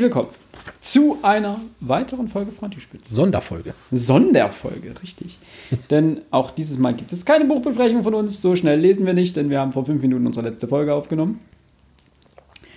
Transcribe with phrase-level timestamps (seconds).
[0.00, 0.34] Herzlich willkommen
[0.80, 3.10] zu einer weiteren Folge Frontispitz.
[3.10, 3.74] Sonderfolge.
[3.92, 5.38] Sonderfolge, richtig.
[5.90, 8.40] denn auch dieses Mal gibt es keine Buchbesprechung von uns.
[8.40, 11.40] So schnell lesen wir nicht, denn wir haben vor fünf Minuten unsere letzte Folge aufgenommen.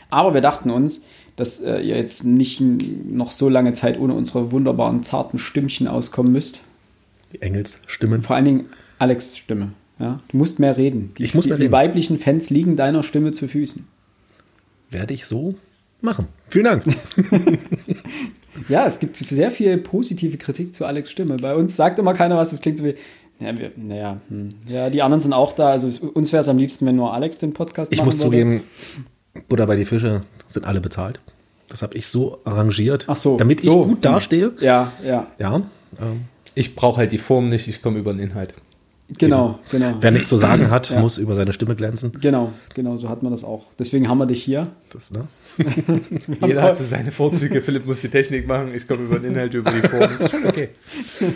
[0.09, 1.03] Aber wir dachten uns,
[1.37, 6.33] dass äh, ihr jetzt nicht noch so lange Zeit ohne unsere wunderbaren, zarten Stimmchen auskommen
[6.33, 6.59] müsst.
[7.31, 8.21] Die Engelsstimmen.
[8.21, 8.65] Vor allen Dingen
[8.99, 9.69] Alex' Stimme.
[9.97, 10.19] Ja?
[10.27, 11.13] Du musst mehr reden.
[11.17, 11.71] Die, Ich muss mehr die, reden.
[11.71, 13.87] Die weiblichen Fans liegen deiner Stimme zu Füßen.
[14.89, 15.55] Werde ich so
[16.03, 16.27] machen.
[16.49, 16.83] Vielen Dank.
[18.69, 21.35] Ja, es gibt sehr viel positive Kritik zu Alex' Stimme.
[21.37, 22.95] Bei uns sagt immer keiner was, das klingt so wie.
[23.39, 24.53] Ja, wir, naja, hm.
[24.67, 25.69] ja, die anderen sind auch da.
[25.69, 28.25] Also uns wäre es am liebsten, wenn nur Alex den Podcast Ich machen muss würde.
[28.25, 28.61] zugeben,
[29.49, 31.19] Butter bei die Fische sind alle bezahlt.
[31.67, 33.85] Das habe ich so arrangiert, Ach so, damit ich so.
[33.85, 34.53] gut dastehe.
[34.59, 35.55] Ja, ja, Ja.
[35.99, 36.21] Ähm,
[36.53, 38.53] Ich brauche halt die Form nicht, ich komme über den Inhalt.
[39.17, 39.95] genau, genau.
[39.99, 41.01] wer nichts zu sagen hat, Ja.
[41.01, 42.13] muss über seine Stimme glänzen.
[42.21, 43.65] Genau, genau, so hat man das auch.
[43.79, 44.67] Deswegen haben wir dich hier.
[44.91, 45.27] Das, ne?
[46.45, 47.61] Jeder hat so seine Vorzüge.
[47.61, 50.01] Philipp muss die Technik machen, ich komme über den Inhalt, über die Form.
[50.01, 50.69] Das ist schon okay.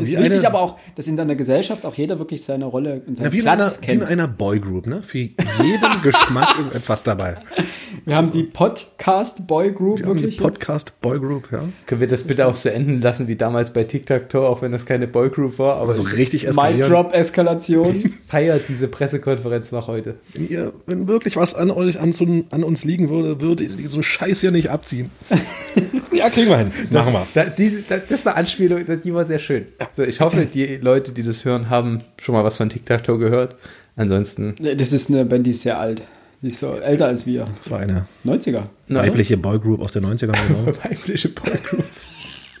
[0.00, 3.02] Es ist wichtig eine- aber auch, dass in deiner Gesellschaft auch jeder wirklich seine Rolle
[3.06, 4.10] und seinen Ja, wie, in einer, Platz wie in kennt.
[4.10, 5.02] einer Boygroup, ne?
[5.04, 7.36] Für jeden Geschmack ist etwas dabei.
[8.04, 10.38] Wir haben die Podcast Boy Group Wir haben die wirklich.
[10.40, 11.62] Podcast Boygroup, ja.
[11.86, 14.86] Können wir das bitte auch so enden lassen wie damals bei Tic-Tac-Toe, auch wenn das
[14.86, 16.90] keine Boygroup war, aber Also ich richtig Mic eskalieren.
[16.90, 17.94] Drop Eskalation.
[18.26, 20.16] feiert diese Pressekonferenz noch heute.
[20.32, 22.12] Wenn, ihr, wenn wirklich was an euch an,
[22.50, 25.10] an uns liegen würde, würde ihr diesen Scheiß hier nicht abziehen.
[26.12, 26.72] ja, kriegen wir hin.
[26.90, 27.26] Machen wir.
[27.34, 29.66] Da, diese, da, das ist eine Anspielung, die war sehr schön.
[29.78, 33.56] Also ich hoffe, die Leute, die das hören, haben schon mal was von Tic-Tac-Toe gehört.
[33.96, 36.02] Ansonsten, Das ist eine Band, die ist sehr alt.
[36.40, 37.44] Die ist so älter als wir.
[37.58, 38.62] Das war eine 90er.
[38.88, 39.00] Na?
[39.00, 40.32] weibliche Boygroup aus den 90ern.
[40.48, 40.76] Genau.
[40.82, 41.84] weibliche Boygroup.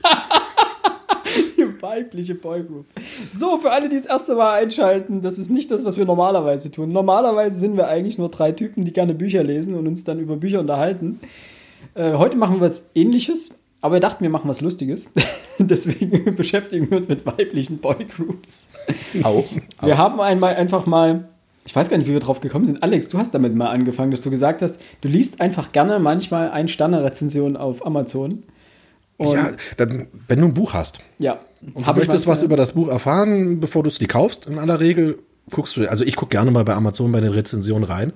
[2.02, 2.86] Weibliche Boygroup.
[3.36, 6.70] So, für alle, die das erste Mal einschalten, das ist nicht das, was wir normalerweise
[6.70, 6.90] tun.
[6.92, 10.36] Normalerweise sind wir eigentlich nur drei Typen, die gerne Bücher lesen und uns dann über
[10.36, 11.20] Bücher unterhalten.
[11.94, 15.08] Äh, heute machen wir was ähnliches, aber wir dachten, wir machen was Lustiges.
[15.58, 18.66] Deswegen beschäftigen wir uns mit weiblichen Boygroups.
[19.22, 19.44] Auch.
[19.80, 21.28] Wir haben einmal einfach mal,
[21.64, 22.82] ich weiß gar nicht, wie wir drauf gekommen sind.
[22.82, 26.50] Alex, du hast damit mal angefangen, dass du gesagt hast, du liest einfach gerne manchmal
[26.50, 28.42] Ein-Sterne-Rezensionen auf Amazon.
[29.20, 31.38] Ja, dann, wenn du ein Buch hast ja.
[31.74, 34.46] Und hab du möchtest was manchmal- über das Buch erfahren, bevor du es dir kaufst,
[34.46, 35.18] in aller Regel
[35.50, 38.12] guckst du, also ich gucke gerne mal bei Amazon bei den Rezensionen rein.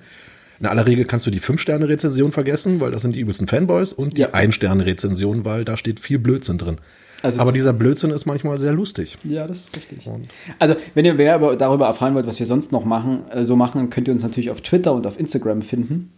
[0.59, 4.17] In aller Regel kannst du die 5-Sterne-Rezension vergessen, weil das sind die übelsten Fanboys und
[4.17, 4.29] die Ja.
[4.33, 6.77] 1-Sterne-Rezension, weil da steht viel Blödsinn drin.
[7.23, 9.17] Also Aber dieser Blödsinn ist manchmal sehr lustig.
[9.23, 10.07] Ja, das ist richtig.
[10.59, 13.55] Also, wenn ihr mehr über, darüber erfahren wollt, was wir sonst noch machen, äh, so
[13.55, 16.11] machen, dann könnt ihr uns natürlich auf Twitter und auf Instagram finden.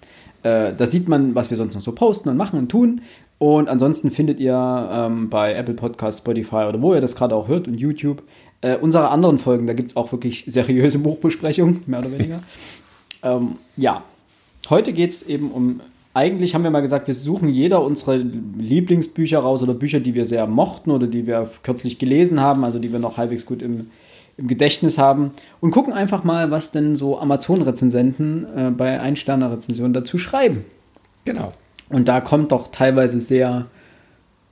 [0.43, 3.01] Äh, da sieht man, was wir sonst noch so posten und machen und tun.
[3.37, 7.47] Und ansonsten findet ihr ähm, bei Apple Podcasts, Spotify oder wo ihr das gerade auch
[7.47, 8.21] hört und YouTube
[8.61, 9.67] äh, unsere anderen Folgen.
[9.67, 12.43] Da gibt es auch wirklich seriöse Buchbesprechungen, mehr oder weniger.
[13.23, 14.03] ähm, ja,
[14.69, 15.81] heute geht es eben um.
[16.11, 20.25] Eigentlich haben wir mal gesagt, wir suchen jeder unsere Lieblingsbücher raus oder Bücher, die wir
[20.25, 23.91] sehr mochten oder die wir kürzlich gelesen haben, also die wir noch halbwegs gut im,
[24.39, 30.17] im Gedächtnis haben und gucken einfach mal, was denn so Amazon-Rezensenten äh, bei Ein-Sterne-Rezensionen dazu
[30.17, 30.65] schreiben.
[31.25, 31.53] Genau.
[31.89, 33.67] Und da kommt doch teilweise sehr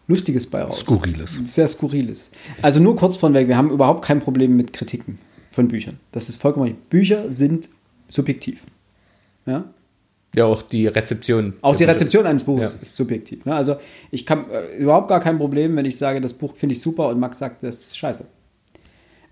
[0.08, 0.80] Lustiges bei raus.
[0.80, 1.40] Skurriles.
[1.46, 2.30] Sehr Skurriles.
[2.62, 5.20] Also nur kurz von weg, wir haben überhaupt kein Problem mit Kritiken
[5.52, 6.00] von Büchern.
[6.12, 6.90] Das ist vollkommen richtig.
[6.90, 7.70] Bücher sind
[8.10, 8.64] subjektiv.
[9.46, 9.66] Ja?
[10.36, 11.54] Ja, auch die Rezeption.
[11.62, 12.80] Auch die Rezeption eines Buches Ja.
[12.82, 13.46] ist subjektiv.
[13.46, 13.56] Ne?
[13.56, 13.76] Also
[14.12, 17.08] ich kann äh, überhaupt gar kein Problem, wenn ich sage, das Buch finde ich super
[17.10, 18.26] und Max sagt, das ist scheiße.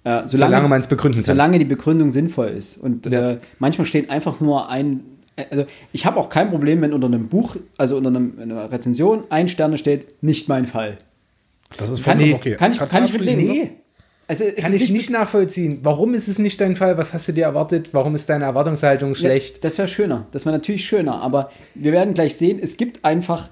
[0.06, 1.26] Äh, Solange man es begründen kann.
[1.26, 2.78] Solange die Begründung sinnvoll ist.
[2.78, 3.32] Und Ja.
[3.32, 5.02] äh, manchmal steht einfach nur ein.
[5.36, 8.72] äh, Also ich habe auch kein Problem, wenn unter einem Buch, also unter einem, einer
[8.72, 10.98] Rezension, ein Sterne steht, nicht mein Fall.
[11.78, 12.56] Das ist vollkommen ich- okay.
[12.56, 13.48] kann ich, Kannst kann ich mitleben.
[13.48, 13.70] ne?
[14.28, 15.80] Also, Kann ich nicht nachvollziehen.
[15.84, 16.98] Warum ist es nicht dein Fall?
[16.98, 17.90] Was hast du dir erwartet?
[17.92, 19.56] Warum ist deine Erwartungshaltung schlecht?
[19.56, 20.26] Ja, das wäre schöner.
[20.32, 21.22] Das wäre natürlich schöner.
[21.22, 23.50] Aber wir werden gleich sehen, es gibt einfach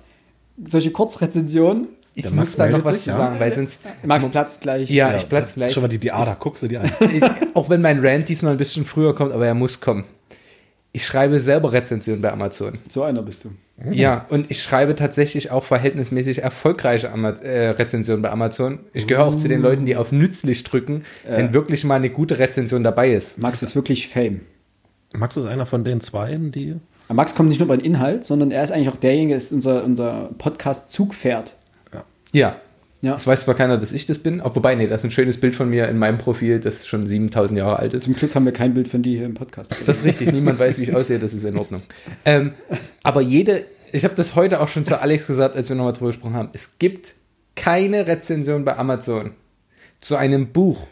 [0.65, 1.89] solche Kurzrezensionen.
[2.15, 3.17] Ich Der muss Max da noch was sich, zu ja.
[3.17, 3.81] sagen, weil sonst.
[4.03, 4.89] Max platzt gleich.
[4.89, 5.73] Ja, ich platz gleich.
[5.73, 6.91] Schon mal die, die Ader, guckst du dir an.
[7.13, 7.23] Ich,
[7.55, 10.03] auch wenn mein Rant diesmal ein bisschen früher kommt, aber er muss kommen.
[10.91, 12.77] Ich schreibe selber Rezensionen bei Amazon.
[12.87, 13.49] So einer bist du.
[13.91, 18.79] Ja, und ich schreibe tatsächlich auch verhältnismäßig erfolgreiche Ama äh, Rezensionen bei Amazon.
[18.93, 22.37] Ich gehöre auch zu den Leuten, die auf nützlich drücken, wenn wirklich mal eine gute
[22.37, 23.39] Rezension dabei ist.
[23.39, 24.41] Max ist wirklich Fame.
[25.13, 26.75] Max ist einer von den Zweien, die.
[27.11, 29.51] Max kommt nicht nur bei den Inhalt, sondern er ist eigentlich auch derjenige, der ist
[29.51, 31.55] unser, unser Podcast-Zugpferd.
[32.33, 32.59] Ja.
[33.01, 33.11] Ja.
[33.11, 35.37] Das weiß zwar keiner, dass ich das bin, auch wobei, nee, das ist ein schönes
[35.37, 38.05] Bild von mir in meinem Profil, das schon 7000 Jahre alt ist.
[38.05, 39.75] Zum Glück haben wir kein Bild von dir hier im Podcast.
[39.85, 41.81] Das ist richtig, niemand weiß, wie ich aussehe, das ist in Ordnung.
[42.23, 42.53] Ähm,
[43.03, 46.07] aber jede, ich habe das heute auch schon zu Alex gesagt, als wir nochmal drüber
[46.11, 47.15] gesprochen haben, es gibt
[47.55, 49.31] keine Rezension bei Amazon
[49.99, 50.87] zu einem Buch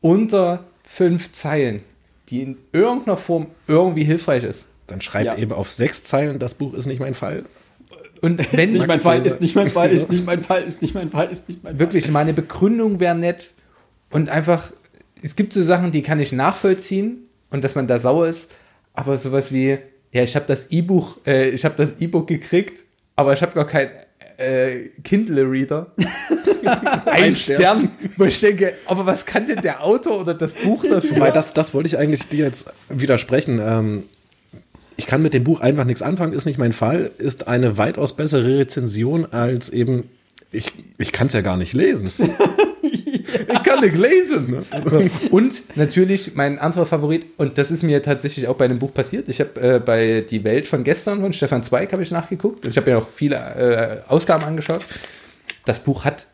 [0.00, 1.82] unter fünf Zeilen,
[2.28, 4.66] die in irgendeiner Form irgendwie hilfreich ist.
[4.86, 5.36] Dann schreibt Ja.
[5.38, 7.44] eben auf sechs Zeilen, das Buch ist nicht mein Fall.
[8.22, 10.80] Und Ist wenn nicht mein Fall, ist nicht mein Fall, ist nicht mein Fall, ist
[10.80, 11.78] nicht mein Fall, ist nicht mein Fall.
[11.80, 13.50] wirklich meine Begründung wäre nett
[14.10, 14.72] und einfach,
[15.22, 18.52] es gibt so Sachen, die kann ich nachvollziehen und dass man da sauer ist,
[18.94, 19.78] aber sowas wie,
[20.12, 22.84] ja, ich habe das E-Buch, äh, ich habe das E-Book gekriegt,
[23.16, 23.88] aber ich habe gar kein
[24.36, 25.92] äh, Kindle-Reader.
[27.06, 31.18] Ein Stern, wo ich denke, aber was kann denn der Autor oder das Buch dafür?
[31.18, 33.60] Weil das, das wollte ich eigentlich dir jetzt widersprechen.
[33.60, 34.04] Ähm,
[34.96, 38.14] ich kann mit dem Buch einfach nichts anfangen, ist nicht mein Fall, ist eine weitaus
[38.14, 40.04] bessere Rezension als eben,
[40.50, 42.12] ich, ich kann es ja gar nicht lesen.
[43.48, 44.50] Ich kann nicht lesen.
[44.50, 44.62] Ne?
[44.84, 45.02] So.
[45.30, 49.28] Und natürlich mein anderer Favorit, und das ist mir tatsächlich auch bei einem Buch passiert.
[49.28, 52.64] Ich habe äh, bei Die Welt von gestern von Stefan Zweig habe ich nachgeguckt.
[52.66, 54.84] Ich habe ja auch viele äh, Ausgaben angeschaut.
[55.64, 56.26] Das Buch hat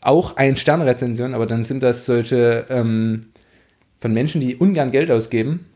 [0.00, 3.26] auch ein Sternrezension, aber dann sind das solche ähm,
[3.98, 5.66] von Menschen, die ungern Geld ausgeben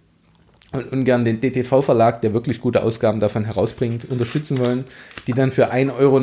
[0.75, 4.85] und ungern den DTV-Verlag, der wirklich gute Ausgaben davon herausbringt, unterstützen wollen,
[5.27, 6.21] die dann für 1,99 Euro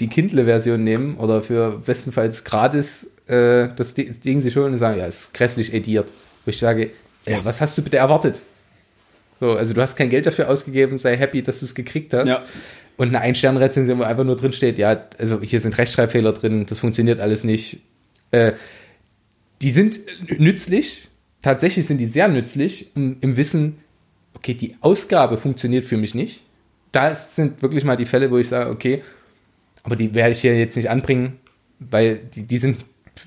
[0.00, 4.78] die Kindle-Version nehmen oder für bestenfalls gratis äh, das Di- das Ding sich holen und
[4.78, 6.10] sagen, ja, ist grässlich ediert.
[6.44, 6.90] Wo ich sage,
[7.26, 8.40] ja, was hast du bitte erwartet?
[9.40, 12.28] So, also du hast kein Geld dafür ausgegeben, sei happy, dass du es gekriegt hast.
[12.28, 12.42] Ja.
[12.96, 16.78] Und eine Ein-Stern-Rezension, wo einfach nur drin steht, ja, also hier sind Rechtschreibfehler drin, das
[16.78, 17.80] funktioniert alles nicht.
[18.30, 18.52] Äh,
[19.62, 19.98] die sind
[20.38, 21.08] nützlich,
[21.44, 23.76] tatsächlich sind die sehr nützlich im, Wissen,
[24.34, 26.40] okay, die Ausgabe funktioniert für mich nicht.
[26.90, 29.02] Da sind wirklich mal die Fälle, wo ich sage, okay,
[29.82, 31.38] aber die werde ich hier jetzt nicht anbringen,
[31.78, 32.78] weil die, die sind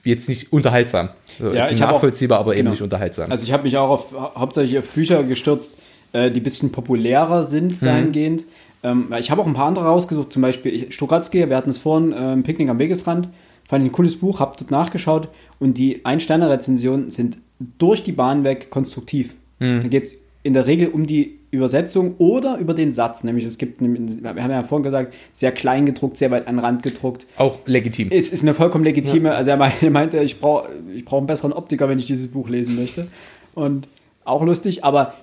[0.04, 1.10] jetzt nicht unterhaltsam.
[1.38, 2.72] So, Ja, ich hab auch- nachvollziehbar, aber eben genau.
[2.72, 3.30] nicht unterhaltsam.
[3.30, 5.76] Also ich habe mich auch auf, hauptsächlich auf Bücher gestürzt,
[6.14, 8.46] äh, die ein bisschen populärer sind dahingehend.
[8.84, 12.16] Ähm, ich habe auch ein paar andere rausgesucht, zum Beispiel Stukratzky, wir hatten es vorhin,
[12.18, 13.30] ähm, Picknick am Wegesrand.
[13.68, 15.28] Fand ich ein cooles Buch, habe dort nachgeschaut
[15.60, 17.38] und die Ein-Sterne-Rezensionen sind
[17.78, 19.36] durch die Bahn weg konstruktiv.
[19.60, 23.24] Da geht es in der Regel um die Übersetzung oder über den Satz.
[23.24, 26.66] Nämlich es gibt, wir haben ja vorhin gesagt, sehr klein gedruckt, sehr weit an den
[26.66, 27.26] Rand gedruckt.
[27.38, 28.10] auch legitim.
[28.12, 29.52] Es ist eine vollkommen legitime, also
[29.82, 33.08] er meinte, ich brauche ich brauch einen besseren Optiker, wenn ich dieses Buch lesen möchte.
[33.56, 33.88] Und
[34.26, 35.14] auch lustig, aber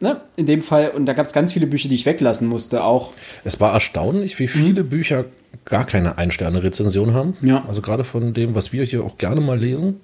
[0.00, 2.82] ne, in dem Fall, und da gab es ganz viele Bücher, die ich weglassen musste,
[2.82, 3.12] auch.
[3.44, 5.26] Es war erstaunlich, wie viele Bücher
[5.64, 7.36] gar keine Ein-Sterne-Rezension haben.
[7.42, 7.64] Ja.
[7.68, 10.00] Also gerade von dem, was wir hier auch gerne mal lesen.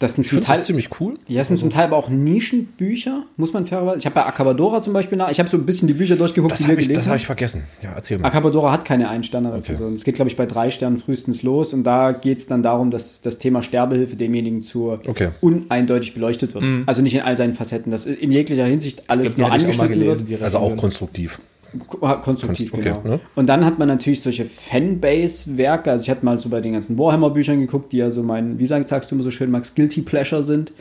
[0.00, 1.14] Das sind Ich zum finde Teil, das ziemlich cool.
[1.26, 3.98] ja, es sind zum Teil aber auch Nischenbücher, muss man fairerweise.
[3.98, 6.52] Ich habe bei Acabadora zum Beispiel nach, ich habe so ein bisschen die Bücher durchgeguckt,
[6.52, 7.20] Das die wir habe ich, gelesen das hab haben.
[7.20, 7.64] ich vergessen.
[7.82, 8.28] Ja, erzähl mal.
[8.28, 9.94] Acabadora hat keine Ein-Sterne-Rezension.
[9.94, 11.74] Es geht, glaube ich, bei drei Sternen frühestens los.
[11.74, 15.30] Und da geht es dann darum, dass das Thema Sterbehilfe demjenigen zu Okay.
[15.40, 16.64] uneindeutig beleuchtet wird.
[16.86, 17.90] Also nicht in all seinen Facetten.
[17.90, 20.40] Das in jeglicher Hinsicht alles nur ich auch mal angeschnitten gelesen, wird.
[20.40, 21.40] die Also auch konstruktiv.
[21.86, 23.16] Ko- Konstruktiv, Konst- okay, genau.
[23.16, 23.20] ne?
[23.34, 25.90] Und dann hat man natürlich solche Fanbase-Werke.
[25.90, 28.66] Also ich hatte mal so bei den ganzen Warhammer-Büchern geguckt, die ja so mein, wie
[28.66, 30.72] sagst du immer so schön, Max, Guilty Pleasure sind.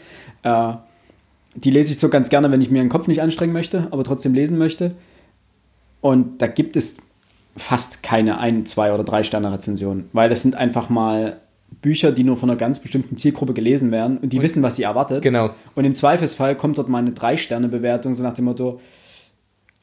[0.43, 0.73] Äh,
[1.55, 4.03] die lese ich so ganz gerne, wenn ich mir den Kopf nicht anstrengen möchte, aber
[4.03, 4.91] trotzdem lesen möchte.
[6.01, 6.97] Und da gibt es
[7.55, 11.37] fast keine ein, zwei oder drei Sterne Rezensionen, weil das sind einfach mal
[11.81, 14.83] Bücher, die nur von einer ganz bestimmten Zielgruppe gelesen werden und die wissen, was sie
[14.83, 15.21] erwartet.
[15.23, 15.49] Genau.
[15.75, 18.79] Und im Zweifelsfall kommt dort mal eine drei Sterne Bewertung so nach dem Motto,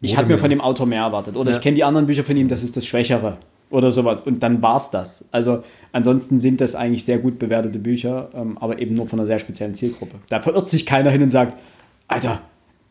[0.04, 1.56] ich habe mir von dem Autor mehr erwartet oder Ja.
[1.56, 3.38] ich kenne die anderen Bücher von ihm, das ist das Schwächere
[3.70, 5.24] oder sowas und dann war's das.
[5.32, 5.62] Also
[5.92, 9.38] ansonsten sind das eigentlich sehr gut bewertete Bücher, ähm, aber eben nur von einer sehr
[9.38, 10.16] speziellen Zielgruppe.
[10.28, 11.56] Da verirrt sich keiner hin und sagt,
[12.08, 12.40] Alter,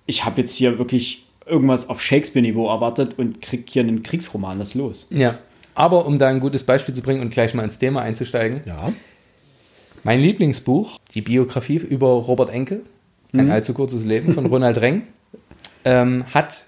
[0.05, 4.69] ich habe jetzt hier wirklich irgendwas auf Shakespeare-Niveau erwartet und krieg hier einen Kriegsroman, was
[4.69, 5.07] ist los?
[5.09, 5.35] Ja.
[5.75, 8.91] Aber um da ein gutes Beispiel zu bringen und gleich mal ins Thema einzusteigen, Ja.
[10.03, 12.81] mein Lieblingsbuch, die Biografie über Robert Enke,
[13.33, 15.03] ein allzu kurzes Leben von Ronald Reng,
[15.85, 16.65] ähm, hat,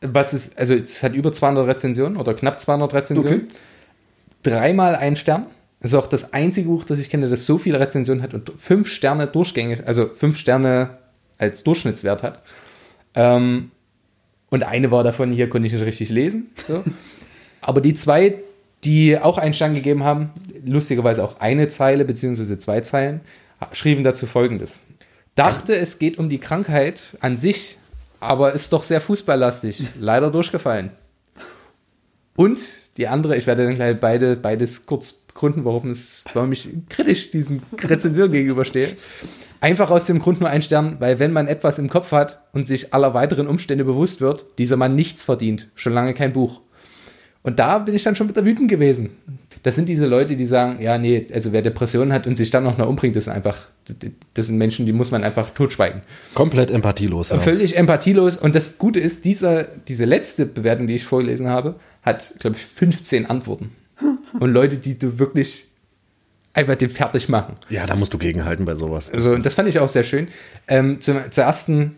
[0.00, 3.48] was ist, also es hat über 200 Rezensionen oder knapp 200 Rezensionen, Okay.
[4.42, 5.46] dreimal ein Stern.
[5.80, 8.52] Das ist auch das einzige Buch, das ich kenne, das so viele Rezensionen hat und
[8.56, 10.98] fünf Sterne durchgängig, also fünf Sterne
[11.38, 12.42] als Durchschnittswert hat.
[13.14, 13.70] Ähm,
[14.50, 16.50] und eine war davon, hier konnte ich nicht richtig lesen.
[16.66, 16.82] So.
[17.60, 18.36] Aber die zwei,
[18.84, 20.30] die auch einen Stern gegeben haben,
[20.64, 23.20] lustigerweise auch eine Zeile beziehungsweise zwei Zeilen,
[23.72, 24.82] schrieben dazu folgendes.
[25.34, 27.77] Dachte, es geht um die Krankheit an sich,
[28.20, 29.84] aber ist doch sehr fußballlastig.
[29.98, 30.90] Leider durchgefallen.
[32.36, 32.58] Und
[32.98, 37.30] die andere, ich werde dann gleich beide, beides kurz begründen, warum, es, warum ich kritisch
[37.30, 38.96] diesem Rezension gegenüberstehe.
[39.60, 42.64] Einfach aus dem Grund nur ein Stern, weil wenn man etwas im Kopf hat und
[42.64, 46.60] sich aller weiteren Umstände bewusst wird, dieser Mann nichts verdient, schon lange kein Buch.
[47.48, 49.08] Und da bin ich dann schon wieder wütend gewesen.
[49.62, 52.62] Das sind diese Leute, die sagen, ja, nee, also wer Depressionen hat und sich dann
[52.62, 53.68] noch mal umbringt, das ist einfach,
[54.34, 56.02] das sind Menschen, die muss man einfach totschweigen.
[56.34, 57.30] Komplett empathielos.
[57.30, 57.40] Ja.
[57.40, 58.36] Völlig empathielos.
[58.36, 62.66] Und das Gute ist, dieser, diese letzte Bewertung, die ich vorgelesen habe, hat, glaube ich,
[62.66, 63.72] 15 Antworten.
[64.38, 65.68] Und Leute, die du wirklich
[66.52, 67.56] einfach den fertig machen.
[67.70, 69.10] ja, da musst du gegenhalten bei sowas.
[69.10, 70.28] Also, und das fand ich auch sehr schön.
[70.66, 71.94] Ähm, zum, zur ersten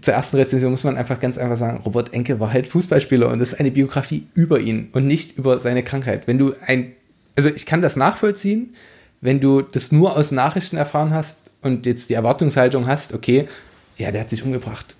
[0.00, 3.38] zur ersten Rezension muss man einfach ganz einfach sagen, Robert Enke war halt Fußballspieler und
[3.38, 6.26] das ist eine Biografie über ihn und nicht über seine Krankheit.
[6.26, 6.92] Wenn du ein,
[7.36, 8.74] also ich kann das nachvollziehen,
[9.20, 13.48] wenn du das nur aus Nachrichten erfahren hast und jetzt die Erwartungshaltung hast, okay,
[13.96, 14.96] ja, der hat sich umgebracht,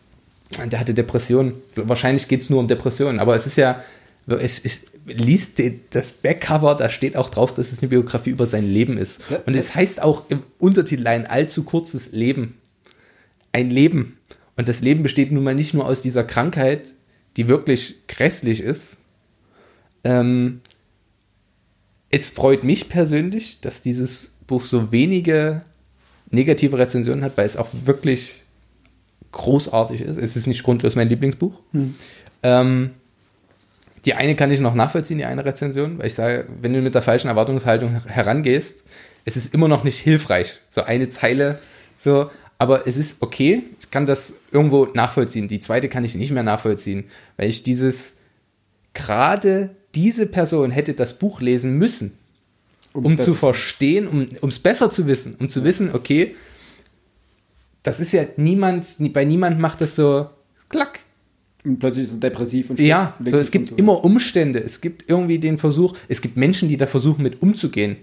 [0.66, 1.54] der hatte Depressionen.
[1.76, 3.82] Wahrscheinlich geht es nur um Depressionen, aber es ist ja,
[4.26, 8.64] es, es liest das Backcover, da steht auch drauf, dass es eine Biografie über sein
[8.64, 9.20] Leben ist.
[9.46, 12.58] Und es heißt auch im Untertitel ein allzu kurzes Leben.
[13.52, 14.17] Ein Leben.
[14.58, 16.92] Und das Leben besteht nun mal nicht nur aus dieser Krankheit,
[17.36, 18.98] die wirklich grässlich ist.
[20.02, 20.60] Ähm,
[22.10, 25.62] es freut mich persönlich, dass dieses Buch so wenige
[26.30, 28.42] negative Rezensionen hat, weil es auch wirklich
[29.30, 30.16] großartig ist.
[30.16, 31.54] Es ist nicht grundlos mein Lieblingsbuch.
[31.70, 31.94] Hm.
[32.42, 32.90] Ähm,
[34.04, 36.96] die eine kann ich noch nachvollziehen, die eine Rezension, weil ich sage, wenn du mit
[36.96, 38.82] der falschen Erwartungshaltung herangehst,
[39.24, 40.58] es ist immer noch nicht hilfreich.
[40.68, 41.60] So eine Zeile,
[41.96, 45.48] so, aber es ist okay, ich kann das irgendwo nachvollziehen.
[45.48, 47.04] Die zweite kann ich nicht mehr nachvollziehen,
[47.36, 48.16] weil ich dieses,
[48.94, 52.18] gerade diese Person hätte das Buch lesen müssen,
[52.92, 56.34] Um's um zu verstehen, um es besser zu wissen, um zu wissen, okay,
[57.84, 60.26] das ist ja niemand, bei niemand macht das so
[60.68, 61.00] klack.
[61.64, 63.76] Und plötzlich ist es depressiv und Ja, so, es gibt so.
[63.76, 67.96] immer Umstände, es gibt irgendwie den Versuch, es gibt Menschen, die da versuchen, mit umzugehen.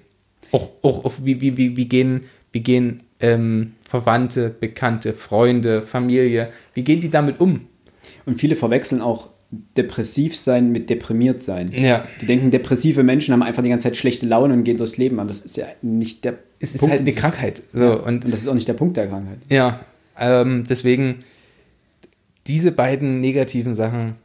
[0.52, 6.50] Auch, auch, auch wie, wie, wie, wie gehen, wie gehen ähm, Verwandte, Bekannte, Freunde, Familie,
[6.74, 7.68] wie gehen die damit um?
[8.26, 9.30] Und viele verwechseln auch
[9.78, 11.72] depressiv sein mit deprimiert sein.
[11.72, 12.06] Ja.
[12.22, 15.20] Die denken, depressive Menschen haben einfach die ganze Zeit schlechte Laune und gehen durchs Leben
[15.20, 15.28] an.
[15.28, 17.64] Das ist ja nicht der Es ist Punkt, halt eine Krankheit.
[17.74, 19.38] So, und, und, das ist auch nicht der Punkt der Krankheit.
[19.50, 19.82] Ja,
[20.20, 21.20] ähm, deswegen
[22.48, 24.16] diese beiden negativen Sachen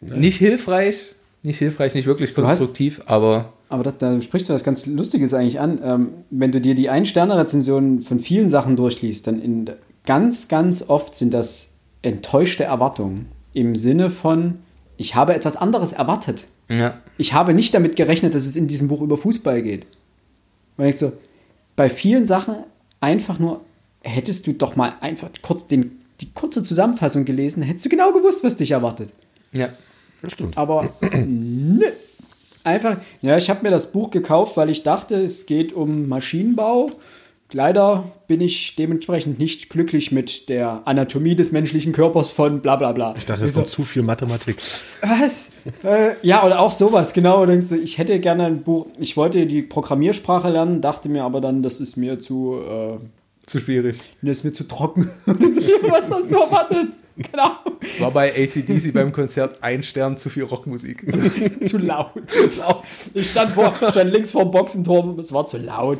[0.00, 0.16] ja.
[0.16, 4.64] nicht hilfreich, nicht hilfreich, nicht wirklich konstruktiv, hast, aber aber das, da sprichst du was
[4.64, 5.80] ganz Lustiges eigentlich an.
[5.82, 9.70] Ähm, wenn du dir die Ein-Sterne-Rezensionen von vielen Sachen durchliest, dann in,
[10.06, 13.26] ganz, ganz oft sind das enttäuschte Erwartungen.
[13.52, 14.58] Im Sinne von,
[14.96, 16.44] ich habe etwas anderes erwartet.
[16.68, 17.00] Ja.
[17.18, 19.86] Ich habe nicht damit gerechnet, dass es in diesem Buch über Fußball geht.
[20.76, 21.12] Weil ich so,
[21.76, 22.56] bei vielen Sachen
[23.00, 23.60] einfach nur,
[24.00, 28.44] hättest du doch mal einfach kurz den, die kurze Zusammenfassung gelesen, hättest du genau gewusst,
[28.44, 29.10] was dich erwartet.
[29.52, 29.68] Ja,
[30.22, 30.56] das stimmt.
[30.56, 30.92] Aber
[31.26, 31.86] nö,
[32.64, 36.90] einfach, ja, ich habe mir das Buch gekauft, weil ich dachte, es geht um Maschinenbau.
[37.52, 42.90] Leider bin ich dementsprechend nicht glücklich mit der Anatomie des menschlichen Körpers von bla bla
[42.90, 43.14] bla.
[43.16, 44.56] Ich dachte, es kommt zu viel Mathematik.
[45.02, 45.50] Was?
[45.84, 47.46] äh, ja, oder auch sowas, genau.
[47.46, 51.40] Denkst du, ich hätte gerne ein Buch, ich wollte die Programmiersprache lernen, dachte mir aber
[51.40, 52.58] dann, das ist mir zu.
[52.68, 52.98] Äh,
[53.46, 53.98] zu schwierig.
[54.22, 55.10] Das ist mir zu trocken.
[55.26, 56.94] Was hast du erwartet?
[57.16, 57.50] Genau.
[58.00, 61.04] War bei ACDC beim Konzert ein Stern zu viel Rockmusik.
[61.64, 62.28] zu laut.
[62.28, 62.82] Zu laut.
[63.12, 65.98] Ich stand, vor, stand links vor dem Boxenturm, es war zu laut.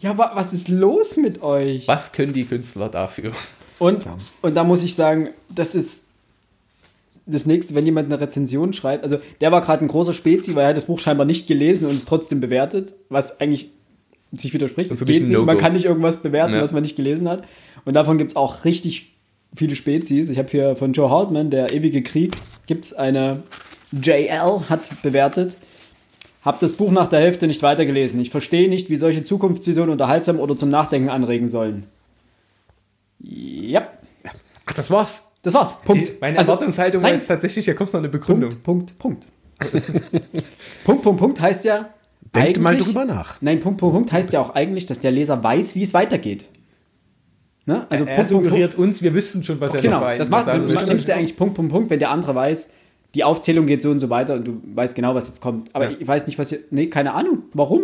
[0.00, 1.86] Ja, was ist los mit euch?
[1.88, 3.32] Was können die Künstler dafür?
[3.78, 4.06] Und,
[4.42, 6.04] und da muss ich sagen, das ist
[7.26, 9.02] das nächste, wenn jemand eine Rezension schreibt.
[9.02, 11.86] Also, der war gerade ein großer Spezi, weil er hat das Buch scheinbar nicht gelesen
[11.86, 13.72] und es trotzdem bewertet, was eigentlich
[14.32, 14.90] sich widerspricht.
[14.90, 15.44] Es geht nicht.
[15.44, 16.62] Man kann nicht irgendwas bewerten, ja.
[16.62, 17.44] was man nicht gelesen hat.
[17.84, 19.12] Und davon gibt es auch richtig
[19.54, 20.28] viele Spezies.
[20.28, 22.34] Ich habe hier von Joe Hartman, der ewige Krieg,
[22.66, 23.42] gibt es eine
[23.92, 25.56] JL, hat bewertet.
[26.44, 28.20] Hab das Buch nach der Hälfte nicht weitergelesen.
[28.20, 31.86] Ich verstehe nicht, wie solche Zukunftsvisionen unterhaltsam oder zum Nachdenken anregen sollen.
[33.20, 33.88] Ja.
[34.66, 35.24] Ach, das war's.
[35.42, 35.80] Das war's.
[35.82, 36.20] Punkt.
[36.20, 38.50] Meine also, Erwartungshaltung war jetzt tatsächlich, hier kommt noch eine Begründung.
[38.62, 39.26] Punkt, Punkt,
[39.60, 39.72] Punkt.
[40.84, 41.90] Punkt, Punkt, Punkt heißt ja,
[42.34, 43.40] Denkt mal drüber nach.
[43.42, 46.46] Nein, Punkt, Punkt, Punkt heißt ja auch eigentlich, dass der Leser weiß, wie es weitergeht.
[47.66, 47.86] Ne?
[47.90, 50.18] Also er Punkt, suggeriert Punkt, uns, wir wüssten schon, was er genau, noch weiß.
[50.18, 52.70] Das machst du, du nimmst ja eigentlich Punkt, Punkt, Punkt, wenn der andere weiß,
[53.14, 55.74] die Aufzählung geht so und so weiter und du weißt genau, was jetzt kommt.
[55.74, 55.96] Aber ja.
[55.98, 56.60] ich weiß nicht, was hier.
[56.70, 57.44] Nee, keine Ahnung.
[57.52, 57.82] Warum?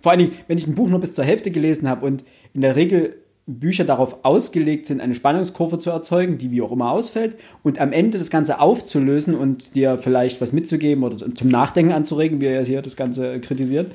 [0.00, 2.22] Vor allen Dingen, wenn ich ein Buch nur bis zur Hälfte gelesen habe und
[2.54, 3.16] in der Regel
[3.48, 7.92] Bücher darauf ausgelegt sind, eine Spannungskurve zu erzeugen, die wie auch immer ausfällt, und am
[7.92, 12.64] Ende das Ganze aufzulösen und dir vielleicht was mitzugeben oder zum Nachdenken anzuregen, wie er
[12.64, 13.90] hier das Ganze kritisiert.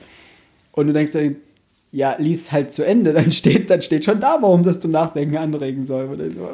[0.72, 1.14] Und du denkst
[1.94, 5.38] ja, lies halt zu Ende, dann steht, dann steht schon da, warum das zum Nachdenken
[5.38, 6.10] anregen soll.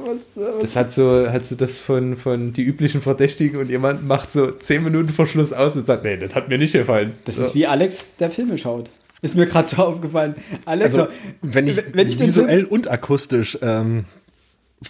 [0.05, 0.61] Was, was?
[0.61, 4.51] Das hat so, hat so das von, von die üblichen Verdächtigen und jemand macht so
[4.51, 7.13] 10 Minuten Verschluss aus und sagt, nee, das hat mir nicht gefallen.
[7.23, 7.43] Das so.
[7.43, 8.89] ist wie Alex, der Filme schaut.
[9.21, 10.35] Ist mir gerade so aufgefallen.
[10.65, 11.11] Alex, also,
[11.41, 14.05] wenn ich, wenn ich visuell und akustisch ähm,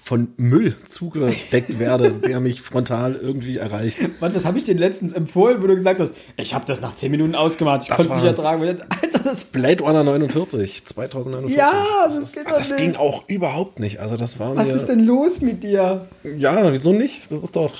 [0.03, 3.97] von Müll zugedeckt werde, der mich frontal irgendwie erreicht.
[4.21, 6.93] Mann, was habe ich dir letztens empfohlen, wo du gesagt hast, ich habe das nach
[6.93, 8.61] 10 Minuten ausgemacht, ich konnte es nicht ertragen.
[8.61, 11.57] Alter, das Blade Runner 49, 2049.
[11.57, 11.73] Ja,
[12.05, 13.99] das, geht das ging auch überhaupt nicht.
[13.99, 16.07] Also das war Was mir, ist denn los mit dir?
[16.37, 17.31] Ja, wieso nicht?
[17.31, 17.73] Das ist doch...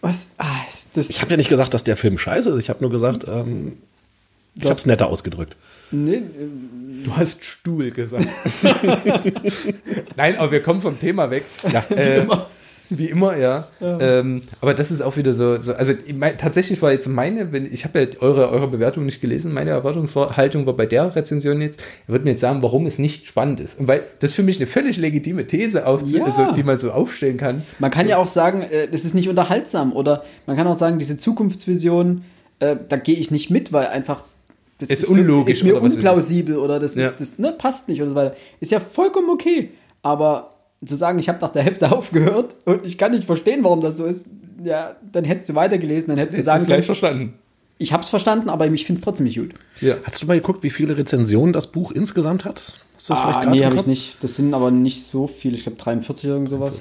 [0.00, 0.28] Was?
[0.38, 2.58] Ah, ist das ich habe ja nicht gesagt, dass der Film scheiße ist.
[2.58, 3.76] Ich habe nur gesagt, ähm,
[4.60, 5.56] Ich habe es netter ausgedrückt.
[5.90, 6.22] Nee,
[7.04, 8.26] Du hast Stuhl gesagt.
[10.16, 11.44] Nein, aber wir kommen vom Thema weg.
[11.72, 12.26] Ja, äh,
[12.90, 13.68] wie immer, ja.
[13.80, 17.52] Ähm, aber das ist auch wieder so, so also ich mein, tatsächlich war jetzt meine,
[17.52, 21.60] wenn, ich habe ja eure, eure Bewertung nicht gelesen, meine Erwartungshaltung war bei der Rezension
[21.62, 23.78] jetzt, er wird mir jetzt sagen, warum es nicht spannend ist.
[23.78, 26.24] Und weil das für mich eine völlig legitime These, auf, Ja.
[26.24, 27.62] also, die man so aufstellen kann.
[27.78, 30.98] Man kann ja auch sagen, äh, das ist nicht unterhaltsam oder man kann auch sagen,
[30.98, 32.24] diese Zukunftsvision,
[32.58, 34.24] äh, da gehe ich nicht mit, weil einfach
[34.80, 37.08] das Ist für- unlogisch ist mir oder unplausibel oder das, Ja.
[37.08, 38.34] ist, das ne, passt nicht oder so weiter.
[38.60, 39.70] Ist ja vollkommen okay,
[40.02, 43.80] aber zu sagen, ich habe nach der Hälfte aufgehört und ich kann nicht verstehen, warum
[43.80, 44.26] das so ist,
[44.64, 47.34] ja, dann hättest du weitergelesen, dann hättest du sagen ist gleich können, verstanden.
[47.78, 49.54] ich habe es verstanden, aber ich finde es trotzdem nicht gut.
[49.80, 49.96] Ja.
[50.04, 52.74] Hast du mal geguckt, wie viele Rezensionen das Buch insgesamt hat?
[52.94, 54.16] Hast du das Ah, gerade nee, habe ich nicht.
[54.22, 56.80] Das sind aber nicht so viele, ich glaube 43 oder irgend sowas.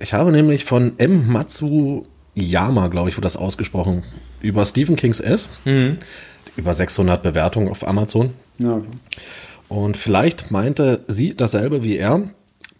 [0.00, 1.26] Ich habe nämlich von M.
[1.32, 4.04] Matsuyama, glaube ich, wird das ausgesprochen,
[4.40, 5.48] über Stephen Kings S.
[6.58, 8.30] Über 600 Bewertungen auf Amazon.
[8.58, 8.86] Ja, okay.
[9.68, 12.22] Und vielleicht meinte sie dasselbe wie er.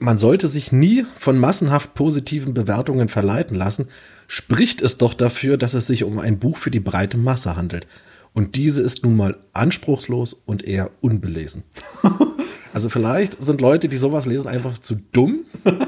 [0.00, 3.88] Man sollte sich nie von massenhaft positiven Bewertungen verleiten lassen.
[4.26, 7.86] Spricht es doch dafür, dass es sich um ein Buch für die breite Masse handelt.
[8.32, 11.62] Und diese ist nun mal anspruchslos und eher unbelesen.
[12.72, 15.40] Also vielleicht sind Leute, die sowas lesen, einfach zu dumm.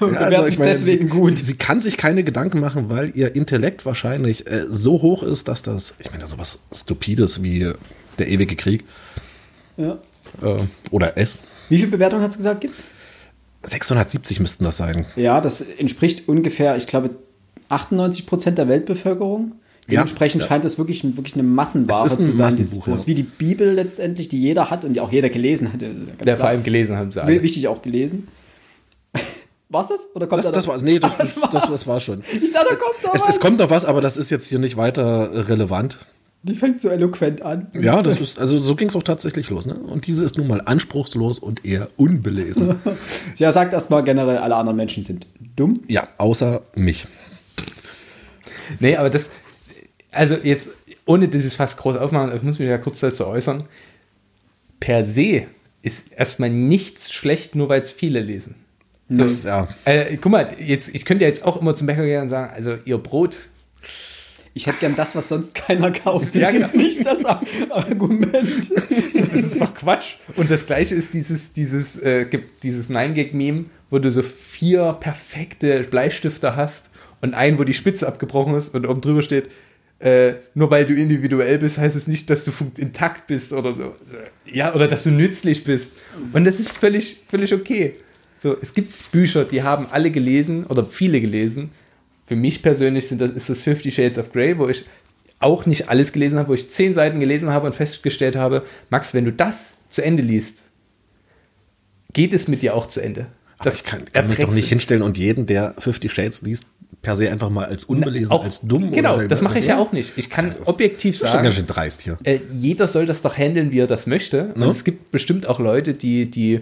[0.00, 1.38] Ja, also bewerten's deswegen sie, gut.
[1.38, 5.46] Sie, sie kann sich keine Gedanken machen, weil ihr Intellekt wahrscheinlich äh, so hoch ist,
[5.48, 7.70] dass das, ich meine, sowas Stupides wie
[8.18, 8.84] der ewige Krieg
[9.76, 9.98] Ja.
[10.42, 10.56] äh,
[10.90, 11.42] oder S.
[11.68, 12.84] Wie viele Bewertungen hast du gesagt, gibt's?
[13.62, 15.06] 670 müssten das sein.
[15.16, 17.10] Ja, das entspricht ungefähr, ich glaube,
[17.68, 19.52] 98 Prozent der Weltbevölkerung.
[19.86, 20.48] Ja, Dementsprechend ja.
[20.48, 22.26] scheint das wirklich, wirklich eine Massenware ein zu sein.
[22.26, 22.98] dieses Massenbuch, Buch.
[22.98, 23.06] ja.
[23.06, 25.80] Wie die Bibel letztendlich, die jeder hat und die auch jeder gelesen hat.
[25.80, 26.36] Ganz Der klar.
[26.38, 27.42] vor allem gelesen haben sie alle.
[27.42, 28.28] Wichtig auch gelesen.
[29.68, 30.08] War's das?
[30.14, 30.82] Oder kommt Das, da das war's.
[30.82, 32.22] Nee, das, das, das, das war schon.
[32.42, 33.28] Ich dachte, da kommt noch Es, was.
[33.30, 35.98] es kommt noch was, aber das ist jetzt hier nicht weiter äh, relevant.
[36.44, 37.68] Die fängt so eloquent an.
[37.72, 39.66] Ja, das ist, also so ging es auch tatsächlich los.
[39.66, 39.74] Ne?
[39.74, 42.74] Und diese ist nun mal anspruchslos und eher unbelesen.
[43.36, 45.80] Ja, sagt erstmal generell, alle anderen Menschen sind dumm.
[45.88, 47.06] ja, außer mich.
[48.80, 49.28] Nee, aber das,
[50.14, 50.68] also jetzt,
[51.06, 53.64] ohne dieses fast groß aufmachen, ich muss mich ja kurz dazu äußern.
[54.80, 55.44] Per se
[55.82, 58.54] ist erstmal nichts schlecht, nur weil es viele lesen.
[59.08, 59.68] Das, ja.
[59.84, 62.52] Äh, guck mal, jetzt, ich könnte ja jetzt auch immer zum Bäcker gehen und sagen,
[62.54, 63.48] also ihr Brot,
[64.54, 66.28] Ich hätte gern das, was sonst keiner kauft.
[66.28, 66.84] Das Ja, ist jetzt genau.
[66.84, 68.34] nicht das Ar- Argument.
[68.90, 70.14] das ist doch Quatsch.
[70.36, 72.26] Und das gleiche ist dieses, dieses, äh,
[72.62, 78.54] dieses Nine-Gag-Meme, wo du so vier perfekte Bleistifte hast und einen, wo die Spitze abgebrochen
[78.54, 79.50] ist und oben drüber steht,
[80.04, 83.94] äh, nur weil du individuell bist, heißt es nicht, dass du intakt bist oder so.
[84.44, 85.92] Ja, oder dass du nützlich bist.
[86.34, 87.94] Und das ist völlig, völlig okay.
[88.42, 91.70] So, es gibt Bücher, die haben alle gelesen oder viele gelesen.
[92.26, 94.84] Für mich persönlich sind das, ist das Fifty Shades of Grey, wo ich
[95.38, 99.14] auch nicht alles gelesen habe, wo ich zehn Seiten gelesen habe und festgestellt habe, Max,
[99.14, 100.66] wenn du das zu Ende liest,
[102.12, 103.28] geht es mit dir auch zu Ende.
[103.56, 106.66] Aber ich kann, kann mich doch nicht hinstellen und jeden, der Fifty Shades liest,
[107.02, 108.92] per se einfach mal als unbelesen, Auch- als dumm.
[108.92, 110.12] Genau, oder- das mache ich ja auch nicht.
[110.16, 112.18] Ich kann objektiv Das ist schon sagen, ganz schön dreist hier.
[112.24, 114.46] äh, jeder soll das doch handeln, wie er das möchte.
[114.54, 114.66] Und Ne?
[114.68, 116.60] es gibt bestimmt auch Leute, die, die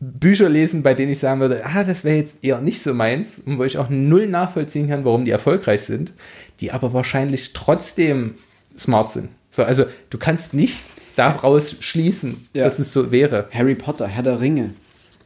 [0.00, 3.38] Bücher lesen, bei denen ich sagen würde, ah, das wäre jetzt eher nicht so meins
[3.38, 6.12] und wo ich auch null nachvollziehen kann, warum die erfolgreich sind,
[6.60, 8.34] die aber wahrscheinlich trotzdem
[8.76, 9.28] smart sind.
[9.50, 10.84] So, also du kannst nicht
[11.16, 12.64] daraus schließen, Ja.
[12.64, 13.48] dass es so wäre.
[13.52, 14.70] Harry Potter, Herr der Ringe.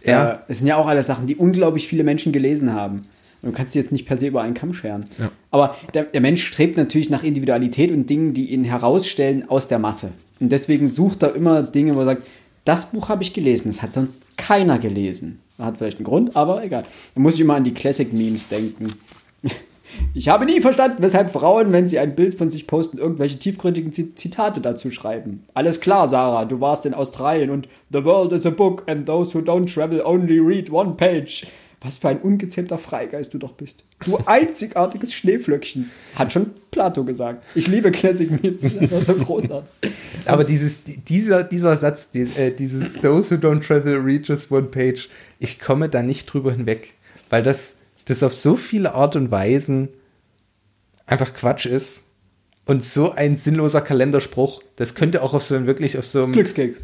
[0.05, 0.33] Ja.
[0.33, 3.07] Äh, Es sind ja auch alles Sachen, die unglaublich viele Menschen gelesen haben.
[3.43, 5.05] Und du kannst die jetzt nicht per se über einen Kamm scheren.
[5.19, 5.31] Ja.
[5.51, 9.79] Aber der, der Mensch strebt natürlich nach Individualität und Dingen, die ihn herausstellen aus der
[9.79, 10.11] Masse.
[10.41, 12.23] Und deswegen sucht er immer Dinge, wo er sagt,
[12.65, 15.41] das Buch habe ich gelesen, das hat sonst keiner gelesen.
[15.59, 16.85] Hat vielleicht einen Grund, aber egal.
[17.15, 18.93] Da muss ich immer an die Classic-Memes denken.
[20.15, 23.93] Ich habe nie verstanden, weshalb Frauen, wenn sie ein Bild von sich posten, irgendwelche tiefgründigen
[23.93, 25.45] Zit- Zitate dazu schreiben.
[25.55, 29.35] Alles klar, Sarah, du warst in Australien und The world is a book and those
[29.35, 31.47] who don't travel only read one page.
[31.81, 33.85] Was für ein ungezähmter Freigeist du doch bist.
[34.05, 35.91] Du einzigartiges Schneeflöckchen.
[36.17, 37.45] Hat schon Plato gesagt.
[37.55, 39.69] Ich liebe Classic Memes, das so großartig.
[40.27, 44.65] Aber dieses, die- dieser, dieser Satz, äh, dieses Those who don't travel read just one
[44.65, 46.95] page, ich komme da nicht drüber hinweg,
[47.31, 47.77] weil das,
[48.09, 49.89] das auf so viele Art und Weisen
[51.07, 52.09] einfach Quatsch ist
[52.67, 56.33] und so ein sinnloser Kalenderspruch, das könnte auch auf so ein, wirklich auf so einem,
[56.33, 56.79] Glückskeks.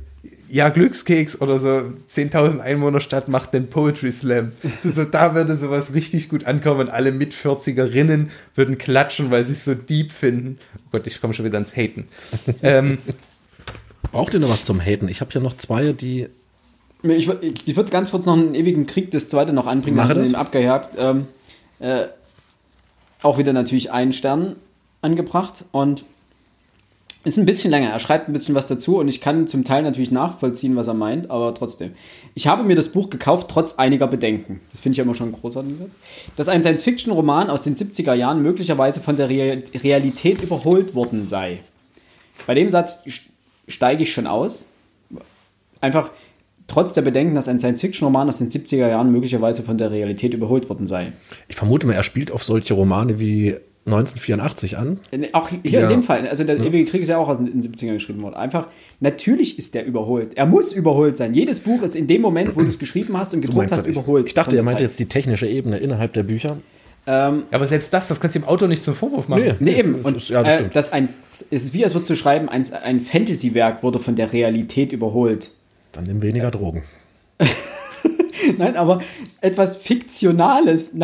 [0.48, 1.68] ja, Glückskeks oder so
[2.10, 4.52] 10.000 Einwohner Stadt macht den Poetry Slam.
[4.82, 9.44] Das so, da würde sowas richtig gut ankommen und alle mit 40erinnen würden klatschen, weil
[9.44, 10.58] sie es so deep finden.
[10.76, 12.06] Oh Gott, ich komme schon wieder ans Haten.
[12.62, 12.98] ähm,
[14.12, 15.08] Braucht ihr noch was zum Haten?
[15.08, 16.28] Ich habe hier noch zwei, die.
[17.04, 17.28] Ich,
[17.66, 19.96] ich, würde ganz kurz noch einen ewigen Krieg, das zweite noch anbringen.
[19.96, 20.30] Mache haben das.
[20.30, 20.94] den abgejagt.
[20.98, 21.26] Ähm,
[21.78, 22.06] äh,
[23.22, 24.56] auch wieder natürlich einen Stern
[25.02, 25.64] angebracht.
[25.70, 26.04] Und
[27.24, 27.90] Ist ein bisschen länger.
[27.90, 30.94] Er schreibt ein bisschen was dazu und ich kann zum Teil natürlich nachvollziehen, was er
[30.94, 31.92] meint, aber trotzdem.
[32.34, 34.60] Ich habe mir das Buch gekauft, trotz einiger Bedenken.
[34.72, 35.90] Das finde ich ja immer schon Satz.
[36.36, 41.60] Dass ein Science-Fiction-Roman aus den 70er Jahren möglicherweise von der Real Realität überholt worden sei.
[42.46, 43.04] Bei dem Satz
[43.68, 44.64] steige ich schon aus.
[45.80, 46.10] Einfach
[46.66, 50.68] trotz der Bedenken, dass ein Science-Fiction-Roman aus den 70er Jahren möglicherweise von der Realität überholt
[50.68, 51.12] worden sei.
[51.48, 54.98] Ich vermute mal, er spielt auf solche Romane wie 1984 an.
[55.32, 55.82] Auch hier ja.
[55.82, 56.64] in dem Fall, also der ja.
[56.64, 58.34] ewige Krieg ist ja auch aus den 70ern geschrieben worden.
[58.34, 58.68] Einfach,
[59.00, 60.34] natürlich ist der überholt.
[60.36, 61.34] Er muss überholt sein.
[61.34, 64.26] Jedes Buch ist in dem Moment, wo du es geschrieben hast und gedruckt hast, überholt.
[64.26, 66.56] Ich dachte, er meinte jetzt die technische Ebene innerhalb der Bücher.
[67.06, 69.56] Ähm, aber selbst das, das kannst du im Auto nicht zum Vorwurf machen.
[69.60, 69.96] Nee, nee eben.
[69.96, 73.02] Und ja, das, äh, das ein, es ist wie, als würdest du schreiben, ein, ein
[73.02, 75.50] Fantasy-Werk wurde von der Realität überholt.
[75.94, 76.82] Dann nimm weniger Drogen.
[78.58, 79.00] Nein, aber
[79.40, 80.94] etwas Fiktionales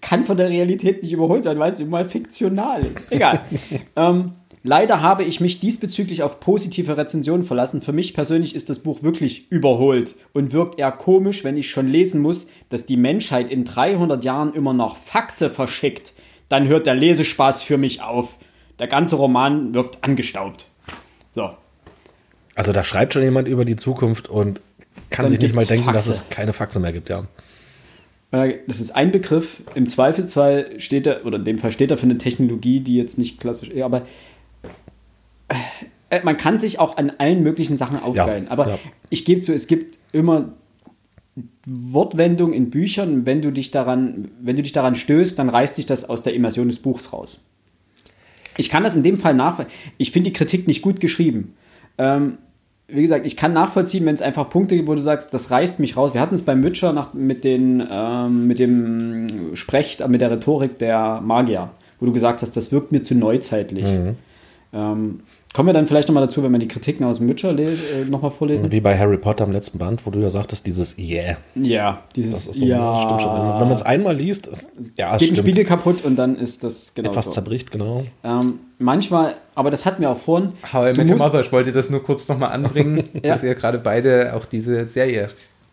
[0.00, 2.82] kann von der Realität nicht überholt werden, weißt du, mal fiktional.
[3.10, 3.44] Egal.
[3.96, 7.82] ähm, leider habe ich mich diesbezüglich auf positive Rezensionen verlassen.
[7.82, 11.88] Für mich persönlich ist das Buch wirklich überholt und wirkt eher komisch, wenn ich schon
[11.88, 16.14] lesen muss, dass die Menschheit in 300 Jahren immer noch Faxe verschickt.
[16.48, 18.38] Dann hört der Lesespaß für mich auf.
[18.78, 20.68] Der ganze Roman wirkt angestaubt.
[21.32, 21.50] So.
[22.56, 24.60] Also da schreibt schon jemand über die Zukunft und
[25.10, 25.96] kann Dann sich nicht mal denken, Faxe.
[25.96, 27.26] dass es keine Faxe mehr gibt, ja.
[28.32, 29.62] Äh, das ist ein Begriff.
[29.74, 33.18] Im Zweifelsfall steht er, oder in dem Fall steht er für eine Technologie, die jetzt
[33.18, 34.06] nicht klassisch, aber
[36.10, 38.44] äh, man kann sich auch an allen möglichen Sachen aufgeilen.
[38.44, 38.78] Ja, aber ja.
[39.10, 40.54] ich gebe zu, es gibt immer
[41.66, 43.26] Wortwendungen in Büchern.
[43.26, 46.32] Wenn du dich daran, wenn du dich daran stößt, dann reißt dich das aus der
[46.32, 47.44] Immersion des Buchs raus.
[48.56, 49.64] Ich kann das in dem Fall nach.
[49.98, 51.54] Ich finde die Kritik nicht gut geschrieben.
[51.98, 52.38] Ähm,
[52.88, 55.80] wie gesagt, ich kann nachvollziehen, wenn es einfach Punkte gibt, wo du sagst, das reißt
[55.80, 56.14] mich raus.
[56.14, 60.78] Wir hatten es beim Witcher nach, mit, den, ähm, mit dem Sprech, mit der Rhetorik
[60.78, 63.86] der Magier, wo du gesagt hast, das wirkt mir zu neuzeitlich.
[63.86, 64.16] Mhm.
[64.72, 65.20] Ähm,
[65.56, 68.30] Kommen wir dann vielleicht nochmal dazu, wenn wir die Kritiken aus dem Witcher äh, nochmal
[68.30, 68.70] vorlesen?
[68.70, 71.38] Wie bei Harry Potter im letzten Band, wo du ja sagtest, dieses Yeah.
[71.54, 72.94] Ja, dieses das ist so, ja.
[73.00, 73.32] stimmt schon.
[73.32, 74.50] Wenn man es einmal liest,
[74.98, 75.38] ja, geht stimmt.
[75.38, 77.30] ein Spiegel kaputt und dann ist das genau Etwas so.
[77.30, 78.04] zerbricht, genau.
[78.22, 80.52] Ähm, manchmal, aber das hatten wir auch vorhin.
[80.74, 83.20] How I Met Your Mother, ich wollte das nur kurz nochmal anbringen, ja.
[83.22, 85.28] dass ihr gerade beide auch diese Serie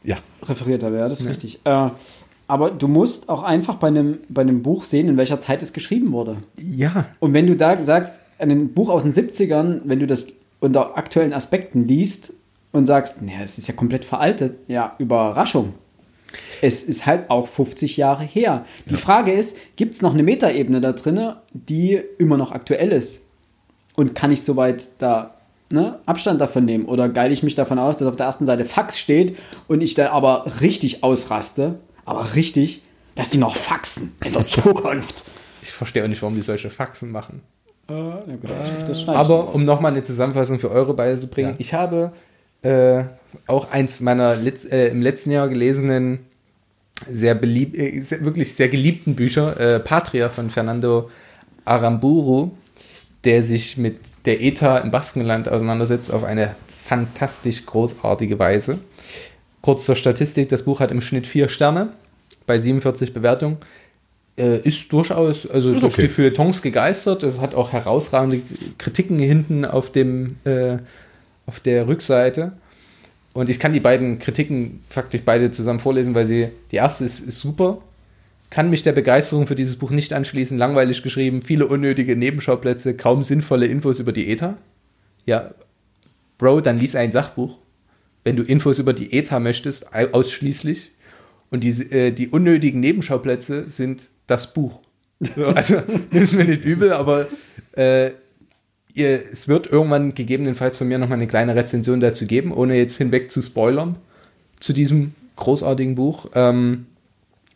[0.06, 0.16] ja.
[0.48, 0.96] referiert habt.
[0.96, 1.32] Ja, das ist ja.
[1.32, 1.60] richtig.
[1.66, 1.90] Äh,
[2.48, 5.74] aber du musst auch einfach bei einem, bei einem Buch sehen, in welcher Zeit es
[5.74, 6.38] geschrieben wurde.
[6.58, 7.08] Ja.
[7.20, 8.14] Und wenn du da sagst,
[8.52, 10.28] ein Buch aus den 70ern, wenn du das
[10.60, 12.34] unter aktuellen Aspekten liest
[12.72, 15.74] und sagst, naja, es ist ja komplett veraltet, ja, Überraschung.
[16.62, 18.66] Es ist halt auch 50 Jahre her.
[18.88, 18.98] Die ja.
[18.98, 23.22] Frage ist, gibt es noch eine Metaebene da drin, die immer noch aktuell ist?
[23.96, 25.36] Und kann ich soweit da
[25.70, 26.86] ne, Abstand davon nehmen?
[26.86, 29.94] Oder geile ich mich davon aus, dass auf der ersten Seite Fax steht und ich
[29.94, 32.82] dann aber richtig ausraste, aber richtig,
[33.16, 35.24] dass die noch faxen in der Zukunft?
[35.62, 37.42] Ich verstehe auch nicht, warum die solche Faxen machen.
[37.90, 41.60] Äh, aber um nochmal eine Zusammenfassung für eure beizubringen, ja.
[41.60, 42.14] ich habe
[42.62, 43.04] äh,
[43.48, 46.20] auch eins meiner Letz-, äh, im letzten Jahr gelesenen,
[47.10, 51.10] sehr beliebt, äh, wirklich sehr geliebten Bücher, äh, Patria von Fernando
[51.66, 52.52] Aramburu,
[53.26, 58.80] der sich mit der ETA im Baskenland auseinandersetzt auf eine fantastisch großartige Weise.
[59.62, 61.90] Kurz zur Statistik, das Buch hat im Schnitt vier Sterne
[62.46, 63.58] bei 47 Bewertungen
[64.38, 66.04] äh, ist durchaus also ist durch okay.
[66.04, 67.24] die Feuilletons gegeistert.
[67.24, 68.42] Es hat auch herausragende
[68.78, 70.78] Kritiken hinten auf dem äh,
[71.46, 72.54] auf der Rückseite.
[73.34, 77.20] Und ich kann die beiden Kritiken faktisch beide zusammen vorlesen, weil sie die erste ist,
[77.20, 77.80] ist super,
[78.52, 80.60] kann mich der Begeisterung für dieses Buch nicht anschließen.
[80.60, 84.58] Langweilig geschrieben, viele unnötige Nebenschauplätze, kaum sinnvolle Infos über die ETA.
[85.26, 85.56] Ja,
[86.38, 87.58] Bro, dann lies ein Sachbuch.
[88.24, 90.92] Wenn du Infos über die ETA möchtest, ausschließlich.
[91.54, 94.80] Und die, äh, die unnötigen Nebenschauplätze sind das Buch.
[95.38, 97.28] Also, nimm es mir nicht übel, aber
[97.74, 98.10] äh,
[98.96, 102.98] ihr, es wird irgendwann gegebenenfalls von mir nochmal eine kleine Rezension dazu geben, ohne jetzt
[102.98, 103.98] hinweg zu spoilern,
[104.60, 106.32] zu diesem großartigen Buch.
[106.34, 106.88] Ähm,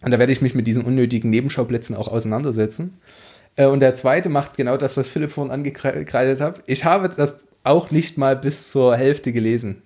[0.04, 3.00] und da werde ich mich mit diesen unnötigen Nebenschauplätzen auch auseinandersetzen.
[3.56, 6.62] Äh, und der zweite macht genau das, was Philipp vorhin angekreidet hat.
[6.68, 9.82] Ich habe das auch nicht mal bis zur Hälfte gelesen.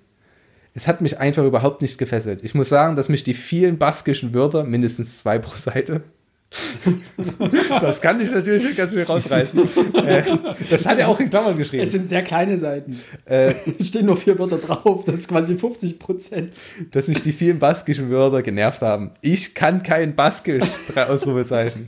[0.74, 2.42] Es hat mich einfach überhaupt nicht gefesselt.
[2.44, 6.04] Ich muss sagen, dass mich die vielen baskischen Wörter, mindestens zwei pro Seite,
[7.80, 9.62] das kann ich natürlich schon ganz schön rausreißen.
[10.06, 10.24] Äh,
[10.70, 11.84] das hat er auch in Klammern geschrieben.
[11.84, 13.00] Es sind sehr kleine Seiten.
[13.26, 15.06] Äh, es stehen nur vier Wörter drauf.
[15.06, 16.54] Das ist quasi 50 Prozent.
[16.92, 19.12] Dass mich die vielen baskischen Wörter genervt haben.
[19.22, 20.66] Ich kann kein Baskisch.
[20.94, 21.88] Drei Ausrufezeichen.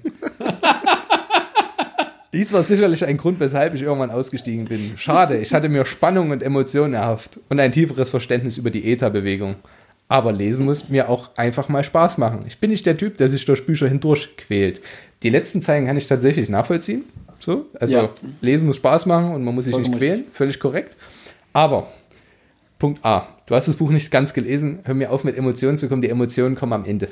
[2.34, 4.93] Dies war sicherlich ein Grund, weshalb ich irgendwann ausgestiegen bin.
[4.98, 9.56] Schade, ich hatte mir Spannung und Emotionen erhofft und ein tieferes Verständnis über die ETA-Bewegung.
[10.08, 12.41] Aber lesen muss mir auch einfach mal Spaß machen.
[12.48, 14.82] Ich bin nicht der Typ, der sich durch Bücher hindurch quält.
[15.24, 17.04] Die letzten Zeilen kann ich tatsächlich nachvollziehen.
[17.39, 18.10] So, also Ja.
[18.41, 20.98] lesen muss Spaß machen und man muss sich Vollkommen nicht quälen, völlig korrekt.
[21.54, 21.88] Aber
[22.80, 25.88] Punkt A, du hast das Buch nicht ganz gelesen, hör mir auf mit Emotionen zu
[25.88, 27.08] kommen, die Emotionen kommen am Ende.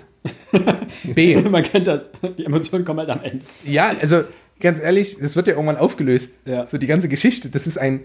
[1.04, 2.10] B, Man kennt das.
[2.38, 3.40] Die Emotionen kommen halt am Ende.
[3.64, 4.24] ja, also
[4.62, 6.40] ganz ehrlich, das wird ja irgendwann aufgelöst.
[6.46, 6.66] Ja.
[6.66, 8.02] So die ganze Geschichte, das ist ein,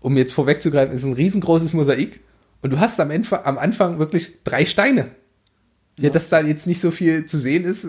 [0.00, 2.20] um jetzt vorwegzugreifen, ist ein riesengroßes Mosaik
[2.62, 5.10] und du hast am, Ende, am Anfang wirklich drei Steine.
[5.98, 7.88] Ja, dass da jetzt nicht so viel zu sehen ist, äh,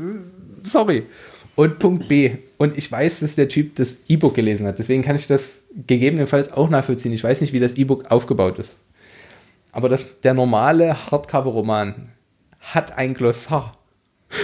[0.64, 1.04] sorry.
[1.56, 2.38] Und Punkt B.
[2.58, 4.80] Und ich weiß, dass der Typ das E-Book gelesen hat.
[4.80, 7.12] Deswegen kann ich das gegebenenfalls auch nachvollziehen.
[7.12, 8.80] Ich weiß nicht, wie das E-Book aufgebaut ist.
[9.72, 12.10] Aber das, der normale Hardcover-Roman
[12.60, 13.77] hat ein Glossar.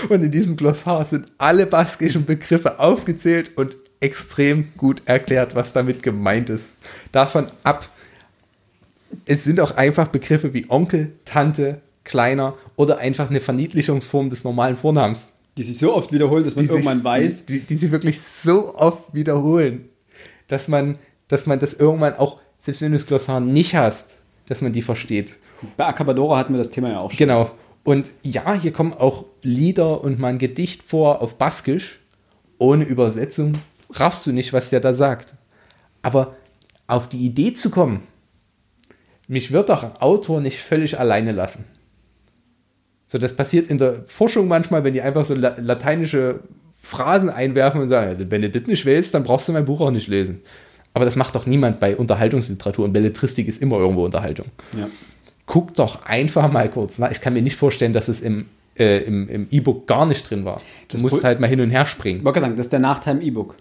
[0.10, 6.04] Und in diesem Glossar sind alle baskischen Begriffe aufgezählt und extrem gut erklärt, was damit
[6.04, 6.72] gemeint ist.
[7.12, 7.90] Davon ab,
[9.26, 14.76] es sind auch einfach Begriffe wie Onkel, Tante, Kleiner oder einfach eine Verniedlichungsform des normalen
[14.76, 15.32] Vornamens.
[15.56, 17.46] Die sich so oft wiederholen, dass man irgendwann sich, weiß.
[17.46, 19.88] Die, die sie wirklich so oft wiederholen,
[20.48, 24.18] dass man, dass man das irgendwann auch, selbst wenn du das Glossar nicht hast,
[24.48, 25.38] dass man die versteht.
[25.78, 27.20] Bei Acabadora hatten wir das Thema ja auch schon.
[27.20, 27.52] Genau.
[27.84, 32.00] Und ja, hier kommen auch Lieder und mal ein Gedicht vor auf Baskisch.
[32.58, 33.54] Ohne Übersetzung
[33.92, 35.34] raffst du nicht, was der da sagt.
[36.02, 36.36] Aber
[36.88, 38.04] auf die Idee zu kommen,
[39.28, 41.66] mich wird doch ein Autor nicht völlig alleine lassen.
[43.08, 46.40] So, das passiert in der Forschung manchmal, wenn die einfach so la lateinische
[46.78, 49.92] Phrasen einwerfen und sagen, wenn du das nicht willst, dann brauchst du mein Buch auch
[49.92, 50.42] nicht lesen.
[50.94, 54.88] Aber das macht doch niemand bei Unterhaltungsliteratur und Belletristik ist immer irgendwo Unterhaltung Ja.
[55.46, 57.12] Guck doch einfach mal kurz nach.
[57.12, 58.46] Ich kann mir nicht vorstellen, dass es im,
[58.78, 60.58] äh, im, im E-Book gar nicht drin war.
[60.88, 62.20] Du Das musst halt mal hin und her springen.
[62.20, 63.56] Ich wollte gerade sagen, das ist der Nachteil im E-Book.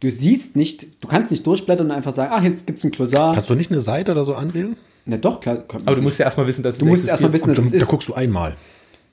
[0.00, 2.90] Du siehst nicht, du kannst nicht durchblättern und einfach sagen, ach, jetzt gibt es ein
[2.90, 3.32] Glossar.
[3.34, 4.76] Kannst du nicht eine Seite oder so anwählen?
[5.06, 5.64] Na doch, klar.
[5.68, 7.72] Aber du musst ja erstmal wissen, dass Du musst erstmal wissen, Und dass dann, es
[7.72, 7.88] da ist.
[7.88, 8.54] guckst du einmal.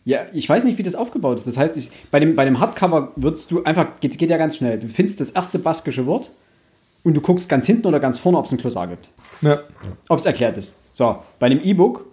[0.04, 1.48] Ja, ich weiß nicht, wie das aufgebaut ist.
[1.48, 4.58] Das heißt, ich, bei, dem, bei dem Hardcover würdest du einfach, geht, geht ja ganz
[4.58, 4.80] schnell.
[4.80, 6.32] Du findest das erste baskische Wort
[7.04, 9.10] und du guckst ganz hinten oder ganz vorne, ob es ein Glossar gibt.
[9.42, 9.62] Ja.
[10.10, 10.74] Ob es erklärt ist.
[10.94, 12.06] So, bei dem E-Book,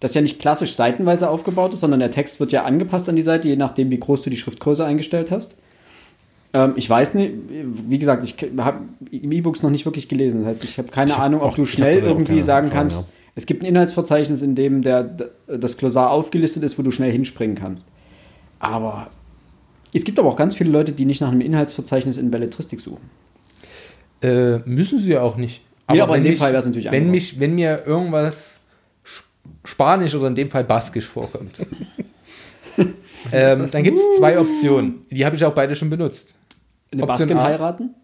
[0.00, 3.22] das ja nicht klassisch seitenweise aufgebaut ist, sondern der Text wird ja angepasst an die
[3.22, 5.56] Seite, je nachdem, wie groß du die Schriftgröße eingestellt hast.
[6.52, 7.32] Ähm, ich weiß nicht,
[7.88, 8.78] wie gesagt, ich habe
[9.12, 10.40] E-Books noch nicht wirklich gelesen.
[10.40, 13.04] Das heißt, ich habe keine Ich Ahnung, ob auch- du schnell irgendwie sagen kannst, ja.
[13.36, 15.02] es gibt ein Inhaltsverzeichnis, in dem der,
[15.46, 17.86] das Glossar aufgelistet ist, wo du schnell hinspringen kannst.
[18.58, 19.10] Aber
[19.92, 23.10] es gibt aber auch ganz viele Leute, die nicht nach einem Inhaltsverzeichnis in Belletristik suchen.
[24.22, 25.62] Äh, müssen sie ja auch nicht.
[25.90, 27.10] Nee, aber in dem mich, Fall wär's natürlich wenn, angebracht.
[27.12, 28.59] mich, wenn mir irgendwas
[29.64, 31.60] Spanisch oder in dem Fall Baskisch vorkommt,
[33.32, 35.06] ähm, dann gibt es zwei Optionen.
[35.10, 36.34] Die habe ich auch beide schon benutzt.
[36.92, 37.44] Eine Option Baskin A.
[37.44, 37.94] heiraten?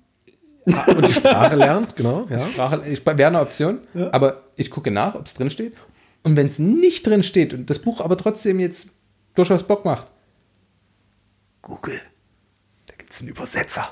[0.66, 2.46] Und die Sprache lernt, genau, ja.
[2.52, 3.80] Sprache ich, wäre eine Option,
[4.12, 5.74] aber ich gucke nach, ob es drin steht.
[6.24, 8.88] Und wenn es nicht drin steht und das Buch aber trotzdem jetzt
[9.34, 10.08] durchaus Bock macht,
[11.62, 12.00] Google,
[12.86, 13.88] da gibt es einen Übersetzer.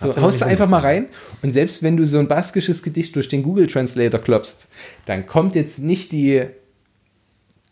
[0.00, 0.12] Ja.
[0.12, 1.06] So, ja haust du einfach mal rein
[1.42, 4.68] und selbst wenn du so ein baskisches Gedicht durch den Google Translator klopfst,
[5.06, 6.44] dann kommt jetzt nicht die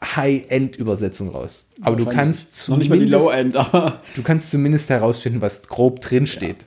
[0.03, 1.67] High-End-Übersetzung raus.
[1.81, 4.03] Aber du kannst Noch nicht mal die zumindest- Low-End, aber.
[4.15, 6.67] du kannst zumindest herausfinden, was grob drin steht.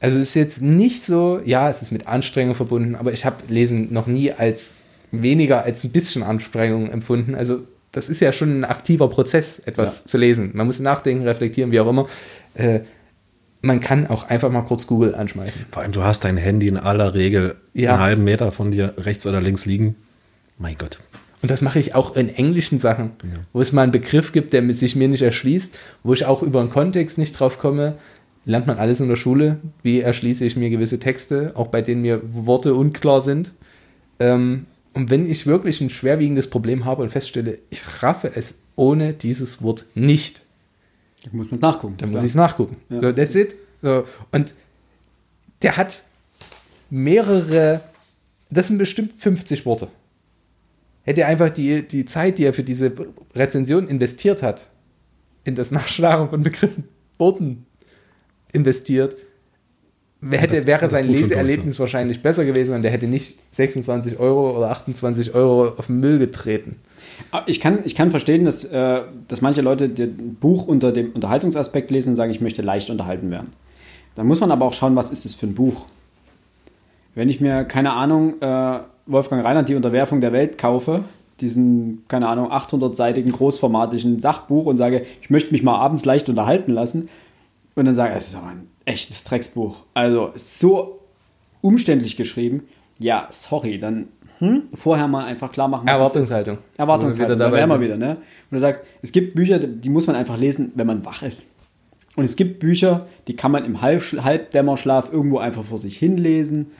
[0.00, 3.36] Also es ist jetzt nicht so, ja, es ist mit Anstrengung verbunden, aber ich habe
[3.48, 4.74] Lesen noch nie als
[5.10, 7.34] weniger als ein bisschen Anstrengung empfunden.
[7.34, 10.06] Also das ist ja schon ein aktiver Prozess, etwas Ja.
[10.06, 10.50] zu lesen.
[10.54, 12.08] Man muss nachdenken, reflektieren, wie auch immer.
[12.54, 12.80] Äh,
[13.62, 15.66] man kann auch einfach mal kurz Google anschmeißen.
[15.70, 17.92] Vor allem, du hast dein Handy in aller Regel Ja.
[17.92, 19.96] einen halben Meter von dir rechts oder links liegen.
[20.58, 20.98] Mein Gott.
[21.42, 23.12] Und das mache ich auch in englischen Sachen,
[23.52, 26.60] wo es mal einen Begriff gibt, der sich mir nicht erschließt, wo ich auch über
[26.60, 27.94] den Kontext nicht drauf komme.
[28.44, 29.56] Lernt man alles in der Schule.
[29.82, 33.52] Wie erschließe ich mir gewisse Texte, auch bei denen mir Worte unklar sind.
[34.18, 39.12] Ähm, und wenn ich wirklich ein schwerwiegendes Problem habe und feststelle, ich raffe es ohne
[39.12, 40.42] dieses Wort nicht,
[41.24, 41.94] Da muss man es nachgucken.
[41.98, 42.76] dann muss ich es nachgucken.
[42.88, 43.00] Ja.
[43.00, 43.54] So, that's it.
[43.82, 44.54] So, und
[45.62, 46.02] der hat
[46.90, 47.80] mehrere,
[48.50, 49.88] das sind bestimmt 50 Worte.
[51.02, 52.92] Hätte er einfach die, die Zeit, die er für diese
[53.34, 54.68] Rezension investiert hat,
[55.44, 56.84] in das Nachschlagen von Begriffen,
[57.18, 57.64] Worten
[58.52, 59.16] investiert,
[60.30, 64.18] hätte, das- wäre das sein Leseerlebnis durch, wahrscheinlich besser gewesen und der hätte nicht 26
[64.18, 66.76] Euro oder 28 Euro auf den Müll getreten.
[67.30, 70.08] Ah, Ich kann, ich kann verstehen, dass, äh, dass manche Leute das
[70.40, 73.52] Buch unter dem Unterhaltungsaspekt lesen und sagen, ich möchte leicht unterhalten werden.
[74.16, 75.86] Dann muss man aber auch schauen, was ist es für ein Buch.
[77.14, 81.04] Wenn ich mir, keine Ahnung, äh, Wolfgang Reinhardt, die Unterwerfung der Welt kaufe,
[81.40, 86.72] diesen, keine Ahnung, 800-seitigen großformatischen Sachbuch und sage, ich möchte mich mal abends leicht unterhalten
[86.72, 87.08] lassen
[87.74, 89.76] und dann sage, es ist aber ein echtes Drecksbuch.
[89.94, 91.00] Also so
[91.62, 92.64] umständlich geschrieben.
[92.98, 94.08] Ja, sorry, dann
[94.40, 96.00] hm, vorher mal einfach klar machen, was es ist.
[96.00, 96.58] Erwartungshaltung.
[96.76, 98.16] Erwartungshaltung, da wären wir wieder, ne?
[98.50, 101.46] Und du sagst, es gibt Bücher, die muss man einfach lesen, wenn man wach ist.
[102.16, 106.72] Und es gibt Bücher, die kann man im Halb Halbdämmerschlaf irgendwo einfach vor sich hinlesen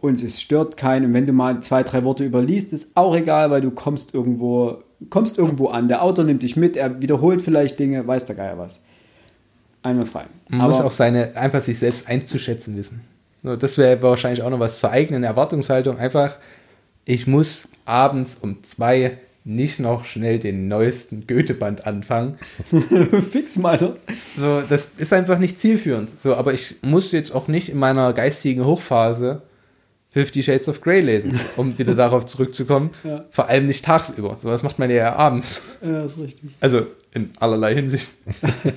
[0.00, 1.06] und es stört keinen.
[1.06, 4.82] Und wenn du mal zwei, drei Worte überliest, ist auch egal, weil du kommst irgendwo,
[5.10, 5.88] kommst irgendwo an.
[5.88, 8.80] Der Autor nimmt dich mit, er wiederholt vielleicht Dinge, weiß der Geier was.
[9.82, 10.24] Einmal frei.
[10.48, 13.00] Man Aber muss auch seine, einfach sich selbst einzuschätzen wissen.
[13.42, 15.98] Das wäre wahrscheinlich auch noch was zur eigenen Erwartungshaltung.
[15.98, 16.36] Einfach,
[17.08, 22.36] ich muss abends um zwei nicht noch schnell den neuesten Goethe-Band anfangen.
[23.32, 23.96] fix meiner.
[24.38, 26.20] So, das ist einfach nicht zielführend.
[26.20, 29.40] So, aber ich muss jetzt auch nicht in meiner geistigen Hochphase
[30.10, 32.90] Fifty Shades of Grey lesen, um wieder darauf zurückzukommen.
[33.04, 33.24] Ja.
[33.30, 34.36] Vor allem nicht tagsüber.
[34.36, 35.64] So was macht man ja eher abends.
[35.82, 36.50] Ja, ist richtig.
[36.60, 38.10] Also in allerlei Hinsicht.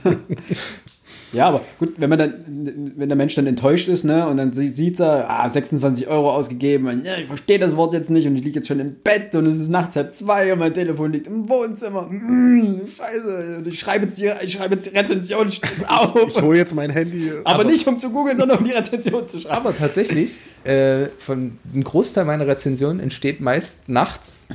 [1.33, 4.51] Ja, aber gut, wenn man dann, wenn der Mensch dann enttäuscht ist, ne, und dann
[4.51, 8.27] sie- sieht er, ah, 26 Euro ausgegeben, und, ja, ich verstehe das Wort jetzt nicht
[8.27, 10.73] und ich liege jetzt schon im Bett und es ist nachts halb zwei und mein
[10.73, 12.03] Telefon liegt im Wohnzimmer.
[12.07, 16.15] Mm, scheiße, und ich schreibe jetzt die, ich schreibe jetzt die Rezension, ich stehe auf.
[16.27, 17.31] Ich hole jetzt mein Handy.
[17.45, 19.55] aber, nicht um zu googeln, sondern um die Rezension zu schreiben.
[19.55, 24.47] Aber tatsächlich, äh, von ein Großteil meiner Rezensionen entsteht meist nachts,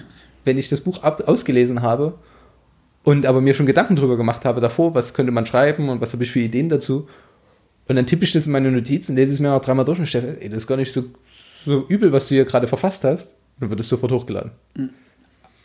[0.45, 2.15] wenn ich das Buch ab, ausgelesen habe
[3.07, 6.13] und aber mir schon Gedanken drüber gemacht habe davor, was könnte man schreiben und was
[6.13, 7.07] habe ich für Ideen dazu.
[7.87, 10.07] Und dann tippe ich das in meine Notizen, lese es mir noch dreimal durch und
[10.09, 11.05] stelle, ey, das ist gar nicht so,
[11.65, 13.35] so übel, was du hier gerade verfasst hast.
[13.61, 14.51] Dann wird es sofort hochgeladen.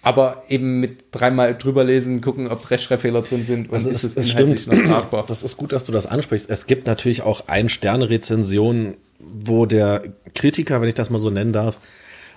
[0.03, 4.17] Aber eben mit dreimal drüber lesen, gucken, ob Rechtschreibfehler drin sind und Das ist ist,
[4.17, 4.77] es es inhaltlich stimmt.
[4.77, 5.25] noch tragbar.
[5.27, 6.47] Das ist gut, dass du das ansprichst.
[6.47, 10.03] Es gibt natürlich auch Ein-Sterne-Rezensionen, wo der
[10.35, 11.79] Kritiker, wenn ich das mal so nennen darf,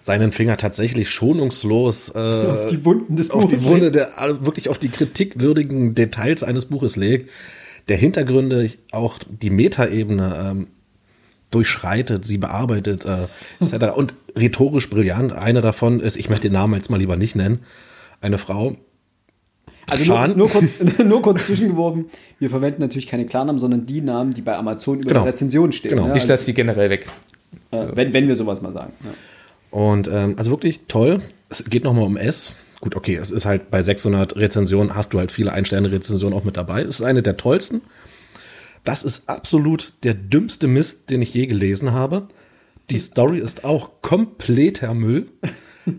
[0.04, 4.44] seinen Finger tatsächlich schonungslos äh, Auf die Wunden des auf die Buches Wunde der, also
[4.44, 7.30] wirklich auf die kritikwürdigen Details eines Buches legt,
[7.88, 10.66] der Hintergründe, auch die Metaebene ähm,
[11.50, 13.28] durchschreitet, sie bearbeitet, äh,
[13.64, 13.96] etc.
[13.96, 15.32] Und rhetorisch brillant.
[15.32, 17.60] Eine davon ist, ich möchte den Namen jetzt mal lieber nicht nennen,
[18.20, 18.76] eine Frau.
[19.90, 20.68] Also nur, nur, kurz,
[21.02, 25.08] nur kurz zwischengeworfen, wir verwenden natürlich keine Klarnamen, sondern die Namen, die bei Amazon über
[25.08, 25.22] Genau.
[25.22, 25.92] der Rezension stehen.
[25.92, 26.08] Genau.
[26.08, 26.12] ne?
[26.12, 27.06] Nicht, dass die generell weg.
[27.70, 28.92] also, äh, wenn, wenn wir sowas mal sagen.
[29.02, 29.10] Ja.
[29.74, 31.20] Und ähm, also wirklich toll.
[31.48, 32.52] Es geht nochmal um S.
[32.80, 36.56] Gut, okay, es ist halt bei 600 Rezensionen hast du halt viele Ein-Sterne-Rezensionen auch mit
[36.56, 36.82] dabei.
[36.82, 37.80] Es ist eine der tollsten.
[38.84, 42.28] Das ist absolut der dümmste Mist, den ich je gelesen habe.
[42.90, 45.26] Die Story ist auch kompletter Müll.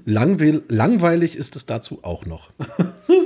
[0.06, 2.52] Langweil langweilig ist es dazu auch noch.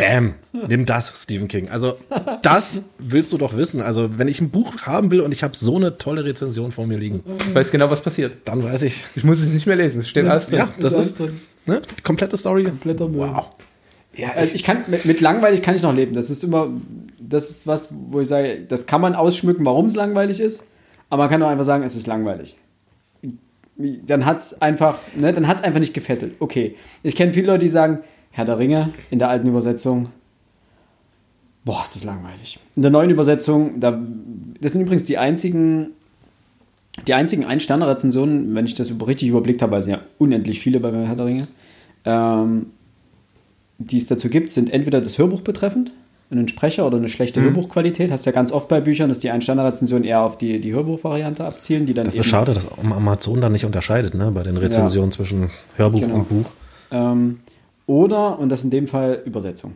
[0.00, 0.34] Bam,
[0.68, 1.68] nimm das, Stephen King.
[1.68, 1.96] Also
[2.42, 3.80] das willst du doch wissen.
[3.82, 6.86] Also wenn ich ein Buch haben will und ich habe so eine tolle Rezension vor
[6.86, 8.32] mir liegen, Ich weiß genau, was passiert.
[8.46, 10.00] dann weiß ich, Ich muss es nicht mehr lesen.
[10.00, 10.58] Es steht alles drin.
[10.60, 11.40] ja, das ist drin.
[11.66, 12.64] ne, komplette Story.
[12.64, 13.20] Kompletter Müll.
[13.20, 13.50] Wow.
[14.16, 16.14] Ja, Also ich kann mit, mit langweilig kann ich noch leben.
[16.14, 16.68] Das ist immer,
[17.18, 20.64] das ist was, wo ich sage, das kann man ausschmücken, warum es langweilig ist,
[21.10, 22.56] aber man kann auch einfach sagen, es ist langweilig.
[23.76, 26.34] Dann hat es einfach, ne, dann hat es einfach nicht gefesselt.
[26.38, 30.08] Okay, ich kenne viele Leute, die sagen, Herr der Ringe in der alten Übersetzung,
[31.64, 32.58] boah, ist das langweilig.
[32.76, 34.00] In der neuen Übersetzung, da,
[34.60, 35.88] das sind übrigens die einzigen,
[37.06, 40.80] die einzigen Ein-Sterne-Rezensionen, wenn ich das richtig überblickt habe, weil es sind ja unendlich viele
[40.80, 41.48] bei Herr der Ringe,
[42.04, 42.66] ähm,
[43.78, 45.90] die es dazu gibt, sind entweder das Hörbuch betreffend,
[46.30, 48.12] einen Sprecher oder eine schlechte Hörbuchqualität.
[48.12, 51.86] Hast ja ganz oft bei Büchern, dass die Ein-Sterne-Rezensionen eher auf die, die Hörbuchvariante abzielen,
[51.86, 55.50] die dann Das ist schade, dass Amazon da nicht unterscheidet, ne, bei den Rezensionen zwischen
[55.76, 56.14] Hörbuch Genau.
[56.16, 56.50] und Buch.
[56.92, 57.40] Ähm,
[57.90, 59.72] oder, und das in dem Fall Übersetzung.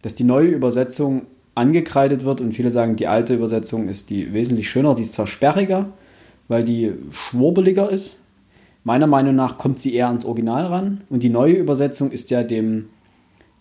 [0.00, 4.70] Dass die neue Übersetzung angekreidet wird und viele sagen, die alte Übersetzung ist die wesentlich
[4.70, 4.94] schöner.
[4.94, 5.90] Die ist zwar sperriger,
[6.48, 8.16] weil die schwurbeliger ist.
[8.82, 11.02] Meiner Meinung nach kommt sie eher ans Original ran.
[11.10, 12.86] Und die neue Übersetzung ist ja dem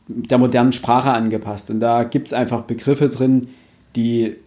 [0.08, 1.70] der modernen Sprache angepasst.
[1.70, 3.50] Und da gibt es einfach Begriffe drin,
[3.98, 4.38] die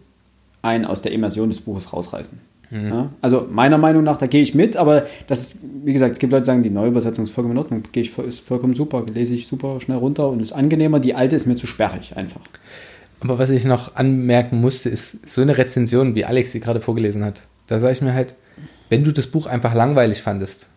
[0.63, 2.39] einen aus der Immersion des Buches rausreißen.
[2.73, 3.09] Ja?
[3.21, 6.31] Also meiner Meinung nach, da gehe ich mit, aber das ist, wie gesagt, es gibt
[6.31, 9.05] Leute, die sagen, die neue Übersetzung ist vollkommen in Ordnung, gehe ich, ist vollkommen super,
[9.13, 10.99] lese ich super schnell runter und ist angenehmer.
[10.99, 12.41] Die alte ist mir zu sperrig einfach.
[13.19, 17.23] Aber was ich noch anmerken musste, ist so eine Rezension, wie Alex sie gerade vorgelesen
[17.23, 17.43] hat.
[17.67, 18.35] Da sage ich mir halt,
[18.89, 20.67] wenn du das Buch einfach langweilig fandest,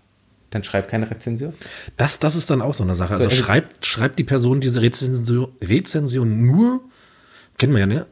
[0.50, 1.54] dann schreib keine Rezension.
[1.96, 3.14] Das, das ist dann auch so eine Sache.
[3.14, 6.80] Also also- schreibt, schreibt die Person diese Rezension, Rezension nur,
[7.58, 8.06] kennen wir ja, ne?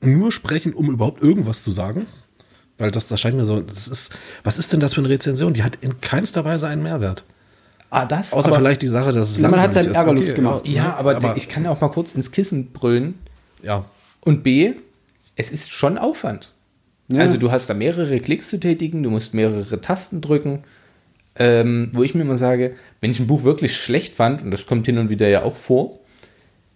[0.00, 2.06] Nur sprechen, um überhaupt irgendwas zu sagen.
[2.78, 4.10] Weil das, das scheint mir so, das ist,
[4.44, 5.54] was ist denn das für eine Rezension?
[5.54, 7.24] Die hat in keinster Weise einen Mehrwert.
[7.88, 8.32] Ah, das?
[8.32, 9.94] Außer aber, vielleicht die Sache, dass es Man hat seinen.
[9.94, 10.68] Ärgerluft gemacht.
[10.68, 10.96] Ja, ne?
[10.96, 13.14] aber, ich kann auch mal kurz ins Kissen brüllen.
[13.62, 13.84] ja,
[14.20, 14.74] Und B,
[15.36, 16.52] es ist schon Aufwand.
[17.08, 17.20] Ja.
[17.20, 20.64] Also du hast da mehrere Klicks zu tätigen, du musst mehrere Tasten drücken.
[21.38, 24.66] Ähm, wo ich mir immer sage, wenn ich ein Buch wirklich schlecht fand, und das
[24.66, 26.00] kommt hin und wieder ja auch vor,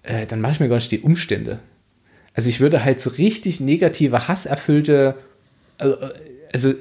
[0.03, 1.61] äh, dann mache ich mir gar nicht die Umstände.
[2.35, 5.17] Also ich würde halt so richtig negative, hasserfüllte,
[5.81, 6.13] äh, äh,
[6.53, 6.75] also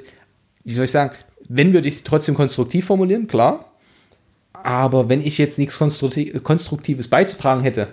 [0.63, 1.11] wie soll ich sagen,
[1.47, 3.65] wenn würde ich sie trotzdem konstruktiv formulieren, klar.
[4.53, 7.87] Aber wenn ich jetzt nichts Konstrukti- Konstruktives beizutragen hätte,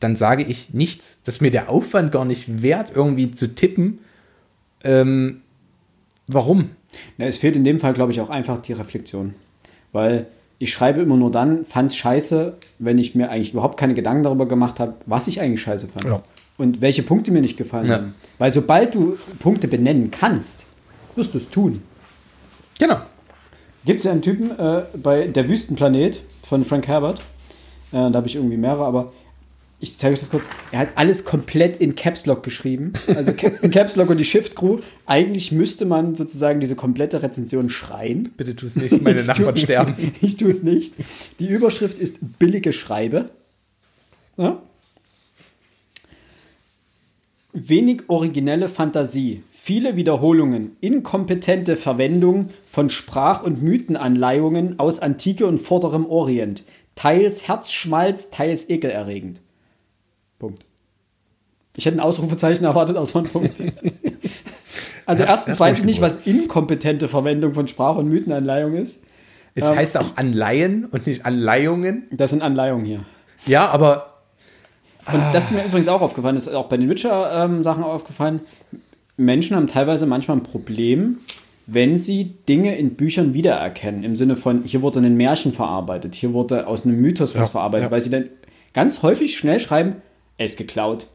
[0.00, 1.22] dann sage ich nichts.
[1.22, 3.98] Das ist mir der Aufwand gar nicht wert, irgendwie zu tippen.
[4.84, 5.42] Ähm,
[6.26, 6.70] warum?
[7.18, 9.34] Na, es fehlt in dem Fall, glaube ich, auch einfach die Reflexion.
[9.92, 10.26] Weil
[10.58, 14.22] ich schreibe immer nur dann, fand es scheiße, wenn ich mir eigentlich überhaupt keine Gedanken
[14.22, 16.04] darüber gemacht habe, was ich eigentlich scheiße fand.
[16.04, 16.22] Ja.
[16.60, 17.94] Und welche Punkte mir nicht gefallen Ja.
[17.94, 18.14] haben.
[18.36, 20.66] Weil sobald du Punkte benennen kannst,
[21.16, 21.80] wirst du es tun.
[22.78, 22.98] Genau.
[23.86, 27.20] Gibt es ja einen Typen äh, bei Der Wüstenplanet von Frank Herbert.
[27.92, 29.12] Äh, da habe ich irgendwie mehrere, aber
[29.82, 30.50] ich zeige euch das kurz.
[30.70, 32.92] Er hat alles komplett in Caps Lock geschrieben.
[33.06, 34.80] Also Captain Caps Lock und die Shift Crew.
[35.06, 38.34] Eigentlich müsste man sozusagen diese komplette Rezension schreien.
[38.36, 39.94] Bitte tu es nicht, meine Nachbarn sterben.
[40.20, 40.92] Ich tue es nicht.
[41.38, 43.30] Die Überschrift ist billige Schreibe.
[44.36, 44.60] Ja?
[47.52, 56.06] Wenig originelle Fantasie, viele Wiederholungen, inkompetente Verwendung von Sprach- und Mythenanleihungen aus Antike und vorderem
[56.06, 56.64] Orient.
[56.94, 59.40] Teils Herzschmalz, teils ekelerregend.
[60.38, 60.64] Punkt.
[61.76, 63.62] Ich hätte ein Ausrufezeichen erwartet, aus einem Punkt.
[65.06, 69.02] Also erstens weiß ich nicht, was inkompetente Verwendung von Sprach- und Mythenanleihung ist.
[69.56, 72.04] Es Ähm, heißt auch Anleihen und nicht Anleihungen.
[72.12, 73.00] Das sind Anleihungen hier.
[73.44, 74.09] Ja, aber
[75.06, 78.40] Und das ist mir übrigens auch aufgefallen, das ist auch bei den Witcher-Sachen aufgefallen.
[79.16, 81.18] Menschen haben teilweise manchmal ein Problem,
[81.66, 84.02] wenn sie Dinge in Büchern wiedererkennen.
[84.02, 87.52] Im Sinne von, hier wurde ein Märchen verarbeitet, hier wurde aus einem Mythos was Ja,
[87.52, 87.90] verarbeitet, ja.
[87.90, 88.26] weil sie dann
[88.72, 89.96] ganz häufig schnell schreiben,
[90.36, 91.06] er ist geklaut.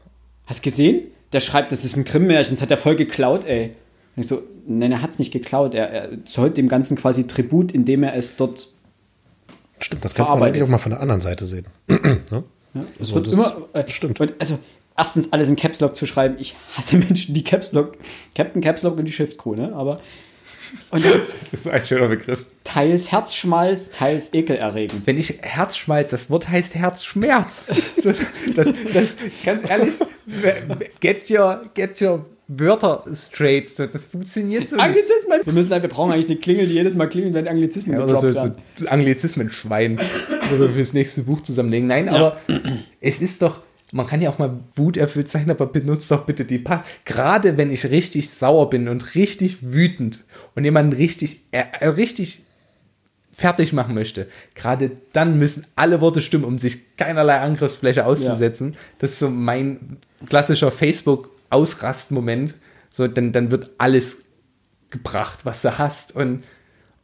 [0.46, 1.02] Hast gesehen?
[1.32, 3.72] Der schreibt, das ist ein Grimm-Märchen, das hat er voll geklaut, ey.
[4.14, 5.74] Und ich so, nein, er hat es nicht geklaut.
[5.74, 8.68] Er, er zollt dem Ganzen quasi Tribut, indem er es dort
[9.78, 11.66] Stimmt, das könnte man eigentlich auch mal von der anderen Seite sehen.
[11.88, 12.44] ne?
[12.98, 13.68] Es Also wird immer.
[13.72, 14.20] Äh, stimmt.
[14.38, 14.58] Also,
[14.96, 16.36] erstens alles in Caps Lock zu schreiben.
[16.38, 17.92] Ich hasse Menschen, die Caps Lock,
[18.34, 19.72] Captain Caps Lock und die Shift Crew, ne?
[19.74, 20.00] Aber.
[20.90, 21.04] Und
[21.40, 22.44] das ist ein schöner Begriff.
[22.64, 25.06] teils Herzschmalz, teils ekelerregend.
[25.06, 27.66] Wenn ich Herzschmalz, das Wort heißt Herzschmerz.
[28.54, 29.14] Das, das,
[29.44, 29.94] ganz ehrlich,
[31.00, 33.70] get your, get your Wörter straight.
[33.70, 34.84] So, das funktioniert so nicht.
[34.84, 35.40] Anglizismen!
[35.44, 38.16] Wir, müssen, wir brauchen eigentlich eine Klingel, die jedes Mal klingelt, wenn Anglizismen Ja, oder
[38.16, 38.86] so, gedroppt so.
[38.86, 39.98] Anglizismen-Schwein,
[40.50, 41.88] wo wir fürs nächste Buch zusammenlegen.
[41.88, 42.38] Nein, aber
[43.00, 46.58] es ist doch, man kann ja auch mal wuterfüllt sein, aber benutzt doch bitte die
[46.58, 46.82] Pass.
[47.04, 50.22] Gerade wenn ich richtig sauer bin und richtig wütend
[50.54, 52.42] und jemanden richtig, äh, äh, richtig
[53.32, 58.76] fertig machen möchte, gerade dann müssen alle Worte stimmen, um sich keinerlei Angriffsfläche auszusetzen.
[58.98, 60.70] Das ist so mein klassischer
[61.50, 62.54] Facebook-Ausrastmoment.
[62.92, 64.22] So, dann, dann wird alles
[64.90, 66.44] gebracht, was du hast und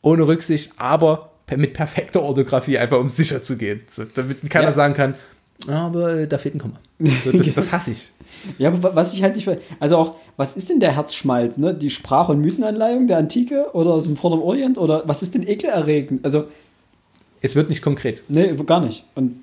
[0.00, 3.82] ohne Rücksicht, aber mit perfekter Orthographie, einfach um sicher zu gehen.
[3.86, 4.72] So, damit keiner Ja.
[4.72, 5.14] sagen kann,
[5.68, 6.80] "Ah, aber äh, da fehlt ein Komma.
[7.24, 8.08] So, das, das hasse ich.
[8.56, 9.46] Ja, aber wa- was ich halt nicht.
[9.78, 11.74] Also auch, was ist denn der Herzschmalz, ne?
[11.74, 14.78] Die Sprach- und Mythenanleihung der Antike oder aus dem Vorderen Orient?
[14.78, 16.24] Oder was ist denn ekelerregend?
[16.24, 16.46] Also,
[17.42, 18.22] Es wird nicht konkret.
[18.28, 19.04] nee, gar nicht.
[19.14, 19.42] Und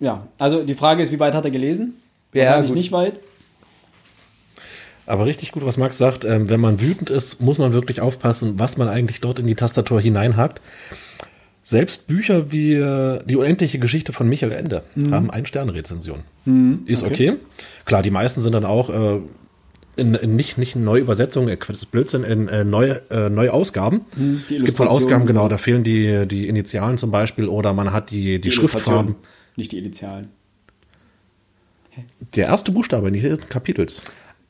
[0.00, 1.94] ja, also die Frage ist, wie weit hat er gelesen?
[2.32, 2.76] Ja, Wahrscheinlich gut.
[2.78, 3.20] nicht weit.
[5.06, 8.58] Aber richtig gut, was Max sagt, ähm, wenn man wütend ist, muss man wirklich aufpassen,
[8.58, 10.60] was man eigentlich dort in die Tastatur hineinhackt.
[11.64, 16.20] Selbst Bücher wie äh, Die unendliche Geschichte von Michael Ende haben ein Sterne-Rezension.
[16.86, 17.34] Ist okay.
[17.84, 19.20] Klar, die meisten sind dann auch äh,
[19.96, 24.02] in, in nicht, nicht in Neuübersetzungen, äh, das ist Blödsinn, in äh, neue, äh, Neuausgaben.
[24.16, 27.92] die es gibt wohl Ausgaben, genau, da fehlen die, die Initialen zum Beispiel oder man
[27.92, 29.14] hat die, die, Schriftfarben.
[29.14, 29.16] Illustration,
[29.56, 30.28] Nicht die Initialen.
[32.34, 34.02] Der erste Buchstabe des ersten Kapitels.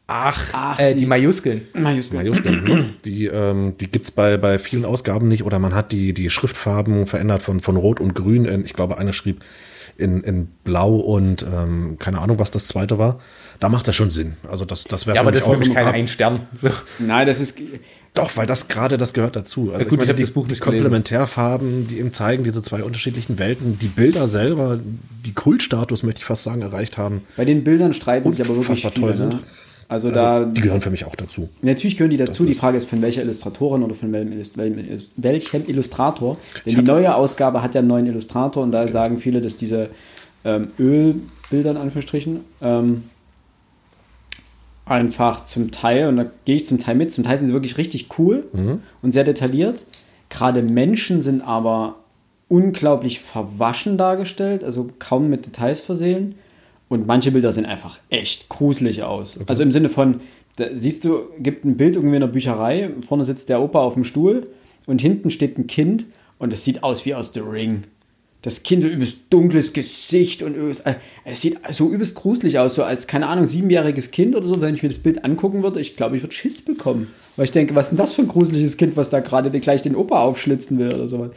[0.06, 1.62] Ach, Ach, äh, die, die- Majuskeln.
[1.74, 2.22] Majuskeln.
[2.22, 2.90] Majuskeln, ne?
[3.04, 7.06] Die, ähm, die gibt's bei, bei vielen Ausgaben nicht oder man hat die, die Schriftfarben
[7.06, 8.44] verändert von, von Rot und Grün.
[8.44, 9.42] In, ich glaube, einer schrieb
[9.96, 13.20] in, in Blau und ähm, keine Ahnung, was das zweite war.
[13.60, 14.34] Da macht das schon Sinn.
[14.50, 16.46] Also das, das wäre Ja, für aber mich das ist wirklich keine ein Stern.
[16.54, 16.68] So.
[16.98, 17.58] Nein, das ist.
[18.14, 19.72] Doch, weil das gerade das gehört dazu.
[19.72, 20.82] Also gut, ich hab die, das Buch die nicht gelesen.
[20.82, 24.78] Komplementärfarben, die ihm zeigen, diese zwei unterschiedlichen Welten, die Bilder selber,
[25.24, 27.22] die Kultstatus, möchte ich fast sagen, erreicht haben.
[27.36, 28.94] Bei den Bildern streiten sich aber wirklich viele.
[28.94, 29.34] toll sind.
[29.34, 29.40] Ne?
[29.92, 30.44] Also, Also, da.
[30.44, 31.48] die gehören für mich auch dazu.
[31.60, 32.44] Natürlich gehören die dazu.
[32.46, 34.78] Die Frage ist, von welcher Illustratorin oder von welchem, Illust- welchem,
[35.16, 36.38] welchem Illustrator.
[36.64, 39.90] Denn die neue Ausgabe hat ja einen neuen Illustrator und da sagen viele, dass diese
[40.44, 43.02] ähm, Ölbilder in Anführungsstrichen ähm,
[44.84, 47.78] einfach zum Teil, und da gehe ich zum Teil mit, zum Teil sind sie wirklich
[47.78, 48.44] richtig cool
[49.02, 49.84] und sehr detailliert.
[50.28, 51.96] Gerade Menschen sind aber
[52.48, 56.34] unglaublich verwaschen dargestellt, also kaum mit Details versehen.
[56.92, 59.40] Und manche Bilder sehen einfach echt gruselig aus.
[59.46, 60.20] Also im Sinne von,
[60.56, 63.94] da siehst du, gibt ein Bild irgendwie in der Bücherei, vorne sitzt der Opa auf
[63.94, 64.50] dem Stuhl
[64.84, 66.04] und hinten steht ein Kind
[66.38, 67.84] und es sieht aus wie aus The Ring.
[68.42, 72.74] Das Kind so übelst dunkles Gesicht und übelst, äh, es sieht so übelst gruselig aus,
[72.74, 75.80] so als, keine Ahnung, siebenjähriges Kind oder so, wenn ich mir das Bild angucken würde,
[75.80, 77.08] ich glaube, ich würde Schiss bekommen.
[77.36, 79.80] Weil ich denke, was ist denn das für ein gruseliges Kind, was da gerade gleich
[79.80, 81.30] den Opa aufschlitzen will oder sowas.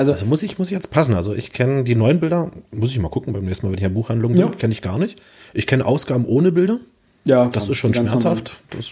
[0.00, 1.14] Also, Also muss ich, muss ich jetzt passen.
[1.14, 3.84] Also ich kenne die neuen Bilder, muss ich mal gucken beim nächsten Mal, wenn ich
[3.84, 4.48] in der Buchhandlung bin, Ja.
[4.48, 5.20] kenne ich gar nicht.
[5.52, 6.78] Ich kenne Ausgaben ohne Bilder.
[7.26, 8.60] ja, Das ist schon schmerzhaft.
[8.70, 8.86] Das.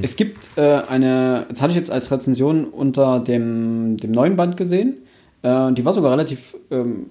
[0.00, 4.56] Es gibt äh, eine, das hatte ich jetzt als Rezension unter dem, dem neuen Band
[4.56, 4.98] gesehen.
[5.42, 7.06] Äh, die war sogar relativ ähm,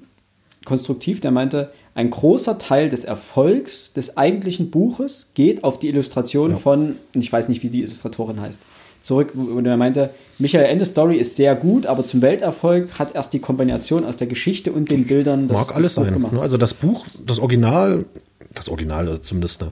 [0.64, 1.20] konstruktiv.
[1.20, 6.56] Der meinte, ein großer Teil des Erfolgs des eigentlichen Buches geht auf die Illustration Ja.
[6.58, 8.62] von, ich weiß nicht, wie die Illustratorin heißt,
[9.02, 9.34] zurück.
[9.36, 13.40] Und er meinte, Michael Endes Story ist sehr gut, aber zum Welterfolg hat erst die
[13.40, 16.14] Kombination aus der Geschichte und den Bildern das- mag alles das sein.
[16.14, 16.34] gemacht.
[16.34, 16.42] ne?
[16.42, 18.06] Also das Buch, das Original,
[18.54, 19.72] das Original also zumindest ne,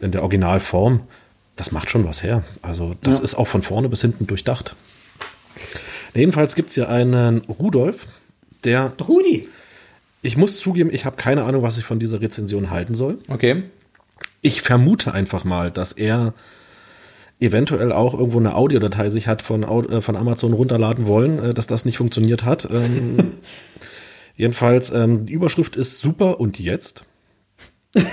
[0.00, 1.00] in der Originalform,
[1.56, 2.44] das macht schon was her.
[2.62, 3.24] Also das Ja.
[3.24, 4.74] ist auch von vorne bis hinten durchdacht.
[6.14, 8.06] Jedenfalls gibt es hier einen Rudolf,
[8.64, 9.48] der, Rudi.
[10.22, 13.18] ich muss zugeben, ich habe keine Ahnung, was ich von dieser Rezension halten soll.
[13.28, 13.64] Okay.
[14.40, 16.34] Ich vermute einfach mal, dass er
[17.40, 21.66] eventuell auch irgendwo eine Audiodatei sich hat von, äh, von Amazon runterladen wollen, äh, dass
[21.66, 22.68] das nicht funktioniert hat.
[22.72, 23.32] Ähm,
[24.36, 27.04] jedenfalls, ähm, die Überschrift ist super und jetzt.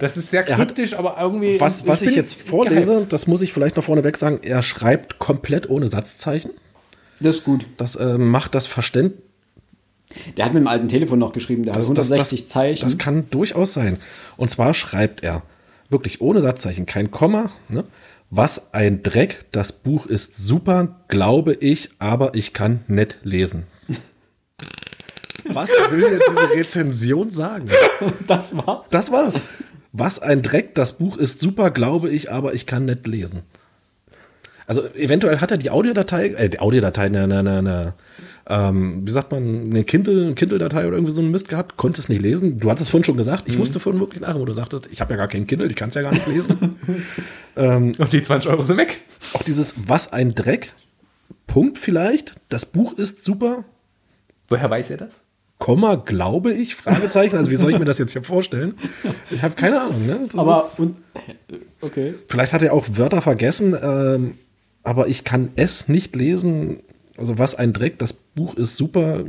[0.00, 1.58] Das ist sehr hat- kryptisch, aber irgendwie.
[1.58, 3.12] Was, was ich bin jetzt vorlese, gehypt.
[3.12, 6.50] das muss ich vielleicht noch vorneweg sagen, er schreibt komplett ohne Satzzeichen.
[7.20, 7.64] Das ist gut.
[7.78, 9.22] Das äh, macht das Verständnis.
[10.36, 12.82] Der hat mit dem alten Telefon noch geschrieben, der hat 160 Zeichen.
[12.84, 13.98] Das kann durchaus sein.
[14.36, 15.42] Und zwar schreibt er
[15.88, 17.50] wirklich ohne Satzzeichen, kein Komma.
[17.68, 17.84] Ne?
[18.30, 23.64] Was ein Dreck, das Buch ist super, glaube ich, aber ich kann nett lesen.
[25.44, 27.70] Was will dir diese Rezension sagen?
[28.26, 28.86] das war's.
[28.90, 29.40] Das war's.
[29.92, 33.42] Was ein Dreck, das Buch ist super, glaube ich, aber ich kann nett lesen.
[34.66, 37.94] Also eventuell hat er die Audiodatei, äh, die Audiodatei, eine, eine, eine, eine
[38.48, 42.08] ähm, wie sagt man, eine Kindle, Kindle-Datei oder irgendwie so einen Mist gehabt, konnte es
[42.08, 42.58] nicht lesen.
[42.58, 45.12] Du hattest vorhin schon gesagt, ich musste vorhin wirklich lachen, wo du sagtest, ich habe
[45.12, 46.76] ja gar keinen Kindle, ich kann es ja gar nicht lesen.
[47.54, 49.00] Und die 20 Euro sind weg.
[49.34, 50.72] Auch dieses Was ein Dreck,
[51.46, 53.64] Punkt vielleicht, das Buch ist super,
[54.48, 55.22] Woher weiß er das?
[55.58, 57.36] Komma, glaube ich, Fragezeichen.
[57.36, 58.74] Also wie soll ich mir das jetzt hier vorstellen?
[59.30, 60.06] Ich habe keine Ahnung.
[60.06, 60.20] Ne?
[60.24, 60.96] Das ist- Aber, und,
[61.80, 62.14] okay.
[62.28, 64.38] Vielleicht hat er auch Wörter vergessen, ähm,
[64.84, 66.80] aber ich kann es nicht lesen.
[67.18, 69.24] Also was ein Dreck, das Buch ist super.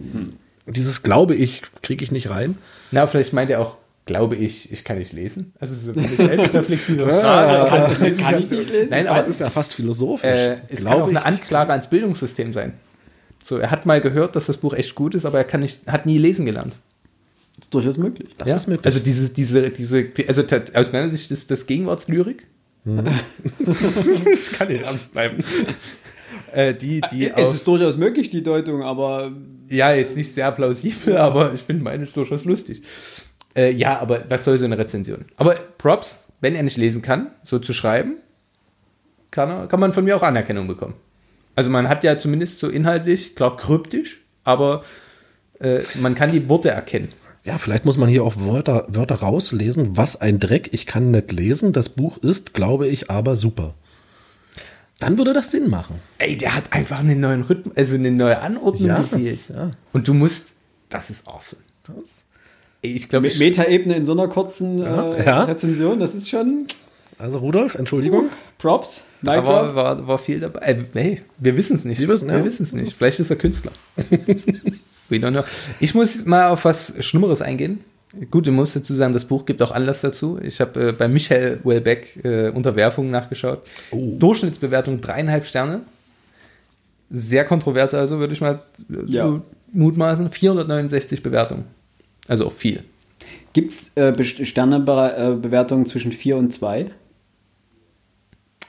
[0.67, 2.57] Dieses glaube ich, kriege ich nicht rein.
[2.91, 5.53] Na, vielleicht meint er auch, glaube ich, ich kann nicht lesen.
[5.59, 7.69] Also so eine selbstreflexive Frage.
[7.69, 8.19] Kann, ich lesen?
[8.19, 8.89] kann ich nicht lesen?
[8.91, 10.29] Nein, Aber es ist ja fast philosophisch.
[10.29, 12.73] äh, es kann auch eine Anklage ans Bildungssystem sein.
[13.43, 15.87] So, er hat mal gehört, dass das Buch echt gut ist, aber er kann nicht,
[15.87, 16.75] hat nie lesen gelernt.
[17.57, 18.29] Das ist durchaus möglich.
[18.37, 18.85] Das ist möglich.
[18.85, 22.45] Also diese, diese, diese, also aus meiner Sicht ist das Gegenwartslyrik.
[22.85, 25.43] ich kann nicht ernst bleiben.
[26.53, 29.31] Äh, die, die es ist durchaus möglich, die Deutung, aber
[29.67, 32.81] ja, jetzt nicht sehr plausibel, aber ich finde meine durchaus lustig.
[33.55, 35.25] Äh, ja, aber was soll so eine Rezension?
[35.37, 38.17] Aber Props, wenn er nicht lesen kann, so zu schreiben,
[39.31, 40.95] kann, er, kann man von mir auch Anerkennung bekommen.
[41.55, 44.83] Also man hat ja zumindest so inhaltlich, klar kryptisch, aber
[45.59, 47.09] äh, man kann die Worte erkennen.
[47.43, 49.97] ja, vielleicht muss man hier auch Wörter, Wörter rauslesen.
[49.97, 51.73] Was ein Dreck, ich kann nicht lesen.
[51.73, 53.73] Das Buch ist, glaube ich, aber super.
[54.99, 55.99] Dann würde das Sinn machen.
[56.17, 59.39] Ey, der hat einfach einen neuen Rhythmus, also eine neue Anordnung Ja, gewählt.
[59.53, 59.71] ja.
[59.93, 60.53] Und du musst,
[60.89, 61.61] das ist awesome.
[62.81, 65.43] Ey, ich glaube, Metaebene in so einer kurzen äh, Ja.
[65.45, 66.67] Rezension, das ist schon
[67.17, 68.29] Also Rudolf, Entschuldigung.
[68.57, 69.01] Props.
[69.21, 70.59] da war, war, war viel dabei.
[70.61, 71.99] Äh, hey, wir wissen es nicht.
[71.99, 72.43] Wir wissen, ja.
[72.43, 72.93] wissen es nicht.
[72.93, 73.71] Vielleicht ist er Künstler.
[75.09, 75.43] We don't know.
[75.79, 77.83] Ich muss mal auf was Schlimmeres eingehen.
[78.31, 80.39] Gut, ich muss dazu sagen, das Buch gibt auch Anlass dazu.
[80.41, 83.61] Ich habe äh, bei Michael Wellbeck äh, Unterwerfungen nachgeschaut.
[83.91, 84.15] Oh.
[84.17, 85.81] Durchschnittsbewertung dreieinhalb Sterne.
[87.11, 88.63] Sehr kontrovers also, würde ich mal
[89.07, 89.27] Ja.
[89.27, 89.41] so
[89.73, 90.31] mutmaßen.
[90.31, 91.65] 469 Bewertungen.
[92.27, 92.83] Also auch viel.
[93.53, 96.89] Gibt es äh, Sternebewertungen zwischen 4 und 2?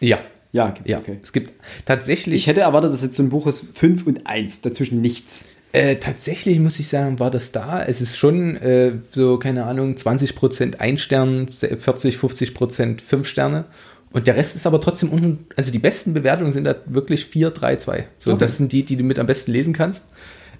[0.01, 0.21] Ja.
[0.53, 1.19] Ja, gibt's, Ja, okay.
[1.23, 1.53] es gibt
[1.85, 2.35] tatsächlich.
[2.35, 5.47] Ich hätte erwartet, dass jetzt so ein Buch ist 5 und 1, dazwischen nichts.
[5.73, 7.83] Äh, tatsächlich muss ich sagen, war das da.
[7.83, 13.67] Es ist schon äh, so, keine Ahnung, 20% ein Stern, 40, 50% fünf Sterne.
[14.13, 17.51] Und der Rest ist aber trotzdem unten, also die besten Bewertungen sind da wirklich 4,
[17.51, 18.09] 3, 2.
[18.19, 18.41] So, Okay.
[18.41, 20.05] das sind die, die du mit am besten lesen kannst.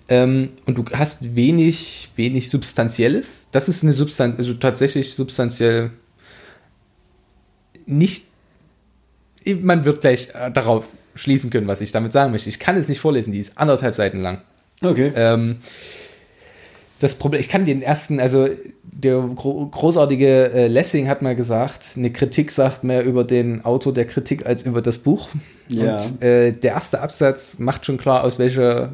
[0.09, 3.49] Ähm, und du hast wenig, wenig Substanzielles.
[3.51, 5.91] Das ist eine Substanz, also tatsächlich substanziell
[7.87, 8.27] nicht.
[9.45, 10.87] Man wird gleich äh, darauf
[11.17, 12.49] schließen können, was ich damit sagen möchte.
[12.49, 14.43] Ich kann es nicht vorlesen, die ist anderthalb Seiten lang.
[14.83, 15.13] Okay.
[15.15, 15.57] Ähm,
[17.01, 18.49] das Problem, ich kann den ersten, also
[18.83, 23.95] der gro großartige äh, Lessing hat mal gesagt, eine Kritik sagt mehr über den Autor
[23.95, 25.29] der Kritik als über das Buch.
[25.69, 25.97] Ja.
[25.97, 28.93] Und äh, der erste Absatz macht schon klar, aus welcher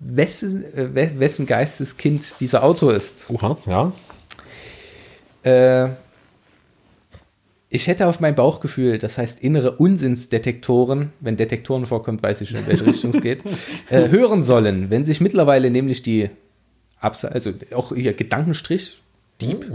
[0.00, 3.26] wessen, äh, we- wessen Geisteskind dieser Autor ist.
[3.28, 3.92] Oha, ja.
[5.44, 5.90] Äh,
[7.74, 12.60] ich hätte auf mein Bauchgefühl, das heißt innere Unsinnsdetektoren, wenn Detektoren vorkommt, weiß ich schon,
[12.60, 13.42] in welche Richtung es geht,
[13.88, 16.28] äh, hören sollen, wenn sich mittlerweile nämlich die,
[17.00, 19.00] Abse also auch hier Gedankenstrich,
[19.40, 19.66] Dieb,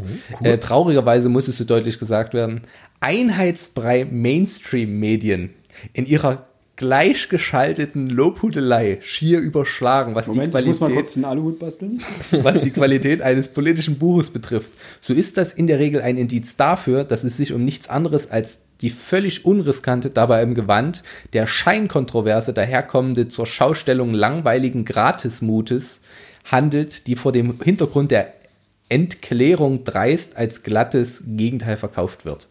[0.43, 2.61] äh, traurigerweise muss es so deutlich gesagt werden,
[2.99, 5.49] Einheitsbrei Mainstream-Medien
[5.93, 6.47] in ihrer
[6.77, 12.01] gleichgeschalteten Lobhudelei schier überschlagen, was Moment, die ich muss mal Qualität kurz einen Aluhut basteln.
[12.31, 14.71] was die Qualität eines politischen Buches betrifft.
[15.01, 18.29] So ist das in der Regel ein Indiz dafür, dass es sich um nichts anderes
[18.29, 21.01] als die völlig unriskante, dabei im Gewand
[21.33, 26.01] der Scheinkontroverse daherkommende zur Schaustellung langweiligen Gratismutes
[26.45, 28.33] handelt, die vor dem Hintergrund der
[28.87, 32.47] Entklärung dreist als glattes Gegenteil verkauft wird.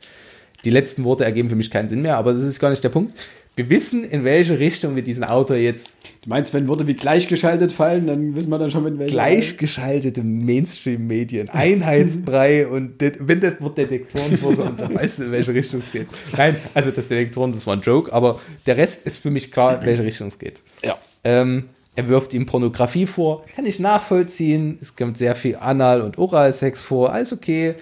[0.65, 2.89] Die letzten Worte ergeben für mich keinen Sinn mehr, aber das ist gar nicht der
[2.89, 3.17] Punkt.
[3.57, 5.97] Wir wissen, in welche Richtung wir diesen Autor jetzt
[6.27, 9.13] Du meinst, wenn Worte wie gleichgeschaltet fallen, dann wissen wir dann schon, mit welchem.
[9.13, 15.79] gleichgeschaltete Mainstream-Medien, Einheitsbrei und wenn das Wort Detektoren vorkommt, dann weißt du, in welche Richtung
[15.79, 16.09] es geht.
[16.37, 19.81] Nein, also das Detektoren, das war ein Joke, aber der Rest ist für mich klar,
[19.81, 20.65] in welche Richtung es geht.
[20.83, 20.99] Ja.
[21.23, 24.79] Ähm, er wirft ihm Pornografie vor, kann ich nachvollziehen.
[24.81, 27.75] Es kommt sehr viel Anal- und Oralsex vor, alles okay,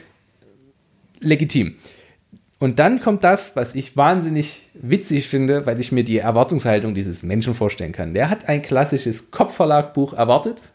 [1.20, 1.76] legitim.
[2.64, 7.22] Und dann kommt das, was ich wahnsinnig witzig finde, weil ich mir die Erwartungshaltung dieses
[7.22, 8.14] Menschen vorstellen kann.
[8.14, 10.72] Der hat ein klassisches Kopfverlagbuch erwartet.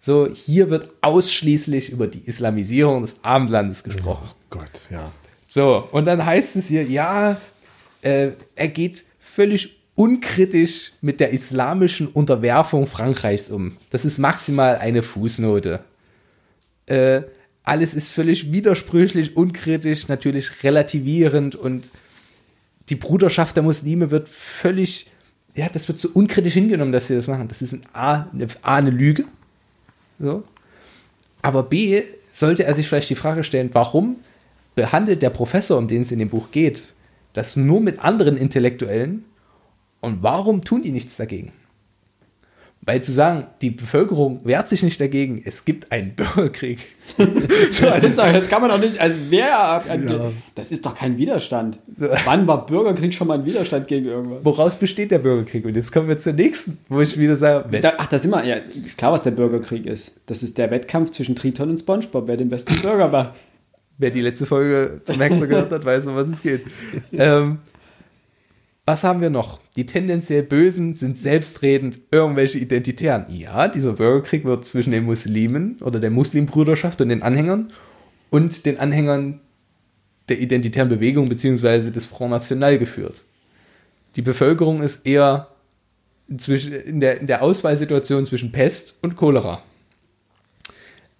[0.00, 4.28] So, hier wird ausschließlich über die Islamisierung des Abendlandes gesprochen.
[4.28, 5.10] Oh Gott, ja.
[5.48, 7.38] So, und dann heißt es hier, ja,
[8.02, 13.78] äh, er geht völlig unkritisch mit der islamischen Unterwerfung Frankreichs um.
[13.88, 15.80] Das ist maximal eine Fußnote.
[16.84, 17.22] Äh,
[17.68, 21.92] alles ist völlig widersprüchlich, unkritisch, natürlich relativierend und
[22.88, 25.10] die Bruderschaft der Muslime wird völlig,
[25.54, 27.46] ja, das wird so unkritisch hingenommen, dass sie das machen.
[27.46, 29.24] Das ist ein A, eine, A, eine Lüge.
[30.18, 30.44] So.
[31.42, 32.02] Aber B,
[32.32, 34.16] sollte er sich vielleicht die Frage stellen, warum
[34.74, 36.94] behandelt der Professor, um den es in dem Buch geht,
[37.34, 39.26] das nur mit anderen Intellektuellen
[40.00, 41.52] und warum tun die nichts dagegen?
[42.88, 46.78] Weil zu sagen, die Bevölkerung wehrt sich nicht dagegen, es gibt einen Bürgerkrieg.
[47.18, 49.46] Das, ist doch, das kann man doch nicht als wer.
[49.46, 49.82] Ja.
[50.54, 51.78] Das ist doch kein Widerstand.
[52.24, 54.38] Wann war Bürgerkrieg schon mal ein Widerstand gegen irgendwas?
[54.42, 55.66] Woraus besteht der Bürgerkrieg?
[55.66, 58.44] Und jetzt kommen wir zur nächsten, wo ich wieder sage, West ach, da sind wir.
[58.44, 60.12] Ja, ist klar, was der Bürgerkrieg ist.
[60.24, 63.32] Das ist der Wettkampf zwischen Triton und Spongebob, wer den besten Burger macht.
[63.98, 66.64] Wer die letzte Folge zum Maxer gehört hat, weiß, um was es geht.
[67.12, 67.58] Ähm,
[68.88, 69.60] was haben wir noch?
[69.76, 73.26] Die tendenziell Bösen sind selbstredend irgendwelche Identitären.
[73.28, 77.70] Ja, dieser Bürgerkrieg wird zwischen den Muslimen oder der Muslimbruderschaft und den Anhängern
[78.30, 79.40] und den Anhängern
[80.30, 81.90] der identitären Bewegung bzw.
[81.90, 83.24] des Front National geführt.
[84.16, 85.48] Die Bevölkerung ist eher
[86.28, 89.62] in, der, in der Auswahlsituation zwischen Pest und Cholera.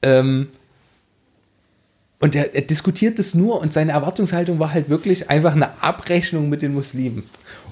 [0.01, 0.49] Ähm,
[2.21, 6.49] und er, er diskutiert das nur und seine Erwartungshaltung war halt wirklich einfach eine Abrechnung
[6.49, 7.23] mit den Muslimen.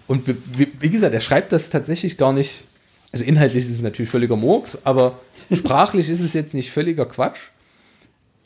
[0.06, 2.64] Und wie, wie, wie gesagt, er schreibt das tatsächlich gar nicht,
[3.12, 5.18] also inhaltlich ist es natürlich völliger Murks, aber
[5.52, 7.40] sprachlich ist es jetzt nicht völliger Quatsch.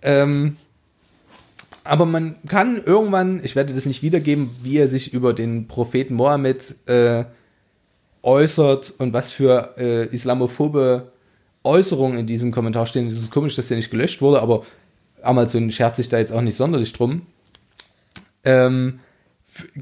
[0.02, 0.56] Ähm,
[1.84, 6.14] aber man kann irgendwann, ich werde das nicht wiedergeben, wie er sich über den Propheten
[6.14, 7.24] Mohammed äh,
[8.22, 11.10] äußert und was für äh, islamophobe
[11.64, 13.06] Äußerungen in diesem Kommentar stehen.
[13.06, 14.64] Es ist komisch, dass der nicht gelöscht wurde, aber
[15.22, 17.22] Amazon schert sich da jetzt auch nicht sonderlich drum.
[18.44, 19.00] Ähm,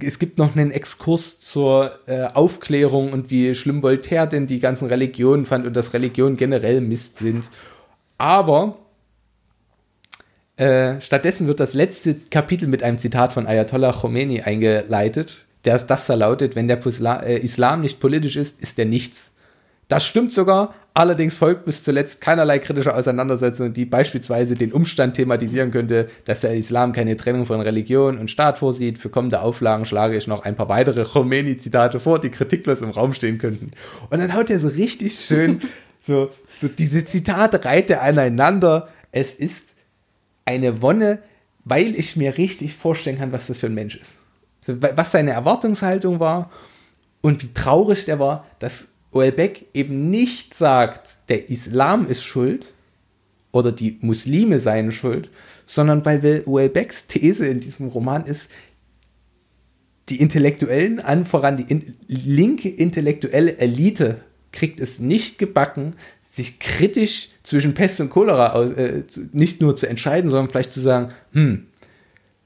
[0.00, 4.88] es gibt noch einen Exkurs zur äh, Aufklärung und wie schlimm Voltaire denn die ganzen
[4.88, 7.50] Religionen fand und dass Religionen generell Mist sind.
[8.16, 8.78] Aber
[10.56, 16.06] äh, stattdessen wird das letzte Kapitel mit einem Zitat von Ayatollah Khomeini eingeleitet, der das
[16.06, 16.84] da lautet, wenn der
[17.24, 19.32] äh, Islam nicht politisch ist, ist er nichts.
[19.86, 25.70] Das stimmt sogar, allerdings folgt bis zuletzt keinerlei kritische Auseinandersetzung, die beispielsweise den Umstand thematisieren
[25.70, 28.98] könnte, dass der Islam keine Trennung von Religion und Staat vorsieht.
[28.98, 33.14] Für kommende Auflagen schlage ich noch ein paar weitere Khomeini-Zitate vor, die kritiklos im Raum
[33.14, 33.70] stehen könnten.
[34.10, 35.62] Und dann haut er so richtig schön
[36.00, 38.88] so, so diese Zitate reiht er aneinander.
[39.12, 39.76] Es ist
[40.46, 41.20] eine Wonne,
[41.64, 44.14] weil ich mir richtig vorstellen kann, was das für ein Mensch ist.
[44.66, 46.50] Was seine Erwartungshaltung war
[47.20, 52.72] und wie traurig der war, dass Oelbeck eben nicht sagt, der Islam ist schuld
[53.52, 55.30] oder die Muslime seien schuld,
[55.66, 58.50] sondern weil Oelbecks These in diesem Roman ist,
[60.08, 65.92] die Intellektuellen, an voran die in, linke intellektuelle Elite, kriegt es nicht gebacken,
[66.24, 69.02] sich kritisch zwischen Pest und Cholera aus, äh,
[69.32, 71.66] nicht nur zu entscheiden, sondern vielleicht zu sagen, hm,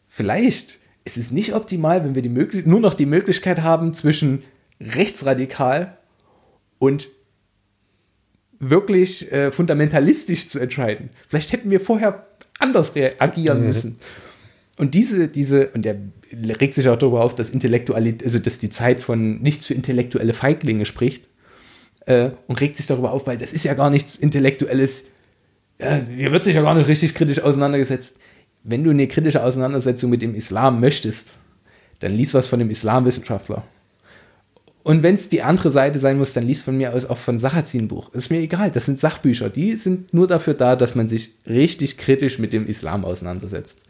[0.08, 2.28] vielleicht ist es nicht optimal, wenn wir die
[2.68, 4.42] nur noch die Möglichkeit haben, zwischen
[4.80, 5.96] rechtsradikal
[6.82, 7.06] und
[8.58, 11.10] wirklich äh, fundamentalistisch zu entscheiden.
[11.28, 12.26] Vielleicht hätten wir vorher
[12.58, 13.98] anders reagieren müssen.
[14.78, 15.96] Und diese, diese, und er
[16.60, 20.32] regt sich auch darüber auf, dass Intellektualität, also dass die Zeit von nichts für intellektuelle
[20.32, 21.28] Feiglinge spricht.
[22.06, 25.04] Äh, und regt sich darüber auf, weil das ist ja gar nichts Intellektuelles.
[25.78, 28.16] Äh, hier wird sich ja gar nicht richtig kritisch auseinandergesetzt.
[28.64, 31.34] Wenn du eine kritische Auseinandersetzung mit dem Islam möchtest,
[32.00, 33.62] dann lies was von dem Islamwissenschaftler.
[34.84, 37.38] Und wenn es die andere Seite sein muss, dann lies von mir aus auch von
[37.38, 38.12] Sarrazin Buch.
[38.14, 39.48] Ist mir egal, das sind Sachbücher.
[39.48, 43.84] Die sind nur dafür da, dass man sich richtig kritisch mit dem Islam auseinandersetzt.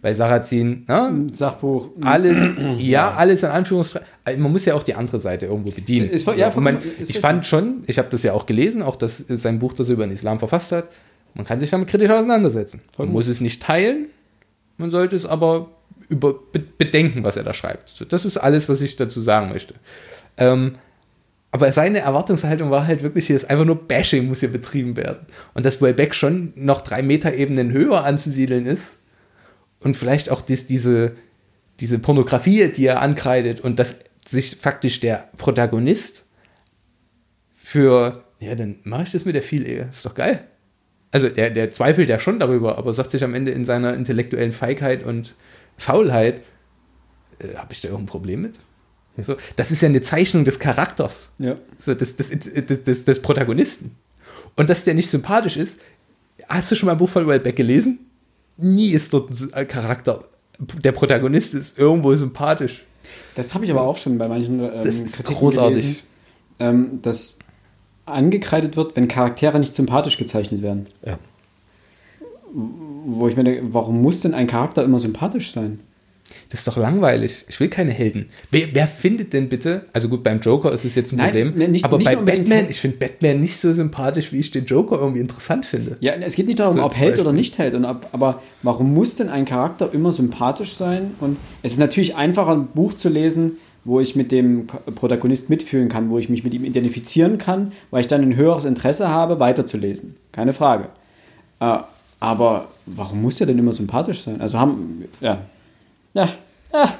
[0.00, 1.28] Bei Sarrazin, ne?
[1.32, 1.90] Sachbuch.
[2.00, 4.42] alles, ja, alles in Anführungszeichen.
[4.42, 6.10] Man muss ja auch die andere Seite irgendwo bedienen.
[6.10, 9.42] Ist ja, man, ich fand schon, ich habe das ja auch gelesen, auch das ist
[9.42, 10.88] sein Buch, das er über den Islam verfasst hat.
[11.34, 12.82] Man kann sich damit kritisch auseinandersetzen.
[12.98, 14.08] Man muss es nicht teilen,
[14.76, 15.70] man sollte es aber
[16.08, 17.90] über, be, bedenken, was er da schreibt.
[17.90, 19.74] So, das ist alles, was ich dazu sagen möchte.
[20.36, 20.72] Ähm,
[21.50, 25.26] aber seine Erwartungshaltung war halt wirklich, hier ist einfach nur Bashing muss hier betrieben werden.
[25.52, 29.00] Und dass Wellbeck schon noch drei Meter-Ebenen höher anzusiedeln ist
[29.80, 31.12] und vielleicht auch dies, diese,
[31.78, 36.26] diese Pornografie, die er ankreidet und dass sich faktisch der Protagonist
[37.54, 40.44] für, ja, dann mache ich das mit der Vielehe, ist doch geil.
[41.10, 44.52] Also der, der zweifelt ja schon darüber, aber sagt sich am Ende in seiner intellektuellen
[44.52, 45.34] Feigheit und
[45.76, 46.40] Faulheit,
[47.38, 48.58] äh, habe ich da irgendein Problem mit?
[49.18, 51.56] So, das ist ja eine Zeichnung des Charakters, Ja.
[51.78, 53.94] so, des, des, des, des, Protagonisten.
[54.56, 55.80] Und dass der nicht sympathisch ist,
[56.48, 58.00] hast du schon mal ein Buch von Wellbeck gelesen?
[58.56, 60.24] Nie ist dort ein Charakter,
[60.58, 62.84] der Protagonist ist irgendwo sympathisch.
[63.34, 65.82] Das habe ich aber auch schon bei manchen ähm, Das ist Kritiken großartig.
[65.82, 66.02] gelesen,
[66.58, 67.38] ähm, dass
[68.06, 70.86] angekreidet wird, wenn Charaktere nicht sympathisch gezeichnet werden.
[71.04, 71.18] Ja.
[72.52, 75.80] Wo ich mir denke, warum muss denn ein Charakter immer sympathisch sein?
[76.48, 77.44] Das ist doch langweilig.
[77.48, 78.26] Ich will keine Helden.
[78.50, 81.54] Wer, wer findet denn bitte, also gut, beim Joker ist es jetzt ein Nein, Problem,
[81.56, 84.64] ne, nicht- aber nicht bei Batman, ich finde Batman nicht so sympathisch, wie ich den
[84.66, 85.96] Joker irgendwie interessant finde.
[86.00, 87.26] Ja, es geht nicht darum, So ob Held Beispiel.
[87.26, 91.14] oder nicht Held, und ob, aber warum muss denn ein Charakter immer sympathisch sein?
[91.20, 93.52] Und es ist natürlich einfacher, ein Buch zu lesen,
[93.84, 98.00] wo ich mit dem Protagonist mitfühlen kann, wo ich mich mit ihm identifizieren kann, weil
[98.02, 100.14] ich dann ein höheres Interesse habe, weiterzulesen.
[100.30, 100.84] Keine Frage.
[101.58, 101.78] Äh,
[102.20, 104.40] aber warum muss der denn immer sympathisch sein?
[104.40, 105.40] Also haben, ja.
[106.14, 106.34] Ja,
[106.72, 106.98] ja.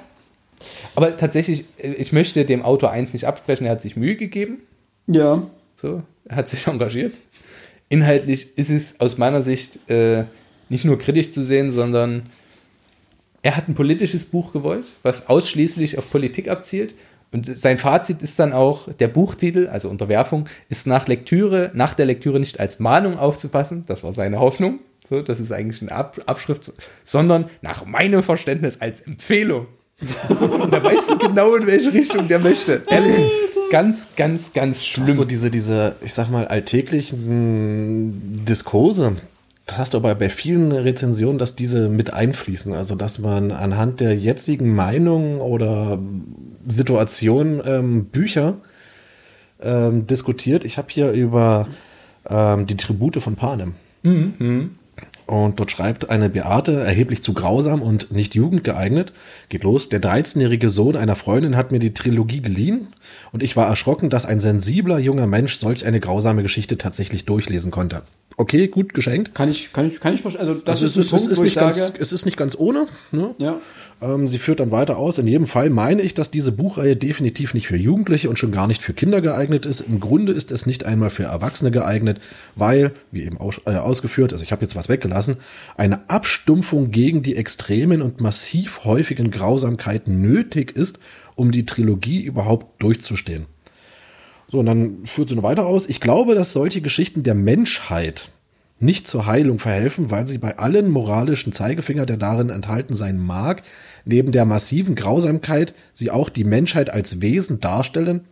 [0.95, 4.59] Aber tatsächlich, äh, ich möchte dem Autor eins nicht absprechen, er hat sich Mühe gegeben.
[5.07, 5.47] Ja.
[5.77, 7.15] So, er hat sich engagiert.
[7.89, 10.25] Inhaltlich ist es aus meiner Sicht äh,
[10.69, 12.23] nicht nur kritisch zu sehen, sondern
[13.43, 16.95] er hat ein politisches Buch gewollt, was ausschließlich auf Politik abzielt.
[17.33, 22.07] Und sein Fazit ist dann auch, der Buchtitel, also Unterwerfung, ist nach Lektüre, nach der
[22.07, 24.81] Lektüre nicht als Mahnung aufzufassen, das war seine Hoffnung,
[25.13, 26.73] so, das ist eigentlich eine Ab Abschrift,
[27.05, 29.67] sondern nach meinem Verständnis als Empfehlung.
[30.29, 32.83] Und da weißt du genau, in welche Richtung der möchte.
[32.89, 33.31] Ehrlich,
[33.71, 35.17] ganz, ganz, ganz Hast schlimm.
[35.17, 39.17] du diese, diese, ich sag mal, alltäglichen Diskurse,
[39.67, 42.73] das hast du aber bei vielen Rezensionen, dass diese mit einfließen.
[42.73, 46.01] Also, dass man anhand der jetzigen Meinung oder
[46.67, 48.57] Situation ähm, Bücher
[49.63, 50.65] ähm, diskutiert.
[50.65, 51.69] Ich habe hier über
[52.29, 53.75] ähm, die Tribute von Panem.
[55.27, 59.13] Und dort schreibt eine Beate, erheblich zu grausam und nicht jugendgeeignet.
[59.49, 59.89] Geht los.
[59.89, 62.89] Der 13-jährige Sohn einer Freundin hat mir die Trilogie geliehen
[63.33, 67.71] und ich war erschrocken, dass ein sensibler junger Mensch solch eine grausame Geschichte tatsächlich durchlesen
[67.71, 68.03] konnte.
[68.37, 69.35] Okay, gut geschenkt.
[69.35, 70.41] Kann ich, kann ich, kann ich verstehen.
[70.41, 72.13] Also, das Also ist, es, ist, ein es, Punkt, ist nicht ich ganz, sage, es
[72.13, 72.87] ist nicht ganz ohne.
[73.11, 73.35] Ne?
[73.39, 73.61] ja.
[74.03, 75.19] Ähm, sie führt dann weiter aus.
[75.19, 78.67] In jedem Fall meine ich, dass diese Buchreihe definitiv nicht für Jugendliche und schon gar
[78.67, 79.81] nicht für Kinder geeignet ist.
[79.81, 82.21] Im Grunde ist es nicht einmal für Erwachsene geeignet,
[82.57, 85.37] weil, wie eben aus, äh, ausgeführt, also ich habe jetzt was weggelassen,
[85.77, 90.99] eine Abstumpfung gegen die extremen und massiv häufigen Grausamkeiten nötig ist,
[91.37, 93.47] um die Trilogie überhaupt durchzustehen.
[94.51, 95.89] So, und dann führt sie noch weiter aus.
[95.89, 98.31] Ich glaube, dass solche Geschichten der Menschheit
[98.83, 103.63] nicht zur Heilung verhelfen, weil sie bei allen moralischen Zeigefinger, der darin enthalten sein mag,
[104.05, 108.23] neben der massiven Grausamkeit sie auch die Menschheit als Wesen darstellen,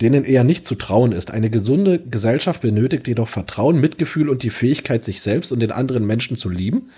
[0.00, 1.30] denen eher nicht zu trauen ist.
[1.30, 6.06] Eine gesunde Gesellschaft benötigt jedoch Vertrauen, Mitgefühl und die Fähigkeit, sich selbst und den anderen
[6.06, 6.90] Menschen zu lieben.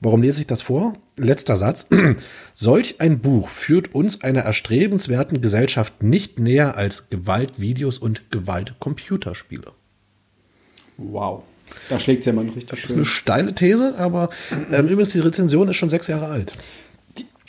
[0.00, 0.96] Warum lese ich das vor?
[1.16, 1.88] Letzter Satz.
[2.54, 9.72] Solch ein Buch führt uns einer erstrebenswerten Gesellschaft nicht näher als Gewaltvideos und Gewaltcomputerspiele.
[10.98, 11.42] Wow.
[11.88, 12.96] Da schlägt es ja mal richtig Das ist schön.
[12.98, 14.28] eine steile These, aber
[14.70, 16.52] ähm, übrigens, die Rezension ist schon sechs Jahre alt.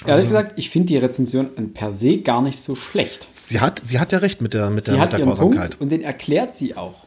[0.08, 3.28] Ehrlich gesagt, ich finde die Rezension per se gar nicht so schlecht.
[3.32, 5.70] Sie hat, sie hat ja recht mit der, mit Sie der, mit der ihren Grausamkeit.
[5.72, 7.06] Punkt und den erklärt sie auch.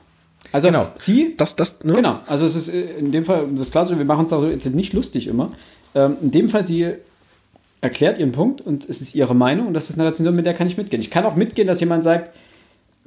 [0.52, 0.88] Also Genau.
[0.96, 1.94] sie, Das, das, ne?
[1.94, 4.50] genau, also es ist äh, in dem Fall, das ist klar, wir machen uns darüber
[4.50, 5.50] jetzt nicht lustig immer.
[5.94, 6.88] Ähm, in dem Fall, sie
[7.82, 10.54] erklärt ihren Punkt und es ist ihre Meinung und das ist eine Rezension, mit der
[10.54, 11.00] kann ich mitgehen.
[11.00, 12.30] Ich kann auch mitgehen, dass jemand sagt,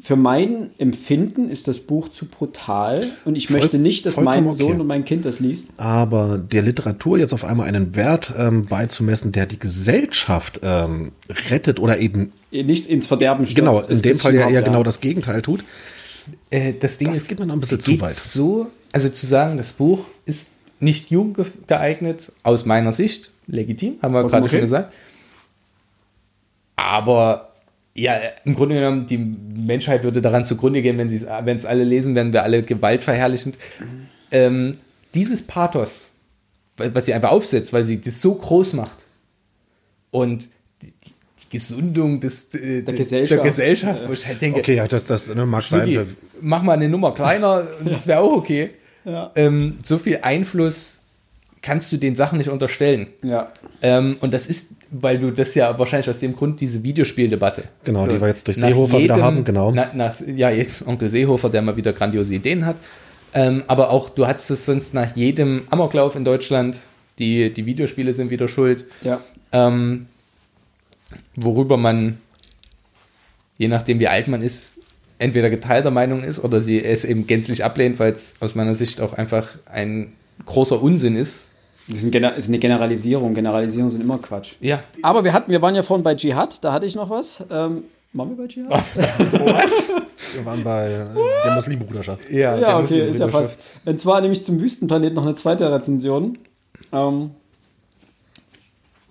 [0.05, 4.43] für mein Empfinden ist das Buch zu brutal und ich Voll- möchte nicht, dass mein
[4.55, 4.81] Sohn okay.
[4.81, 5.69] und mein Kind das liest.
[5.77, 11.13] Aber der Literatur jetzt auf einmal einen Wert ähm, beizumessen, der die Gesellschaft ähm,
[11.49, 13.55] rettet oder eben, Nicht ins Verderben stürzt.
[13.55, 15.63] genau, in dem Fall ja eher genau das Gegenteil tut,
[16.49, 18.15] Äh, das Ding Das ist, geht mir noch ein bisschen zu weit.
[18.15, 20.49] So, also zu sagen, das Buch ist
[20.81, 24.49] nicht jugendgeeignet, aus meiner Sicht, legitim, haben wir gerade okay.
[24.57, 24.93] schon gesagt.
[26.75, 27.52] Aber
[27.95, 31.65] ja, im Grunde genommen, die Menschheit würde daran zugrunde gehen, wenn sie es wenn es
[31.65, 33.57] alle lesen, wären wir alle gewaltverherrlichend.
[34.31, 34.77] Ähm,
[35.13, 36.09] dieses Pathos,
[36.77, 39.05] was sie einfach aufsetzt, weil sie das so groß macht
[40.09, 40.47] und
[40.81, 41.13] die, die,
[41.51, 43.37] Gesundung des, äh, der Gesellschaft.
[43.37, 46.15] der Gesellschaft wo ich halt denke, okay, ja, das, das ne, mag sein.
[46.41, 48.71] Mach mal eine Nummer kleiner und das wäre auch okay.
[49.05, 49.31] Ja.
[49.35, 51.02] Ähm, so viel Einfluss
[51.63, 53.07] kannst du den Sachen nicht unterstellen.
[53.23, 53.51] Ja.
[53.81, 57.63] Ähm, und das ist, weil du das ja wahrscheinlich aus dem Grund diese Videospieldebatte.
[57.85, 59.71] Genau, die wir jetzt durch Seehofer wieder haben, genau.
[59.71, 62.75] Na, nach, ja, jetzt Onkel Seehofer, der mal wieder grandiose Ideen hat.
[63.33, 66.77] Ähm, aber auch, du hattest es sonst nach jedem Amoklauf in Deutschland,
[67.17, 69.21] die, die Videospiele sind wieder schuld Ja.
[69.51, 70.07] ähm,
[71.35, 72.19] worüber man,
[73.57, 74.73] je nachdem wie alt man ist,
[75.17, 78.99] entweder geteilter Meinung ist oder sie es eben gänzlich ablehnt, weil es aus meiner Sicht
[78.99, 80.13] auch einfach ein
[80.45, 81.49] großer Unsinn ist.
[81.87, 83.33] Das ist, ein Gener ist eine Generalisierung.
[83.33, 84.53] Generalisierungen sind immer Quatsch.
[84.61, 87.43] Ja, Aber wir hatten, wir waren ja vorhin bei Dschihad, da hatte ich noch was.
[87.51, 88.83] Ähm, waren wir bei Dschihad?
[90.35, 92.27] Wir waren bei äh, der Muslimbruderschaft.
[92.31, 93.81] ja, Ja, okay, ist ja fast.
[93.85, 96.39] Und zwar nämlich zum Wüstenplanet noch eine zweite Rezension.
[96.91, 97.31] Ähm,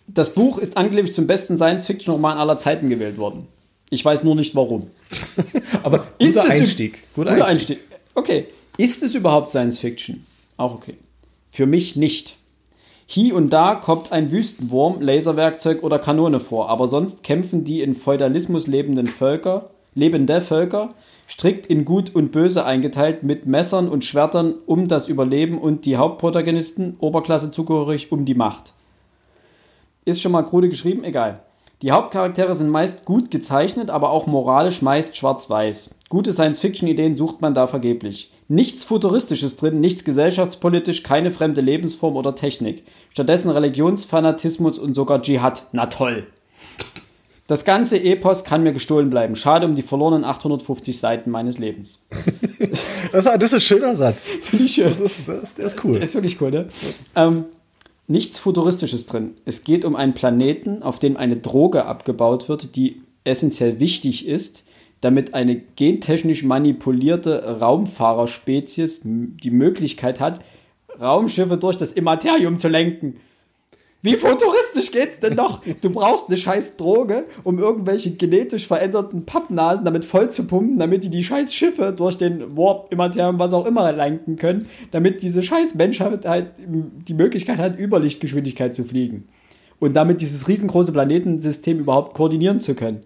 [0.08, 3.46] das Buch ist angeblich zum besten Science-Fiction-Roman aller Zeiten gewählt worden.
[3.90, 4.90] Ich weiß nur nicht warum.
[5.84, 6.98] Aber Ist guter es- Einstieg.
[7.14, 7.78] Guter, Einstieg.
[8.14, 8.46] Okay.
[8.76, 10.26] Ist es überhaupt Science-Fiction?
[10.56, 10.94] Auch okay.
[11.52, 12.34] Für mich nicht.
[13.14, 17.94] Hier und da kommt ein Wüstenwurm, Laserwerkzeug oder Kanone vor, aber sonst kämpfen die in
[17.94, 20.94] Feudalismus lebenden Völker, lebende Völker,
[21.28, 25.98] strikt in Gut und Böse eingeteilt, mit Messern und Schwertern um das Überleben und die
[25.98, 28.72] Hauptprotagonisten, Oberklasse zugehörig, um die Macht.
[30.06, 31.42] Ist schon mal krude geschrieben, egal.
[31.82, 35.90] Die Hauptcharaktere sind meist gut gezeichnet, aber auch moralisch meist schwarz-weiß.
[36.08, 38.31] Gute Science-Fiction-Ideen sucht man da vergeblich.
[38.48, 42.84] Nichts Futuristisches drin, nichts gesellschaftspolitisch, keine fremde Lebensform oder Technik.
[43.12, 45.64] Stattdessen Religionsfanatismus und sogar Dschihad.
[45.72, 46.26] Na toll.
[47.46, 49.36] Das ganze Epos kann mir gestohlen bleiben.
[49.36, 52.04] Schade um die verlorenen 850 Seiten meines Lebens.
[53.12, 54.28] Das, ist ein schöner Satz.
[54.42, 54.86] Finde ich schön.
[54.86, 55.96] Das ist, das, der ist cool.
[55.96, 56.68] Ist wirklich cool, ne?
[57.14, 57.44] Ähm,
[58.06, 59.34] nichts Futuristisches drin.
[59.44, 64.64] Es geht um einen Planeten, auf dem eine Droge abgebaut wird, die essentiell wichtig ist,
[65.02, 70.40] damit eine gentechnisch manipulierte Raumfahrerspezies die Möglichkeit hat,
[70.98, 73.16] Raumschiffe durch das Immaterium zu lenken.
[74.04, 75.62] Wie futuristisch geht's denn noch?
[75.80, 81.04] Du brauchst eine scheiß Droge, um irgendwelche genetisch veränderten Pappnasen damit voll zu pumpen, damit
[81.04, 85.42] die die scheiß Schiffe durch den Warp, Immaterium, was auch immer lenken können, damit diese
[85.42, 89.28] scheiß Menschheit halt die Möglichkeit hat, über Lichtgeschwindigkeit zu fliegen.
[89.78, 93.02] Und damit dieses riesengroße Planetensystem überhaupt koordinieren zu können.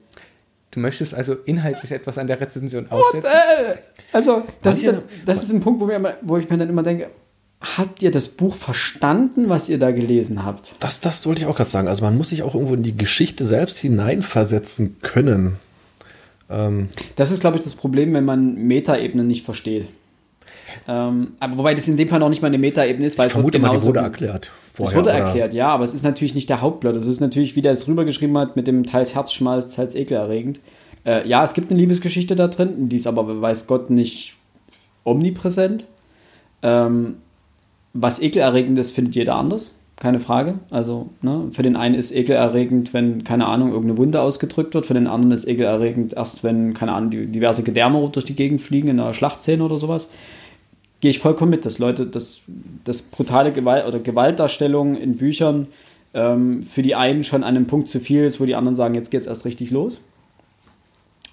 [0.76, 3.26] Du möchtest also inhaltlich etwas an der Rezension aussetzen?
[3.26, 3.76] Äh,
[4.12, 6.68] also, das ist, dann, das ist ein Punkt, wo, mir immer, wo ich mir dann
[6.68, 7.08] immer denke,
[7.62, 10.74] habt ihr das Buch verstanden, was ihr da gelesen habt?
[10.80, 11.88] Das, das wollte ich auch gerade sagen.
[11.88, 15.56] Also man muss sich auch irgendwo in die Geschichte selbst hineinversetzen können.
[16.50, 19.88] Ähm, Das ist, glaube ich, das Problem, wenn man Metaebenen nicht versteht.
[20.88, 23.32] Ähm, aber wobei das in dem Fall noch nicht mal eine Metaebene ist, weil ich
[23.32, 24.52] vermute es mal, wird die wurde erklärt.
[24.74, 25.12] Es wurde oder?
[25.12, 26.96] erklärt, ja, aber es ist natürlich nicht der Hauptplot.
[26.96, 30.60] Es ist natürlich, wie der es drüber geschrieben hat, mit dem teils herzschmalz, teils ekelerregend.
[31.04, 34.34] Äh, ja, es gibt eine Liebesgeschichte da drin, die ist aber, weiß Gott, nicht
[35.04, 35.84] omnipräsent.
[36.62, 37.16] Ähm,
[37.94, 39.72] was ekelerregend ist, findet jeder anders.
[39.98, 40.58] Keine Frage.
[40.68, 44.84] Also, ne, für den einen ist ekelerregend, wenn, keine Ahnung, irgendeine Wunde ausgedrückt wird.
[44.84, 48.88] Für den anderen ist ekelerregend erst, wenn, keine Ahnung, diverse Gedärme durch die Gegend fliegen
[48.88, 50.10] in einer Schlachtszene oder sowas.
[51.00, 52.42] Gehe ich vollkommen mit, dass Leute, dass,
[52.84, 55.68] dass brutale Gewalt oder Gewaltdarstellung in Büchern
[56.14, 58.94] ähm, für die einen schon an einem Punkt zu viel ist, wo die anderen sagen,
[58.94, 60.02] jetzt geht's erst richtig los.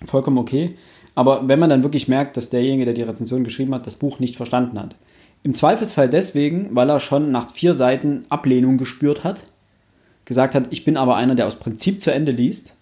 [0.05, 0.76] Vollkommen okay.
[1.16, 4.20] Aber wenn man dann wirklich merkt, dass derjenige, der die Rezension geschrieben hat, das Buch
[4.20, 4.95] nicht verstanden hat.
[5.43, 9.41] Im Zweifelsfall deswegen, weil er schon nach vier Seiten Ablehnung gespürt hat,
[10.26, 12.76] gesagt hat, ich bin aber einer, der aus Prinzip zu Ende liest.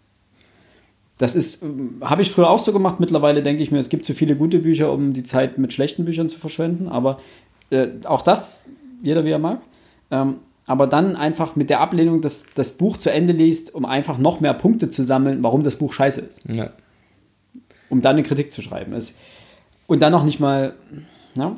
[1.22, 2.99] Das ist, ähm, habe ich früher auch so gemacht.
[2.99, 6.03] Mittlerweile denke ich mir, es gibt zu viele gute Bücher, um die Zeit mit schlechten
[6.05, 6.88] Büchern zu verschwenden.
[6.88, 7.17] Aber
[7.69, 8.63] äh, auch das,
[9.03, 9.61] jeder wie er mag.
[10.09, 14.17] Ähm, aber dann einfach mit der Ablehnung das, das Buch zu Ende liest, um einfach
[14.17, 16.69] noch mehr Punkte zu sammeln, warum das Buch scheiße ist Ja.
[17.89, 18.93] um dann eine Kritik zu schreiben.
[18.93, 19.13] Es,
[19.88, 20.74] und dann noch nicht mal,
[21.36, 21.55] ja,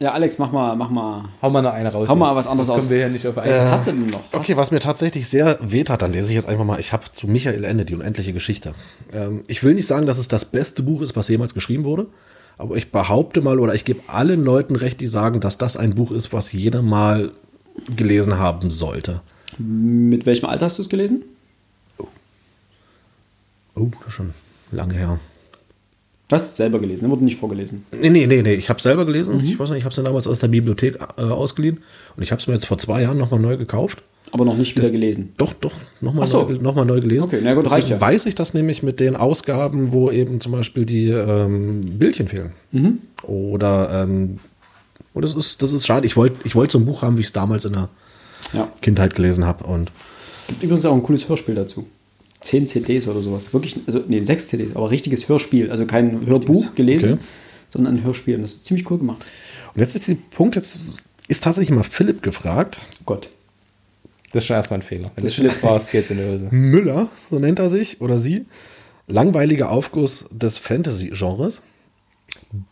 [0.00, 1.28] Ja, Alex, mach mal, mach mal.
[1.40, 2.08] Hau mal noch eine raus.
[2.08, 2.90] Hau mal was anderes aus.
[2.90, 3.70] wir ja nicht auf Was einen.
[3.70, 4.22] hast du denn noch?
[4.32, 6.80] Okay, was mir tatsächlich sehr wehtat, dann lese ich jetzt einfach mal.
[6.80, 8.74] Ich habe zu Michael Ende, die unendliche Geschichte.
[9.12, 12.08] Ähm, ich will nicht sagen, dass es das beste Buch ist, was jemals geschrieben wurde,
[12.58, 15.94] aber ich behaupte mal oder ich gebe allen Leuten recht, die sagen, dass das ein
[15.94, 17.30] Buch ist, was jeder mal
[17.94, 19.20] gelesen haben sollte.
[19.58, 21.22] Mit welchem Alter hast du es gelesen?
[23.76, 24.34] Oh, das ist schon
[24.72, 25.18] lange her.
[26.34, 27.10] Du hast es selber gelesen, ne?
[27.12, 27.86] wurde nicht vorgelesen.
[27.92, 28.54] Nee, nee, nee, nee.
[28.54, 29.40] ich habe selber gelesen.
[29.44, 31.78] Ich weiß nicht, ich habe es damals aus der Bibliothek äh, ausgeliehen
[32.16, 34.02] und ich habe es mir jetzt vor zwei Jahren nochmal neu gekauft.
[34.32, 35.32] Aber noch nicht wieder gelesen.
[35.36, 35.70] Doch, doch,
[36.00, 36.42] nochmal so.
[36.42, 37.26] neu, noch mal neu gelesen.
[37.26, 38.00] Okay, na gut, Deswegen reicht ja.
[38.00, 42.52] weiß ich das nämlich mit den Ausgaben, wo eben zum Beispiel die ähm, Bildchen fehlen.
[42.72, 42.98] Mhm.
[43.22, 44.40] Oder, ähm,
[45.12, 46.04] und das ist, das ist schade.
[46.04, 47.88] Ich wollte ich wollte so ein Buch haben, wie ich es damals in der
[48.52, 48.66] Ja.
[48.82, 49.62] Kindheit gelesen habe.
[49.62, 49.92] Und
[50.48, 51.86] Gibt übrigens auch ein cooles Hörspiel dazu.
[52.44, 53.52] Zehn CDs oder sowas.
[53.54, 55.70] Wirklich, also, nee, sechs CDs, aber richtiges Hörspiel.
[55.70, 57.22] Also kein Hörbuch gelesen, Okay.
[57.70, 58.36] sondern ein Hörspiel.
[58.36, 59.24] Und das ist ziemlich cool gemacht.
[59.74, 62.86] Und jetzt ist der Punkt, jetzt ist tatsächlich mal Philipp gefragt.
[63.06, 63.30] Gott.
[64.32, 65.10] Das ist schon erstmal ein Fehler.
[65.14, 66.48] Wenn Das Schliff raus, geht's in die Hose.
[66.50, 68.44] Müller, so nennt er sich oder sie.
[69.06, 71.62] Langweiliger Aufguss des Fantasy-Genres.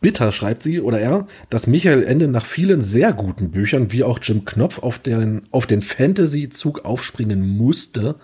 [0.00, 4.18] Bitter schreibt sie oder er, dass Michael Ende nach vielen sehr guten Büchern, wie auch
[4.20, 8.16] Jim Knopf, auf den, auf den Fantasy-Zug aufspringen musste.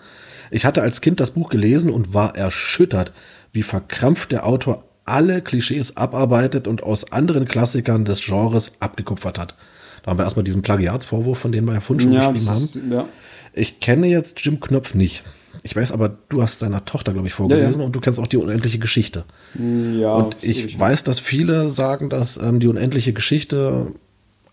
[0.51, 3.11] Ich hatte als Kind das Buch gelesen und war erschüttert,
[3.53, 9.55] wie verkrampft der Autor alle Klischees abarbeitet und aus anderen Klassikern des Genres abgekupfert hat.
[10.03, 12.63] Da haben wir erstmal diesen Plagiatsvorwurf, von dem wir ja vorhin schon Ja, geschrieben haben.
[12.65, 13.05] ist, ja.
[13.53, 15.23] Ich kenne jetzt Jim Knopf nicht.
[15.63, 18.27] Ich weiß aber, du hast deiner Tochter, glaube ich, vorgelesen Ja, und du kennst auch
[18.27, 19.25] die unendliche Geschichte.
[19.55, 23.87] ja und ich ist- weiß, dass viele sagen, dass ähm, die unendliche Geschichte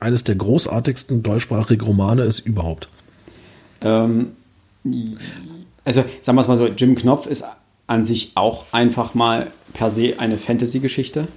[0.00, 2.88] eines der großartigsten deutschsprachigen Romane ist überhaupt.
[3.82, 4.28] Ähm,
[5.86, 7.44] also, sagen wir es mal so, Jim Knopf ist
[7.86, 11.28] an sich auch einfach mal per se eine Fantasy-Geschichte.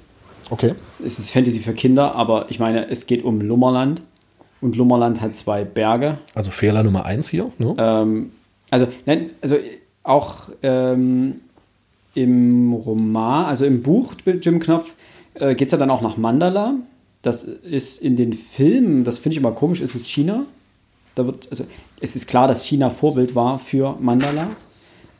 [0.49, 0.73] Okay.
[1.05, 4.01] Es ist Fantasy für Kinder, aber ich meine, es geht um Lummerland.
[4.61, 6.17] Und Lummerland hat zwei Berge.
[6.33, 7.51] Also Fehler Nummer eins hier.
[7.59, 7.75] Ne?
[7.77, 8.31] Ähm,
[8.71, 9.55] also, nein, also
[10.03, 11.41] auch ähm,
[12.15, 14.93] im Roman, also im Buch Jim Knopf,
[15.35, 16.73] äh, geht es ja dann auch nach Mandala.
[17.21, 20.45] Das ist in den Filmen, das finde ich immer komisch, ist es China.
[21.19, 21.65] Da wird, also,
[22.01, 24.47] es ist klar, dass China Vorbild war für Mandala.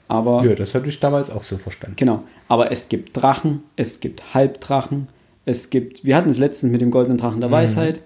[0.08, 1.95] Aber Ja, das hatte ich damals auch so verstanden.
[1.97, 2.24] Genau.
[2.47, 5.08] Aber es gibt Drachen, es gibt Halbdrachen,
[5.45, 8.00] es gibt, wir hatten es letztens mit dem goldenen Drachen der Weisheit.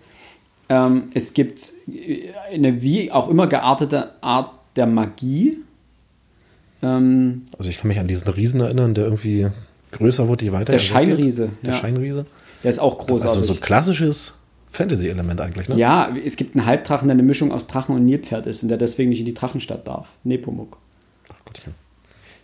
[0.70, 1.72] Ähm, es gibt
[2.52, 5.58] eine wie auch immer geartete Art der Magie.
[6.82, 9.48] Ähm, Also ich kann mich an diesen Riesen erinnern, der irgendwie
[9.92, 10.80] größer wird, je weiter Der er.
[10.80, 11.80] Scheinriese, Der ja.
[11.80, 12.26] Scheinriese.
[12.64, 13.38] der ist auch Das ist großartig.
[13.38, 14.34] also so ein klassisches
[14.74, 15.76] Fantasy-Element eigentlich, ne?
[15.78, 18.78] ja, es gibt einen Halbdrachen, der eine Mischung aus Drachen und Nilpferd ist und der
[18.78, 20.12] deswegen nicht in die Drachenstadt darf.
[20.24, 20.78] Nepomuk.
[21.32, 21.74] Ach Gottchen.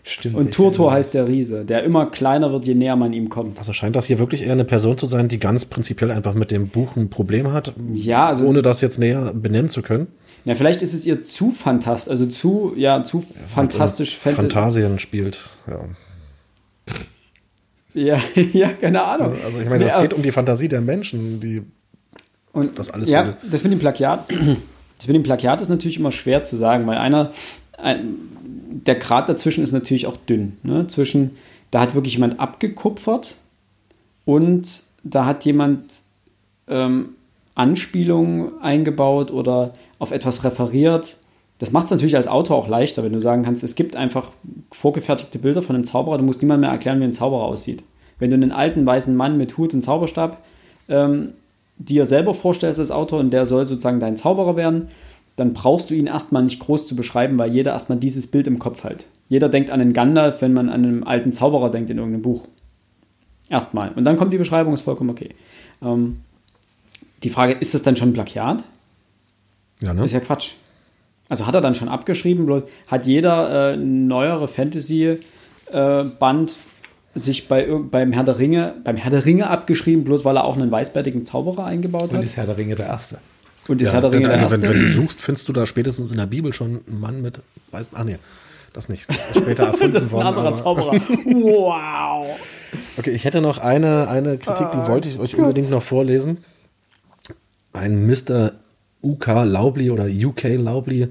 [0.03, 0.36] Stimmt.
[0.38, 3.57] Und Turtur heißt der Riese, der immer kleiner wird, je näher man ihm kommt.
[3.59, 6.49] Also scheint das hier wirklich eher eine Person zu sein, die ganz prinzipiell einfach mit
[6.51, 10.07] dem Buch ein Problem hat, Ja, also ohne das jetzt näher benennen zu können.
[10.45, 13.21] ja, vielleicht ist es ihr zu fantastisch, also zu, ja, zu
[13.53, 14.41] fantastisch Fantasy.
[14.49, 15.49] Fantasien spielt.
[15.67, 15.80] Ja.
[17.93, 18.17] Ja,
[18.53, 19.34] ja, keine Ahnung.
[19.45, 21.63] Also ich meine, es Ja, geht um die Fantasie der Menschen, die
[22.60, 23.38] und das alles Ja, will.
[23.49, 24.26] das mit dem Plagiat,
[24.97, 27.32] das mit dem Plagiat ist natürlich immer schwer zu sagen, weil einer,
[27.78, 28.05] ein,
[28.86, 30.57] der Grad dazwischen ist natürlich auch dünn.
[30.64, 30.88] Ne?
[30.88, 31.32] Zwischen,
[31.72, 33.36] da hat wirklich jemand abgekupfert
[34.26, 35.84] und da hat jemand
[36.68, 37.10] ähm,
[37.55, 41.18] Anspielungen eingebaut oder auf etwas referiert.
[41.57, 44.30] Das macht es natürlich als Autor auch leichter, wenn du sagen kannst, es gibt einfach
[44.72, 47.84] vorgefertigte Bilder von einem Zauberer, du musst niemand mehr erklären, wie ein Zauberer aussieht.
[48.18, 50.41] Wenn du einen alten weißen Mann mit Hut und Zauberstab
[50.88, 51.34] ähm,
[51.80, 54.89] dir selber vorstellst als Autor und der soll sozusagen dein Zauberer werden,
[55.36, 58.59] dann brauchst du ihn erstmal nicht groß zu beschreiben, weil jeder erstmal dieses Bild im
[58.59, 59.05] Kopf hat.
[59.30, 62.43] Jeder denkt an einen Gandalf, wenn man an einen alten Zauberer denkt in irgendeinem Buch.
[63.49, 63.91] Erstmal.
[63.93, 65.30] Und dann kommt die Beschreibung, ist vollkommen okay.
[65.82, 66.19] Ähm,
[67.23, 68.63] die Frage, ist das dann schon Plagiat?
[69.82, 70.05] ja, ne?
[70.05, 70.53] Ist ja Quatsch.
[71.30, 76.51] Also hat er dann schon abgeschrieben, hat jeder äh, neuere Fantasy-Band
[77.16, 80.55] sich bei, beim Herr der Ringe, beim Herr der Ringe abgeschrieben, bloß weil er auch
[80.55, 82.24] einen weißbärtigen Zauberer eingebaut Und hat.
[82.24, 83.18] ist Herr der Ringe der Erste.
[83.68, 84.80] Und ist Ja, Herr der Ringe denn, der also wenn, erste.
[84.80, 87.41] wenn du suchst, findest du da spätestens in der Bibel schon einen Mann mit
[87.72, 87.97] weißen.
[87.99, 88.18] Ach nee,
[88.74, 89.07] das nicht.
[89.10, 90.93] Das ist später erfunden Das ist ein anderer Zauberer.
[91.26, 92.28] wow.
[92.97, 96.38] Okay, ich hätte noch eine, eine Kritik, Ah, die wollte ich euch unbedingt noch vorlesen.
[97.74, 98.53] Ein Mr.
[99.03, 101.07] UK Laubli oder UK Laubli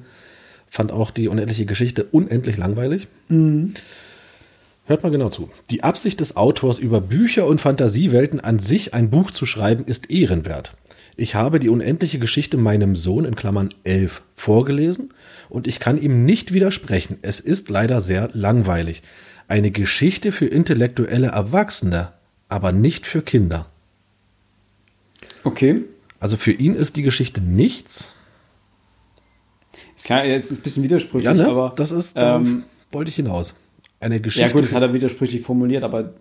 [0.68, 3.09] fand auch die unendliche Geschichte unendlich langweilig.
[4.89, 5.51] Hört mal genau zu.
[5.70, 10.11] Die Absicht des Autors, über Bücher und Fantasiewelten an sich ein Buch zu schreiben, ist
[10.11, 10.76] ehrenwert.
[11.14, 15.12] Ich habe die unendliche Geschichte meinem Sohn in Klammern 11 vorgelesen
[15.51, 17.18] und ich kann ihm nicht widersprechen.
[17.20, 19.03] Es ist leider sehr langweilig.
[19.47, 22.12] Eine Geschichte für intellektuelle Erwachsene,
[22.49, 23.66] aber nicht für Kinder.
[25.45, 25.82] Okay.
[26.18, 28.14] Also für ihn ist die Geschichte nichts.
[29.97, 31.47] Ist klar, es ist ein bisschen widersprüchlich, Ja, ne?
[31.47, 31.72] aber.
[31.76, 33.55] das ist, ähm, wollte ich hinaus.
[34.01, 34.49] Eine Geschichte.
[34.49, 36.12] ja, gut, das hat er widersprüchlich formuliert, aber.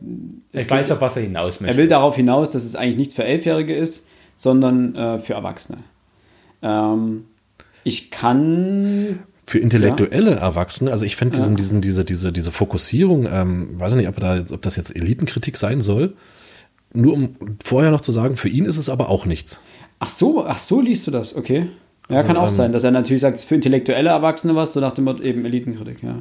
[0.52, 1.78] es Ich weiß auf was er hinaus Er möchte.
[1.78, 5.80] will darauf hinaus, dass es eigentlich nichts für Elfjährige ist, sondern äh, für Erwachsene.
[6.64, 7.26] Ähm,
[7.84, 9.20] ich kann.
[9.46, 13.98] für intellektuelle Erwachsene, also ich finde diesen, diesen, diese, diese, diese Fokussierung, ähm, weiß ich
[14.00, 16.16] nicht, ob, da, ob das jetzt Elitenkritik sein soll.
[16.94, 19.62] Nur um vorher noch zu sagen, für ihn ist es aber auch nichts.
[20.00, 21.68] Ach so, ach so liest du das, okay.
[22.10, 24.56] Ja, Also, kann auch ähm, sein, dass er natürlich sagt, es ist für intellektuelle Erwachsene
[24.56, 26.20] was, so nach dem Motto eben Elitenkritik, ja.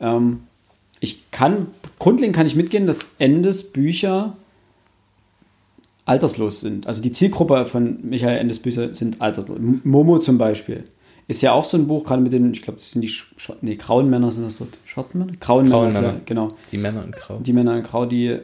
[0.00, 0.40] Ähm,
[1.00, 4.34] ich kann, grundlegend kann ich mitgehen, dass Endes Bücher
[6.04, 6.86] alterslos sind.
[6.86, 9.58] Also die Zielgruppe von Michael Endes Bücher sind alterslos.
[9.84, 10.84] Momo zum Beispiel
[11.28, 13.34] ist ja auch so ein Buch, gerade mit den, ich glaube, das sind die Sch
[13.38, 15.32] Sch- nee, grauen Männer, sind das dort schwarzen Männer?
[15.38, 16.20] Grauen, Grauen Männer, Männer.
[16.24, 16.48] genau.
[16.72, 17.38] Die Männer in Grau.
[17.38, 18.38] Die Männer in Grau, die,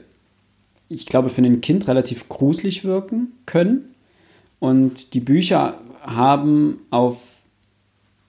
[0.89, 3.87] ich glaube, für ein Kind relativ gruselig wirken können.
[4.61, 7.36] Und die Bücher haben auf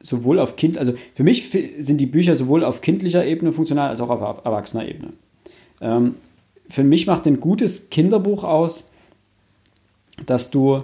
[0.02, 4.00] sowohl auf Kind, also für mich sind die Bücher sowohl auf kindlicher Ebene funktional als
[4.00, 5.10] auch auf erwachsener Ebene.
[5.82, 6.16] Ähm,
[6.70, 8.91] für mich macht ein gutes Kinderbuch aus,
[10.26, 10.84] dass du,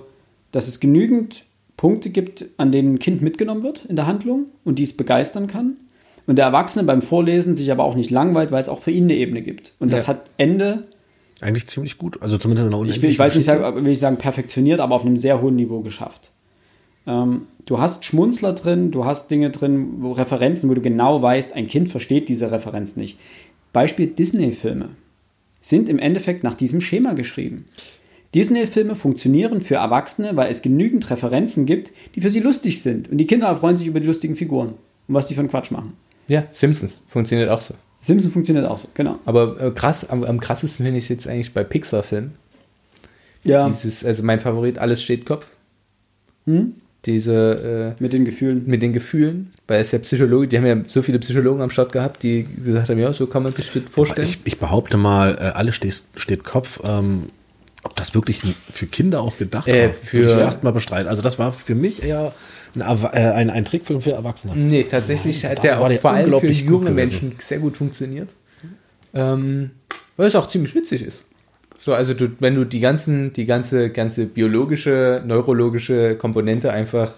[0.51, 1.43] dass es genügend
[1.77, 5.47] Punkte gibt, an denen ein Kind mitgenommen wird in der Handlung und die es begeistern
[5.47, 5.77] kann.
[6.25, 9.03] Und der Erwachsene beim Vorlesen sich aber auch nicht langweilt, weil es auch für ihn
[9.05, 9.73] eine Ebene gibt.
[9.79, 10.09] Und das Ja.
[10.09, 10.83] hat Ende,
[11.41, 12.21] Eigentlich ziemlich gut.
[12.21, 15.05] Also zumindest in der ich will, ich weiß nicht, will ich sagen perfektioniert, aber auf
[15.05, 16.31] einem sehr hohen Niveau geschafft.
[17.05, 21.53] Ähm, du hast Schmunzler drin, du hast Dinge drin, wo Referenzen, wo du genau weißt,
[21.53, 23.19] ein Kind versteht diese Referenz nicht.
[23.71, 24.89] Beispiel Disney-Filme
[25.61, 27.65] sind im Endeffekt nach diesem Schema geschrieben.
[28.35, 33.09] Disney-Filme funktionieren für Erwachsene, weil es genügend Referenzen gibt, die für sie lustig sind.
[33.09, 34.69] Und die Kinder freuen sich über die lustigen Figuren
[35.07, 35.93] und was die für einen Quatsch machen.
[36.27, 37.75] Ja, Simpsons funktioniert auch so.
[38.01, 39.17] Simpson funktioniert auch so, genau.
[39.25, 42.31] Aber äh, krass, am, am krassesten finde ich es jetzt eigentlich bei Pixar-Filmen.
[43.45, 45.47] Ja, Dieses, also mein Favorit, alles steht Kopf.
[46.45, 46.75] Hm?
[47.05, 48.63] Diese äh, mit den Gefühlen.
[48.65, 51.91] mit den Gefühlen, weil es ja Psychologe, die haben ja so viele Psychologen am Start
[51.91, 54.27] gehabt, die gesagt haben, ja, so kann man sich das vorstellen.
[54.27, 56.79] Ich, ich behaupte mal, äh, alles steht, steht Kopf.
[56.85, 57.23] Ähm,
[57.85, 58.41] ob das wirklich
[58.71, 61.09] für Kinder auch gedacht Äh, war, für- würde ich fast mal bestreiten.
[61.09, 62.31] Also das war für mich eher
[62.75, 64.55] ein, äh, ein, ein Trickfilm für Erwachsene.
[64.55, 66.91] Nee, tatsächlich hat der auch der vor allem für junge.
[66.91, 68.29] Menschen sehr gut funktioniert.
[69.13, 69.71] Ähm,
[70.15, 71.25] weil es auch ziemlich witzig ist.
[71.83, 77.11] So, also du, wenn du die ganzen, die ganze, ganze biologische, neurologische Komponente einfach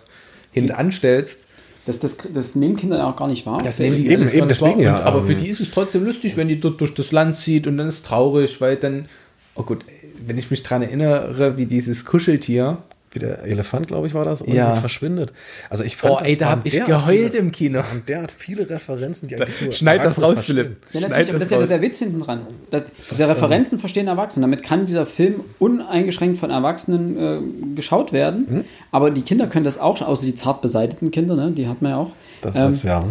[0.54, 1.46] hintanstellst,
[1.86, 3.62] Das, das, das nehmen Kinder auch gar nicht wahr.
[3.62, 5.70] das nehmen die Eben, alles eben deswegen ja, Und, aber ähm, für die ist es
[5.70, 8.78] trotzdem lustig, wenn die dort durch das Land zieht und dann ist es traurig, weil
[8.78, 9.06] dann,
[9.54, 9.86] oh gut,
[10.26, 12.80] wenn ich mich dran erinnere, wie dieses Kuscheltier,
[13.16, 14.54] Wie der Elefant, glaube ich, war das, Ja.
[14.66, 15.32] irgendwie verschwindet.
[15.70, 17.82] Also ich fand, oh ey, da habe ich geheult viele, im Kino.
[17.94, 20.56] Und der hat viele Referenzen, die eigentlich nur Schneid das raus, verstehen.
[20.56, 20.78] Philipp.
[20.94, 22.42] Ja, Schneid natürlich, aber das ist ja der Witz hinten dran.
[22.72, 24.44] Das, diese Referenzen verstehen Erwachsene.
[24.44, 28.46] Damit kann dieser Film uneingeschränkt von Erwachsenen äh, geschaut werden.
[28.50, 28.64] Mhm.
[28.92, 31.92] Aber die Kinder können das auch, außer die zart beseiteten Kinder, ne, die hat man
[31.92, 32.12] ja auch.
[32.42, 33.04] Das Ähm, ist ja.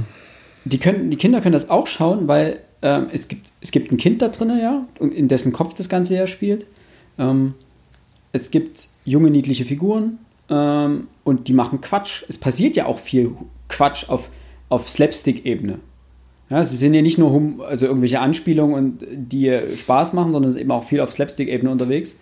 [0.66, 3.96] Die, können, die Kinder können das auch schauen, weil ähm, es, gibt, es gibt ein
[3.96, 6.66] Kind da drin, ja, und in dessen Kopf das Ganze ja spielt.
[7.18, 7.55] Ähm,
[8.32, 12.24] es gibt junge, niedliche Figuren ähm, und die machen Quatsch.
[12.28, 13.32] Es passiert ja auch viel
[13.68, 14.28] Quatsch auf,
[14.68, 15.78] auf Slapstick-Ebene.
[16.50, 20.50] Ja, sie sind ja nicht nur hum, also irgendwelche Anspielungen, und, die Spaß machen, sondern
[20.50, 22.18] es ist eben auch viel auf Slapstick-Ebene unterwegs.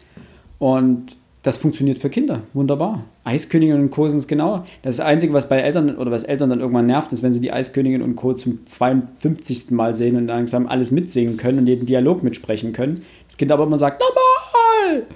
[0.58, 2.42] Und das funktioniert für Kinder.
[2.52, 3.02] Wunderbar.
[3.24, 4.08] Eiskönigin und Co.
[4.08, 4.64] sind es genau.
[4.82, 7.52] Das Einzige, was bei Eltern oder was Eltern dann irgendwann nervt, ist, wenn sie die
[7.52, 8.34] Eiskönigin und Co.
[8.34, 9.72] zum 52.
[9.72, 13.02] Mal sehen und langsam alles mitsingen können und jeden Dialog mitsprechen können.
[13.26, 15.06] Das Kind aber immer sagt, nochmal!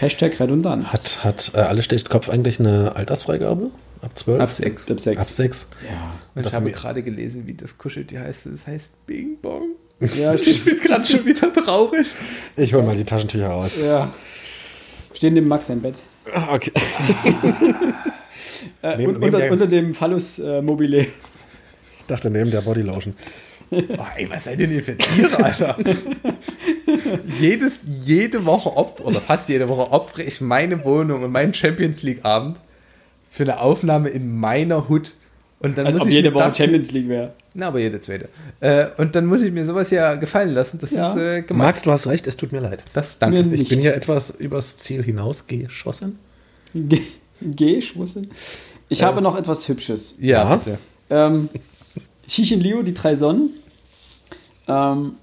[0.00, 0.92] Hashtag Redundanz.
[0.92, 3.70] Hat, hat äh, alles steht Kopf eigentlich eine Altersfreigabe?
[4.00, 4.40] Ab 12?
[4.40, 4.90] Ab sechs.
[4.90, 5.18] Ab sechs.
[5.20, 5.70] Ab 6.
[5.88, 5.90] Ja.
[6.34, 8.46] Und Das ich habe gerade gelesen, wie das Kuscheltier heißt.
[8.46, 9.70] Es heißt Bing Bong.
[10.16, 12.06] Ja, Ich bin gerade schon wieder traurig.
[12.56, 13.72] Ich hol mal die Taschentücher raus.
[13.76, 14.12] ja.
[15.14, 15.94] Stehen neben Max sein Bett.
[16.32, 16.72] Ah, Okay.
[18.82, 20.98] Äh, Neben- un- neben unter, der- unter dem Phallus äh, mobile.
[21.00, 21.08] Ich
[22.06, 23.14] dachte neben der Bodylotion.
[23.70, 25.76] Oh, ey, was seid denn ihr für Tiere, Alter?
[27.40, 32.02] Jedes, jede Woche opfer, oder fast jede Woche opfere ich meine Wohnung und meinen Champions
[32.02, 32.58] League Abend
[33.30, 35.12] für eine Aufnahme in meiner Hut.
[35.60, 37.32] Und dann Also muss ob ich jede Woche Champions League wäre.
[37.54, 38.28] Na, aber jede zweite.
[38.60, 40.78] Äh, und dann muss ich mir sowas ja gefallen lassen.
[40.80, 41.10] Das Ja.
[41.10, 41.66] ist äh, gemein.
[41.66, 42.84] Max, du hast recht, es tut mir leid.
[42.92, 43.42] das danke.
[43.42, 46.18] Mir- Ich bin hier etwas übers Ziel hinausgeschossen.
[46.74, 47.00] Ge-
[47.40, 48.28] Geschwussel.
[48.88, 50.14] Ich habe noch etwas Hübsches.
[50.20, 50.56] Ja, Ja.
[50.56, 50.78] bitte.
[51.10, 51.48] Ähm,
[52.28, 53.50] Xixin Liu, die drei Sonnen,
[54.68, 55.16] ähm,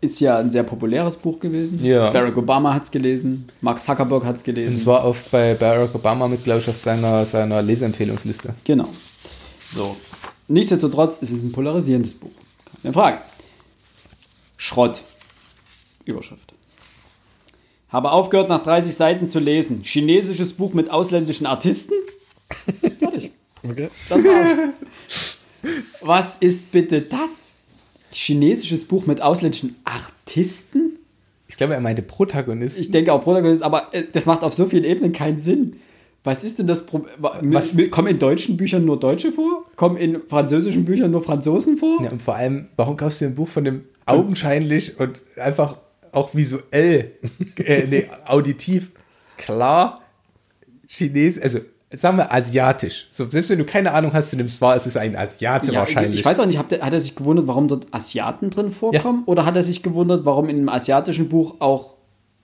[0.00, 1.82] ist ja ein sehr populäres Buch gewesen.
[1.82, 2.10] Ja.
[2.10, 4.74] Barack Obama hat es gelesen, Mark Zuckerberg hat es gelesen.
[4.74, 8.54] Und zwar auf, bei Barack Obama mit, glaube ich, auf seiner, seiner Leseempfehlungsliste.
[8.64, 8.88] Genau.
[9.74, 9.96] So.
[10.48, 12.30] Nichtsdestotrotz ist es ein polarisierendes Buch.
[12.82, 13.18] Keine Frage.
[14.56, 15.02] Schrott.
[16.04, 16.52] Überschrift.
[17.88, 19.82] Habe aufgehört, nach 30 Seiten zu lesen.
[19.82, 21.94] Chinesisches Buch mit ausländischen Artisten?
[23.70, 23.88] Okay.
[24.08, 24.48] Das war's.
[26.02, 27.50] Was ist bitte das?
[28.12, 30.98] Chinesisches Buch mit ausländischen Artisten?
[31.48, 32.78] Ich glaube, er meinte Protagonist.
[32.78, 35.76] Ich denke auch Protagonist, aber äh, das macht auf so vielen Ebenen keinen Sinn.
[36.24, 37.12] Was ist denn das Problem?
[37.20, 39.64] Was- Kommen in deutschen Büchern nur Deutsche vor?
[39.76, 42.02] Kommen in französischen Büchern nur Franzosen vor?
[42.02, 45.76] Ja, und vor allem, warum kaufst du ein Buch von dem augenscheinlich und einfach
[46.12, 47.12] auch visuell,
[47.58, 48.90] äh, nee, auditiv
[49.36, 50.00] klar
[50.88, 51.60] Chines, also
[51.92, 53.06] sagen wir asiatisch.
[53.10, 55.80] So, selbst wenn du keine Ahnung hast, du nimmst wahr, es ist ein Asiate Ja,
[55.80, 56.20] wahrscheinlich.
[56.20, 59.22] Ich weiß auch nicht, hat, hat er sich gewundert, warum dort Asiaten drin vorkommen?
[59.26, 61.94] Oder hat er sich gewundert, warum in einem asiatischen Buch auch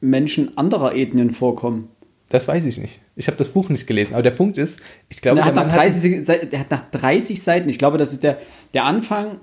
[0.00, 1.88] Menschen anderer Ethnien vorkommen?
[2.28, 3.00] Das weiß ich nicht.
[3.14, 4.14] Ich habe das Buch nicht gelesen.
[4.14, 6.70] Aber der Punkt ist, ich glaube, er hat der nach Mann 30, Seiten- der hat
[6.70, 8.38] nach 30 Seiten, ich glaube, das ist der,
[8.72, 9.40] der Anfang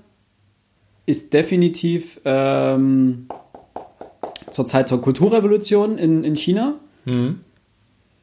[1.06, 3.28] ist definitiv ähm,
[4.50, 6.80] zur Zeit der Kulturrevolution in, in China.
[7.06, 7.42] Mhm.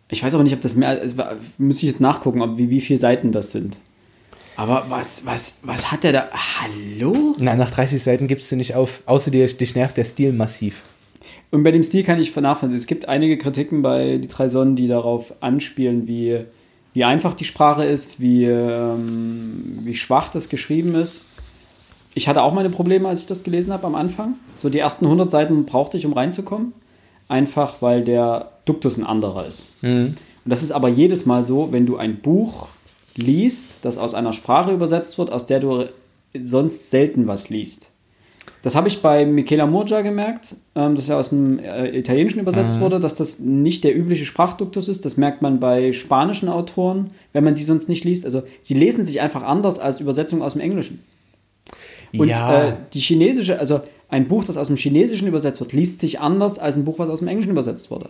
[0.09, 2.81] Ich weiß aber nicht, ob das mehr, war- muss ich jetzt nachgucken, ob, wie, wie
[2.81, 3.77] viele Seiten das sind.
[4.57, 6.29] Aber was, was, was hat der da?
[6.33, 7.35] Hallo?
[7.39, 10.83] Na, nach 30 Seiten gibst du nicht auf, außer dir, dich nervt der Stil massiv.
[11.51, 12.77] Und bei dem Stil kann ich nachvollziehen.
[12.79, 16.41] Es gibt einige Kritiken bei Die drei Sonnen, die darauf anspielen, wie,
[16.95, 21.23] wie einfach die Sprache ist, wie, ähm, wie schwach das geschrieben ist.
[22.15, 24.35] Ich hatte auch meine Probleme, als ich das gelesen habe am Anfang.
[24.57, 26.73] So die ersten 100 Seiten brauchte ich, um reinzukommen.
[27.29, 29.65] Einfach, weil der Duktus ein anderer ist.
[30.45, 32.69] Und das ist aber jedes Mal so, wenn du ein Buch
[33.17, 35.87] liest, das aus einer Sprache übersetzt wird, aus der du
[36.43, 37.91] sonst selten was liest.
[38.63, 42.81] Das habe ich bei Michela Murgia gemerkt, ähm, dass er aus dem äh, Italienischen übersetzt
[42.81, 45.05] wurde, dass das nicht der übliche Sprachduktus ist.
[45.05, 48.25] Das merkt man bei spanischen Autoren, wenn man die sonst nicht liest.
[48.25, 51.05] Also sie lesen sich einfach anders als Übersetzungen aus dem Englischen.
[52.17, 56.01] Und ja, äh, die chinesische, also ein Buch, das aus dem Chinesischen übersetzt wird, liest
[56.01, 58.09] sich anders als ein Buch, was aus dem Englischen übersetzt wurde.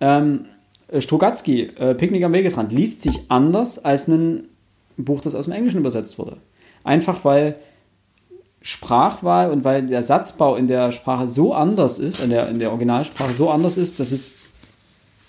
[0.00, 0.46] Ähm,
[0.88, 4.48] äh, Strugatsky, äh, Picknick am Wegesrand, liest sich anders als ein
[4.96, 6.38] Buch, das aus dem Englischen übersetzt wurde.
[6.84, 7.58] Einfach weil
[8.62, 12.70] Sprachwahl und weil der Satzbau in der Sprache so anders ist, in der, in der
[12.70, 14.34] Originalsprache so anders ist, dass es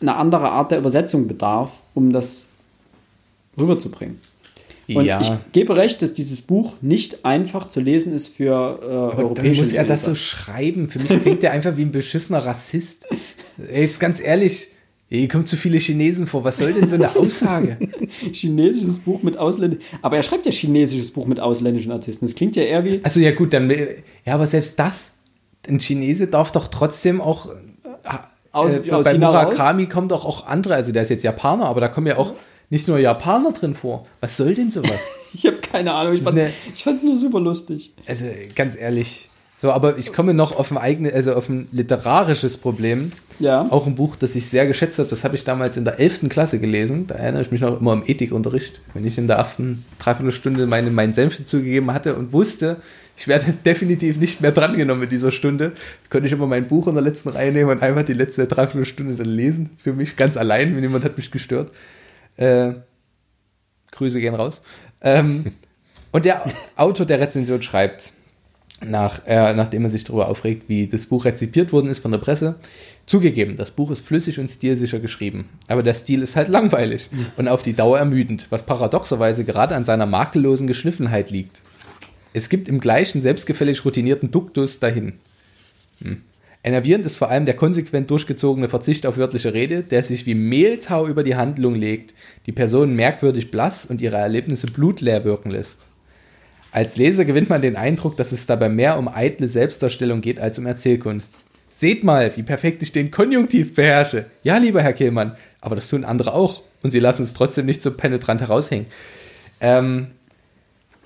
[0.01, 2.45] eine andere Art der Übersetzung bedarf, um das
[3.59, 4.19] rüberzubringen.
[4.95, 5.21] Und ja.
[5.21, 9.25] ich gebe recht, dass dieses Buch nicht einfach zu lesen ist für äh, Aber dann
[9.25, 10.19] europäische muss er das so Leser.
[10.19, 10.87] schreiben.
[10.87, 13.07] Für mich klingt er einfach wie ein beschissener Rassist.
[13.73, 14.69] Jetzt ganz ehrlich,
[15.09, 16.43] hier kommen zu viele Chinesen vor.
[16.43, 17.77] Was soll denn so eine Aussage?
[18.31, 19.83] chinesisches Buch mit ausländischen.
[20.01, 22.25] Aber er schreibt ja chinesisches Buch mit ausländischen Artisten.
[22.25, 22.99] Das klingt ja eher wie.
[23.03, 23.69] Also ja gut, dann
[24.25, 25.17] ja, aber selbst das,
[25.67, 27.49] ein Chinese darf doch trotzdem auch
[28.51, 31.65] Aus- äh, aus bei China Murakami kommen doch auch andere, also der ist jetzt Japaner,
[31.65, 32.33] aber da kommen ja auch
[32.71, 34.05] nicht nur Japaner drin vor.
[34.21, 34.99] Was soll denn sowas?
[35.33, 36.15] Ich habe keine Ahnung.
[36.15, 36.23] Ich
[36.83, 37.93] fand es nur super lustig.
[38.07, 38.25] Also
[38.55, 39.28] ganz ehrlich.
[39.61, 43.11] So, aber ich komme noch auf ein eigenes, also auf ein literarisches Problem.
[43.39, 43.67] Ja.
[43.69, 45.09] Auch ein Buch, das ich sehr geschätzt habe.
[45.09, 46.29] Das habe ich damals in der 11.
[46.29, 47.07] Klasse gelesen.
[47.07, 50.91] Da erinnere ich mich noch immer im Ethikunterricht, wenn ich in der ersten Dreiviertelstunde meine,
[50.91, 52.77] meinen Senf zugegeben hatte und wusste,
[53.17, 55.73] ich werde definitiv nicht mehr drangenommen in dieser Stunde,
[56.09, 59.15] konnte ich immer mein Buch in der letzten Reihe nehmen und einfach die letzte Dreiviertelstunde
[59.15, 59.71] dann lesen.
[59.83, 61.73] Für mich ganz allein, wenn jemand hat mich gestört.
[62.37, 62.75] Äh,
[63.91, 64.61] Grüße gehen raus.
[65.01, 65.47] Ähm,
[66.13, 66.45] und der
[66.77, 68.13] Autor der Rezension schreibt,
[68.85, 72.19] nach, äh, nachdem er sich darüber aufregt, wie das Buch rezipiert worden ist von der
[72.19, 72.55] Presse.
[73.05, 77.47] Zugegeben, das Buch ist flüssig und stilsicher geschrieben, aber der Stil ist halt langweilig und
[77.47, 81.61] auf die Dauer ermüdend, was paradoxerweise gerade an seiner makellosen Geschliffenheit liegt.
[82.33, 85.13] Es gibt im gleichen selbstgefällig routinierten Duktus dahin.
[86.01, 86.21] Hm.
[86.61, 91.07] Enervierend ist vor allem der konsequent durchgezogene Verzicht auf wörtliche Rede, der sich wie Mehltau
[91.07, 92.13] über die Handlung legt,
[92.45, 95.88] die Personen merkwürdig blass und ihre Erlebnisse blutleer wirken lässt.
[96.71, 100.59] Als Leser gewinnt man den Eindruck, dass es dabei mehr um eitle Selbstdarstellung geht als
[100.59, 101.43] um Erzählkunst.
[101.71, 104.25] Seht mal, wie perfekt ich den Konjunktiv beherrsche.
[104.43, 106.61] Ja, lieber Herr Kehlmann, aber das tun andere auch.
[106.81, 108.85] Und sie lassen es trotzdem nicht so penetrant heraushängen.
[109.61, 110.07] Ähm,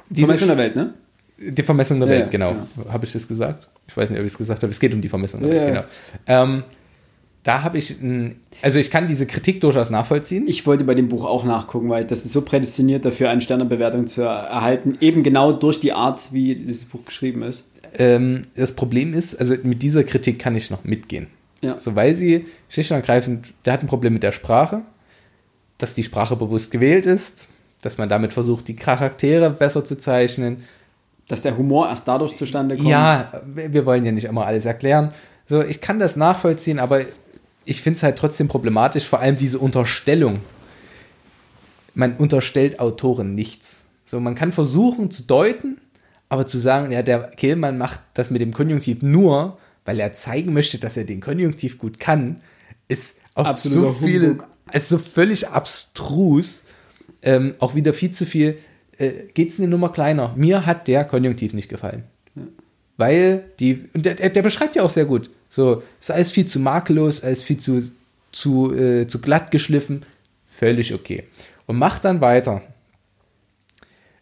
[0.10, 0.94] diese Vermessung der Welt, ne?
[1.38, 2.56] die Vermessung der Ja, Welt, ja, genau.
[2.76, 2.91] genau.
[2.91, 3.68] Habe ich das gesagt?
[3.88, 4.72] Ich weiß nicht, ob ich es gesagt habe.
[4.72, 5.68] Es geht um die Vermessung der Ja, Welt,
[6.27, 6.44] genau.
[6.44, 6.64] Ähm,
[7.43, 10.47] da habe ich, ein, also ich kann diese Kritik durchaus nachvollziehen.
[10.47, 14.07] Ich wollte bei dem Buch auch nachgucken, weil das ist so prädestiniert dafür, eine Sternebewertung
[14.07, 14.97] zu erhalten.
[15.01, 17.65] Eben genau durch die Art, wie dieses Buch geschrieben ist.
[17.97, 21.27] Ähm, das Problem ist, also mit dieser Kritik kann ich noch mitgehen.
[21.61, 21.77] Ja.
[21.77, 24.81] So, weil sie schlicht und ergreifend, der hat ein Problem mit der Sprache,
[25.77, 27.49] dass die Sprache bewusst gewählt ist,
[27.81, 30.63] dass man damit versucht, die Charaktere besser zu zeichnen.
[31.27, 32.87] Dass der Humor erst dadurch zustande kommt.
[32.87, 35.13] Ja, wir wir wollen ja nicht immer alles erklären.
[35.45, 37.01] So, ich kann das nachvollziehen, aber
[37.65, 40.40] ich finde es halt trotzdem problematisch, vor allem diese Unterstellung.
[41.95, 43.85] Man unterstellt Autoren nichts.
[44.06, 45.80] So, man kann versuchen zu deuten,
[46.30, 50.53] aber zu sagen, ja, der Kehlmann macht das mit dem Konjunktiv nur, weil er zeigen
[50.53, 52.41] möchte, dass er den Konjunktiv gut kann,
[52.88, 54.48] ist auf Absoluter so viele, Humbug.
[54.72, 56.64] ist so völlig abstrus,
[57.22, 58.57] ähm, auch wieder viel zu viel.
[58.98, 60.34] Äh, geht's eine Nummer kleiner?
[60.35, 62.03] Mir hat der Konjunktiv nicht gefallen.
[62.98, 65.30] Weil die, und der der beschreibt ja auch sehr gut.
[65.55, 67.91] So, ist alles viel zu makellos, alles viel zu,
[68.31, 70.03] zu, äh, zu glatt geschliffen.
[70.51, 71.25] Völlig okay.
[71.67, 72.63] Und macht dann weiter.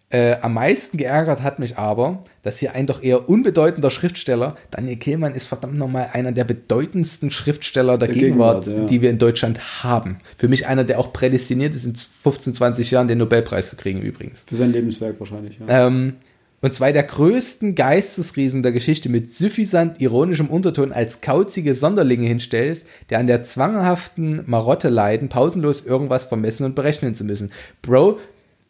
[0.09, 4.97] Äh, am meisten geärgert hat mich aber, dass hier ein doch eher unbedeutender Schriftsteller, Daniel
[4.97, 8.85] Kehlmann ist verdammt nochmal einer der bedeutendsten Schriftsteller der, Der Gegenwart, Gegenwart, ja.
[8.87, 10.17] die wir in Deutschland haben.
[10.35, 14.01] Für mich einer, der auch prädestiniert ist, in 15, 20 Jahren den Nobelpreis zu kriegen
[14.01, 14.43] übrigens.
[14.49, 15.87] Für sein Lebenswerk wahrscheinlich, ja.
[15.87, 16.15] Ähm,
[16.61, 22.85] und zwei der größten Geistesriesen der Geschichte mit suffisant ironischem Unterton als kauzige Sonderlinge hinstellt,
[23.09, 27.51] der an der zwanghaften Marotte leiden, pausenlos irgendwas vermessen und berechnen zu müssen.
[27.81, 28.19] Bro,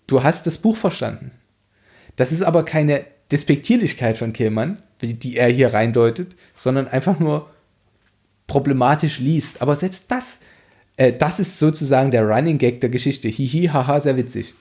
[0.07, 1.31] du hast das Buch verstanden.
[2.15, 7.49] Das ist aber keine Despektierlichkeit von Kehlmann, die die er hier reindeutet, sondern einfach nur
[8.47, 9.61] problematisch liest.
[9.61, 10.39] Aber selbst das,
[10.95, 13.27] äh, das ist sozusagen der Running Gag der Geschichte.
[13.27, 14.53] Hihi, haha, sehr witzig.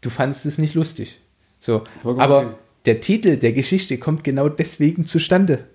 [0.00, 1.18] Du fandest es nicht lustig.
[1.58, 2.56] So, Vollkommen aber okay.
[2.86, 5.66] Der Titel der Geschichte kommt genau deswegen zustande.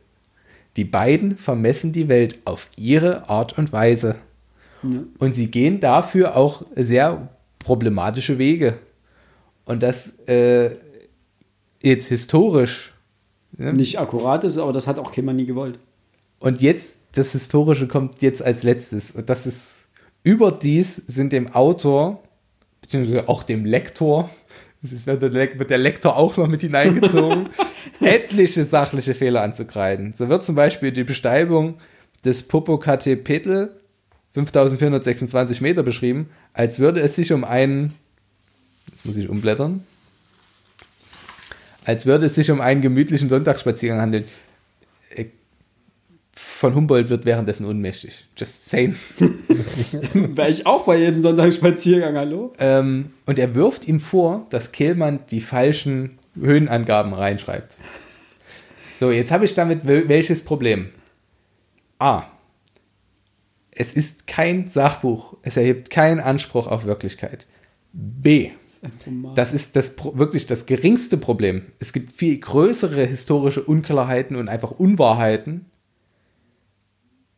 [0.76, 4.15] Die beiden vermessen die Welt auf ihre Art und Weise.
[5.18, 7.30] Und sie gehen dafür auch sehr
[7.60, 8.77] problematische Wege.
[9.65, 10.72] Und das äh,
[11.81, 12.94] jetzt historisch.
[13.57, 13.73] ne?
[13.73, 15.80] Nicht akkurat ist, aber das hat auch Kehlmann nie gewollt.
[16.40, 19.11] Und jetzt, das Historische kommt jetzt als letztes.
[19.11, 19.90] Und das ist,
[20.23, 22.23] überdies sind dem Autor,
[22.81, 24.30] beziehungsweise auch dem Lektor,
[24.82, 27.50] das ist, wird, der, Le- wird der Lektor auch noch mit hineingezogen,
[28.02, 30.14] etliche sachliche Fehler anzukreiden.
[30.14, 31.76] So wird zum Beispiel die Besteigung
[32.24, 33.70] des Popocatépetl
[34.34, 37.94] 5426 Meter beschrieben, als würde es sich um einen,
[38.90, 39.84] jetzt muss ich umblättern,
[41.86, 44.26] als würde es sich um einen gemütlichen Sonntagsspaziergang handeln.
[46.60, 48.27] Von Humboldt wird währenddessen unmächtig.
[48.36, 48.94] Just saying.
[50.14, 52.52] Wäre ich auch bei jedem Sonntagsspaziergang, hallo?
[52.60, 57.77] Ähm, und er wirft ihm vor, dass Kehlmann die falschen Höhenangaben reinschreibt.
[58.98, 60.90] So, jetzt habe ich damit wel- welches Problem?
[61.98, 62.23] A.
[63.72, 65.38] Es ist kein Sachbuch.
[65.44, 67.48] Es erhebt keinen Anspruch auf Wirklichkeit.
[67.94, 68.49] B.
[69.34, 71.68] Das ist das wirklich das geringste Problem.
[71.80, 75.68] Es gibt viel größere historische Unklarheiten und einfach Unwahrheiten,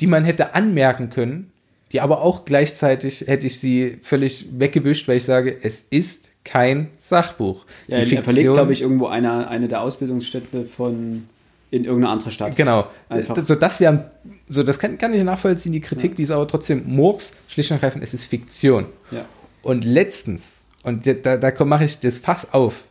[0.02, 1.52] die man hätte anmerken können,
[1.91, 6.90] die aber auch gleichzeitig hätte ich sie völlig weggewischt, weil ich sage, es ist kein
[6.98, 7.65] Sachbuch.
[7.88, 11.28] Ja, er verlegt, glaube ich, irgendwo eine, eine der Ausbildungsstätte von
[11.69, 12.56] in irgendeine andere Stadt.
[12.57, 12.88] Genau.
[13.07, 13.38] Einfach.
[13.38, 14.11] So, das wäre,
[14.49, 17.76] so, das kann, kann ich nachvollziehen, die Kritik, die ist aber trotzdem Murks, schlicht und
[17.76, 18.88] ergreifend, es ist Fiktion.
[19.11, 19.26] Ja.
[19.61, 22.84] Und letztens, und da, da mache ich das Fass auf.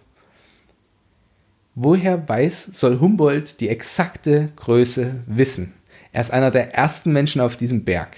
[1.75, 5.75] Woher weiß, soll Humboldt die exakte Größe wissen?
[6.13, 8.17] Er ist einer der ersten Menschen auf diesem Berg.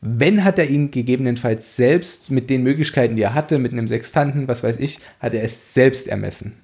[0.00, 4.48] Wenn hat er ihn gegebenenfalls selbst mit den Möglichkeiten, die er hatte, mit einem Sextanten,
[4.48, 6.54] was weiß ich, hat er es selbst ermessen.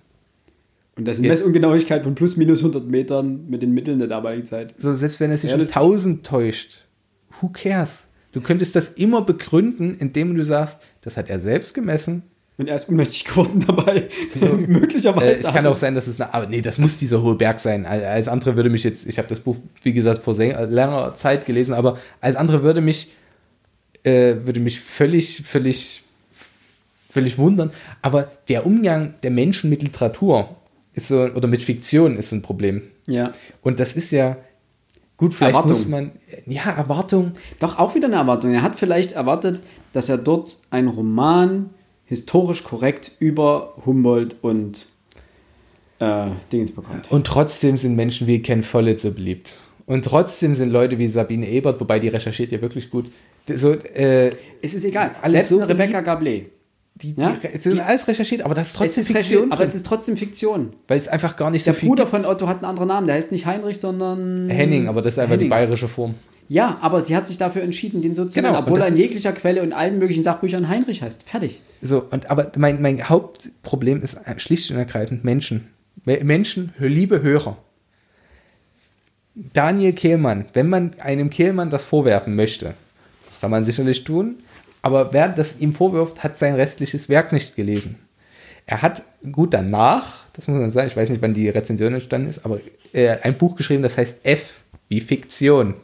[0.96, 4.08] Und das ist eine Jetzt- Messungenauigkeit von plus minus 100 Metern mit den Mitteln der
[4.08, 4.74] damaligen Zeit.
[4.76, 6.84] So, selbst wenn er sich Ja, um das- 1000 täuscht,
[7.40, 8.08] who cares?
[8.32, 12.22] Du könntest das immer begründen, indem du sagst, das hat er selbst gemessen.
[12.60, 14.08] Und er ist unmächtig geworden dabei.
[14.66, 15.24] Möglicherweise.
[15.26, 17.58] Äh, es kann auch sein, dass es eine, aber nee, das muss dieser hohe Berg
[17.58, 17.86] sein.
[17.86, 21.14] Al- Als andere würde mich jetzt, ich habe das Buch, wie gesagt, vor sehr, langer
[21.14, 23.12] Zeit gelesen, aber als andere würde mich,
[24.02, 26.02] äh, würde mich völlig, völlig,
[27.10, 27.70] völlig wundern.
[28.02, 30.48] Aber der Umgang der Menschen mit Literatur
[30.92, 32.82] ist so, oder mit Fiktion ist so ein Problem.
[33.06, 33.32] Ja.
[33.62, 34.36] Und das ist ja,
[35.16, 35.70] gut, vielleicht Erwartung.
[35.70, 36.12] muss man,
[36.46, 38.52] ja, Erwartung, Doch auch wieder eine Erwartung.
[38.52, 39.62] Er hat vielleicht erwartet,
[39.94, 41.70] dass er dort einen Roman
[42.10, 44.84] historisch korrekt über Humboldt und
[46.00, 47.10] äh, Dingens bekommt.
[47.12, 49.54] Und trotzdem sind Menschen wie Ken Follett so beliebt.
[49.86, 53.06] Und trotzdem sind Leute wie Sabine Ebert, wobei die recherchiert ja wirklich gut.
[53.48, 55.12] So, äh, Es ist egal.
[55.22, 56.00] Alles Selbst so Rebecca.
[56.00, 56.46] Gablé.
[56.96, 57.36] die, die, Ja?
[57.52, 59.52] es sind alles recherchiert, aber das ist Es trotzdem ist Fiktion.
[59.52, 60.72] Aber es ist trotzdem Fiktion.
[60.88, 62.10] weil es einfach gar nicht Der so viel Bruder gibt.
[62.16, 63.06] von Otto hat einen anderen Namen.
[63.06, 65.50] Der heißt nicht Heinrich, sondern Henning, aber das ist einfach die Henning.
[65.50, 66.14] bayerische Form.
[66.52, 68.96] Ja, aber sie hat sich dafür entschieden, den so zu Genau, nennen, obwohl er in
[68.96, 71.28] jeglicher Quelle und allen möglichen Sachbüchern Heinrich heißt.
[71.30, 71.62] Fertig.
[71.80, 75.68] So, und aber mein, mein Hauptproblem ist schlicht und ergreifend Menschen.
[76.04, 77.56] Me- Menschen, liebe Hörer.
[79.36, 82.74] Daniel Kehlmann, wenn man einem Kehlmann das vorwerfen möchte,
[83.28, 84.38] das kann man sicherlich tun,
[84.82, 87.94] aber wer das ihm vorwirft, hat sein restliches Werk nicht gelesen.
[88.66, 92.28] Er hat gut danach, das muss man sagen, ich weiß nicht, wann die Rezension entstanden
[92.28, 92.58] ist, aber
[92.92, 95.74] äh, ein Buch geschrieben, das heißt F wie Fiktion.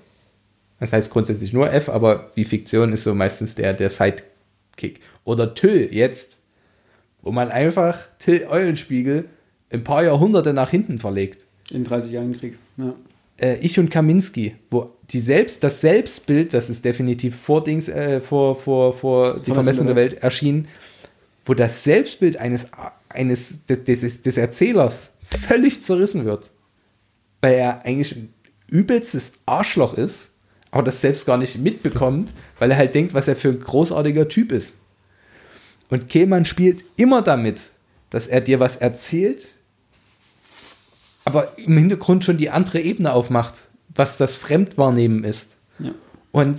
[0.79, 5.01] Das heißt grundsätzlich nur F, aber wie Fiktion ist so meistens der, der Sidekick.
[5.25, 6.39] Oder Tüll jetzt,
[7.23, 9.25] wo man einfach Till Eulenspiegel
[9.73, 11.47] ein paar Jahrhunderte nach hinten verlegt.
[11.71, 12.59] In 30 Jahren Krieg.
[12.77, 12.95] Ja.
[13.39, 18.21] äh, Ich und Kaminski, wo die selbst, das Selbstbild, das ist definitiv vor Dings, äh,
[18.21, 20.69] vor, vor, vor die Vermessung der Welt erschienen,
[21.45, 22.69] wo das Selbstbild eines,
[23.09, 25.13] eines des, des, des Erzählers
[25.49, 26.51] völlig zerrissen wird.
[27.41, 28.35] Weil er eigentlich ein
[28.69, 30.33] übelstes Arschloch ist,
[30.77, 34.29] aber das selbst gar nicht mitbekommt, weil er halt denkt, was er für ein großartiger
[34.29, 34.77] Typ ist.
[35.89, 37.71] Und Kehlmann spielt immer damit,
[38.11, 39.55] dass er dir was erzählt,
[41.25, 45.57] aber im Hintergrund schon die andere Ebene aufmacht, was das Fremdwahrnehmen ist.
[45.79, 45.93] Ja.
[46.31, 46.59] Und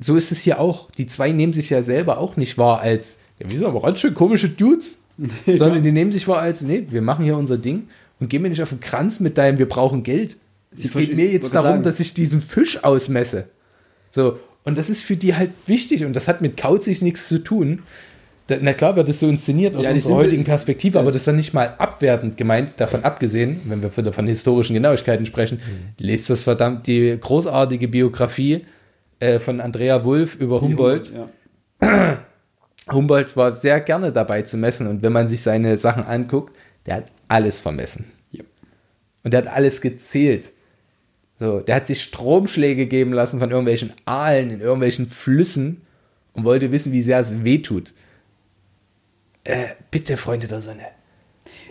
[0.00, 0.90] so ist es hier auch.
[0.90, 4.00] Die zwei nehmen sich ja selber auch nicht wahr als, ja, wie so, aber ganz
[4.00, 5.04] schön komische Dudes.
[5.46, 8.48] Sondern die nehmen sich wahr als, nee, wir machen hier unser Ding und gehen mir
[8.48, 10.36] nicht auf den Kranz mit deinem, wir brauchen Geld.
[10.76, 11.82] Es geht mir jetzt darum, sagen.
[11.82, 13.48] dass ich diesen Fisch ausmesse.
[14.12, 17.38] So, und das ist für die halt wichtig und das hat mit Kauzig nichts zu
[17.38, 17.82] tun.
[18.46, 21.28] Da, na klar wird es so inszeniert aus Ja, unserer heutigen Perspektive, aber das ist
[21.28, 25.60] dann nicht mal abwertend gemeint, davon abgesehen, wenn wir von, von historischen Genauigkeiten sprechen,
[25.98, 28.66] lest das verdammt die großartige Biografie
[29.20, 31.12] äh, von Andrea Wulff über Humboldt.
[31.82, 32.18] Ja.
[32.90, 36.96] Humboldt war sehr gerne dabei zu messen und wenn man sich seine Sachen anguckt, der
[36.96, 38.06] hat alles vermessen.
[39.24, 40.52] Und der hat alles gezählt.
[41.42, 45.80] So, der hat sich Stromschläge geben lassen von irgendwelchen Aalen in irgendwelchen Flüssen
[46.34, 47.92] und wollte wissen, wie sehr es wehtut.
[49.42, 50.84] Äh, bitte, Freunde der Sonne.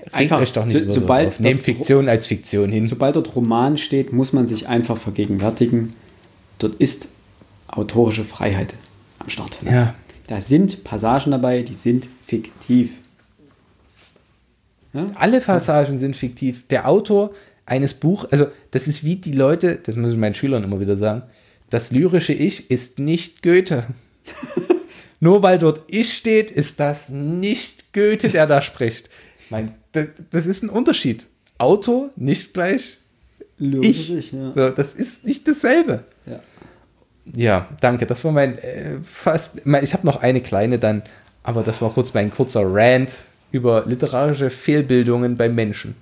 [0.03, 1.39] Regt Einfach, euch doch nicht so- über sobald auf.
[1.39, 2.83] Nehmt Fiktion als Fiktion hin.
[2.83, 5.93] Sobald dort Roman steht, muss man sich einfach vergegenwärtigen,
[6.59, 7.07] dort ist
[7.67, 8.73] autorische Freiheit
[9.19, 9.59] am Start.
[9.63, 9.95] Ja.
[10.27, 12.91] Da sind Passagen dabei, die sind fiktiv.
[15.15, 16.67] Alle Passagen sind fiktiv.
[16.67, 17.31] Der Autor
[17.65, 20.95] eines Buch, also das ist wie die Leute, das muss ich meinen Schülern immer wieder
[20.95, 21.23] sagen,
[21.69, 23.85] das lyrische Ich ist nicht Goethe.
[25.19, 29.09] Nur weil dort Ich steht, ist das nicht Goethe, der da spricht.
[29.49, 31.27] Mein, das, das ist ein Unterschied.
[31.57, 32.97] Autor nicht gleich
[33.61, 34.31] ich.
[34.31, 34.53] ja.
[34.55, 36.03] So, das ist nicht dasselbe.
[36.25, 36.39] Ja.
[37.35, 38.05] Ja, danke.
[38.05, 39.65] Das war mein äh, fast.
[39.65, 41.03] Mein, ich habe noch eine kleine dann,
[41.43, 45.95] aber das war kurz mein kurzer Rant über literarische Fehlbildungen beim Menschen.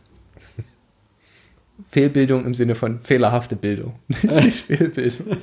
[1.91, 5.38] Fehlbildung im Sinne von fehlerhafte Bildung, nicht Fehlbildung.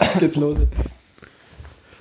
[0.00, 0.58] Jetzt geht's los.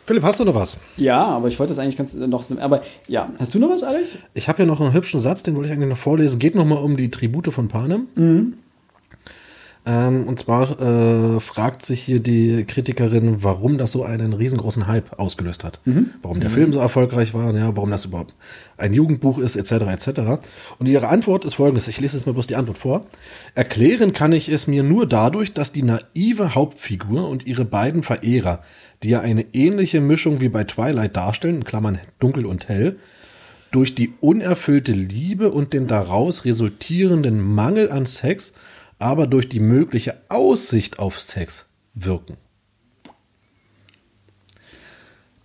[0.06, 0.78] Philipp, hast du noch was?
[0.98, 2.44] Ja, aber ich wollte das eigentlich ganz noch.
[2.60, 4.18] Aber ja, hast du noch was, Alex?
[4.34, 6.40] Ich habe ja noch einen hübschen Satz, den wollte ich eigentlich noch vorlesen.
[6.40, 8.56] Geht nochmal um die Tribute von Panem.
[9.86, 15.20] Ähm, und zwar äh, fragt sich hier die Kritikerin, warum das so einen riesengroßen Hype
[15.20, 15.82] ausgelöst hat.
[16.22, 18.34] Warum der Film so erfolgreich war, ja, warum das überhaupt
[18.78, 19.72] ein Jugendbuch ist, etc.
[19.72, 20.22] etc.
[20.80, 23.06] Und ihre Antwort ist folgendes, ich lese jetzt mal bloß die Antwort vor.
[23.56, 28.62] Erklären kann ich es mir nur dadurch, dass die naive Hauptfigur und ihre beiden Verehrer,
[29.04, 32.98] die ja eine ähnliche Mischung wie bei Twilight darstellen, in Klammern dunkel und hell,
[33.72, 38.54] durch die unerfüllte Liebe und den daraus resultierenden Mangel an Sex,
[39.00, 42.38] aber durch die mögliche Aussicht auf Sex wirken.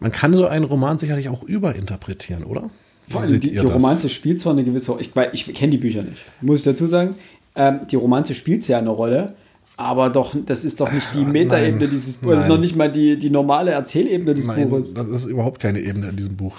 [0.01, 2.71] Man kann so einen Roman sicherlich auch überinterpretieren, oder?
[3.07, 3.59] Wie Vor allem die, die?
[3.59, 6.87] Romanze spielt zwar eine gewisse Ich, weil ich kenne die Bücher nicht, muss ich dazu
[6.87, 7.17] sagen.
[7.57, 9.35] Ähm, die Romanze spielt ja eine Rolle,
[9.77, 12.37] aber doch, das ist doch nicht die Metaebene dieses Buches.
[12.37, 14.95] Das ist noch nicht mal die, die normale Erzählebene des Nein, Buches.
[14.95, 16.59] das ist überhaupt keine Ebene in diesem Buch.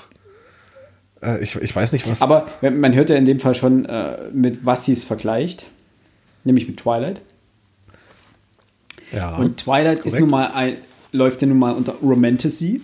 [1.22, 2.22] Äh, ich, ich weiß nicht, was.
[2.22, 5.66] Aber man hört ja in dem Fall schon, äh, mit was sie es vergleicht,
[6.50, 7.22] nämlich mit Twilight.
[9.14, 10.78] ja, Und Twilight ist nun mal ein,
[11.12, 12.82] läuft ja nun mal unter Romantasy.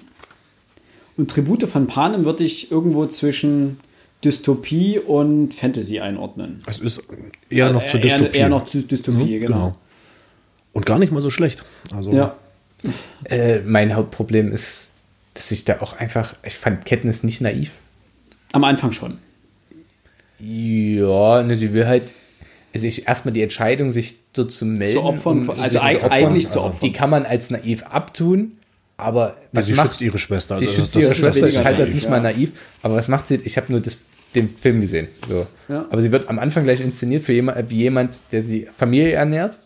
[1.17, 3.79] Und Tribute von Panem würde ich irgendwo zwischen
[4.23, 6.61] Dystopie und Fantasy einordnen.
[6.65, 7.01] es ist
[7.49, 8.37] eher noch zur Äh, eher, Dystopie.
[8.37, 9.75] Eher noch zu Dystopie, Mhm, genau.
[10.73, 11.63] Und gar nicht mal so schlecht.
[11.93, 12.35] Also, Ja.
[13.23, 14.89] Äh, mein Hauptproblem ist,
[15.33, 17.71] dass ich da auch einfach, ich fand Katniss nicht naiv.
[18.51, 19.17] Am Anfang schon.
[20.39, 22.13] Ja, ne, sie will halt,
[22.75, 24.97] also ich erstmal die Entscheidung, sich dort zu melden.
[24.97, 26.79] Zu opfern, um also sich eig- eigentlich zu opfern.
[26.83, 28.51] Die kann man als naiv abtun,
[28.97, 30.57] aber Ja, was sie macht schützt ihre Schwester.
[30.57, 32.09] Sie also schützt das- ihre Schwester, ich halte das nicht ja.
[32.11, 32.51] mal naiv,
[32.83, 33.39] aber was macht sie?
[33.45, 33.97] Ich habe nur das,
[34.35, 35.07] den Film gesehen.
[35.27, 35.47] So.
[35.69, 35.85] Ja.
[35.89, 39.57] Aber sie wird am Anfang gleich inszeniert für jemand, wie jemand, der sie Familie ernährt,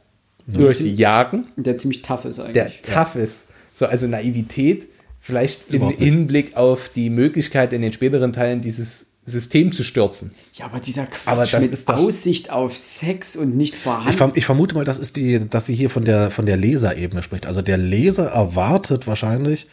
[0.48, 2.54] durch die Jagen, Der ziemlich tough ist eigentlich.
[2.54, 3.48] der tough ist.
[3.74, 4.88] So, also Naivität,
[5.20, 5.90] vielleicht im.
[5.90, 10.32] Hinblick auf die Möglichkeit, in den späteren Teilen dieses System zu stürzen.
[10.56, 14.10] ja, aber dieser Quatsch Aber das mit ist doch- Aussicht auf Sex und nicht vorhanden.
[14.10, 16.58] Ich, verm ich vermute mal, das ist die, dass sie hier von der, von der
[16.58, 17.46] Leserebene spricht.
[17.46, 19.68] Also der Leser erwartet wahrscheinlich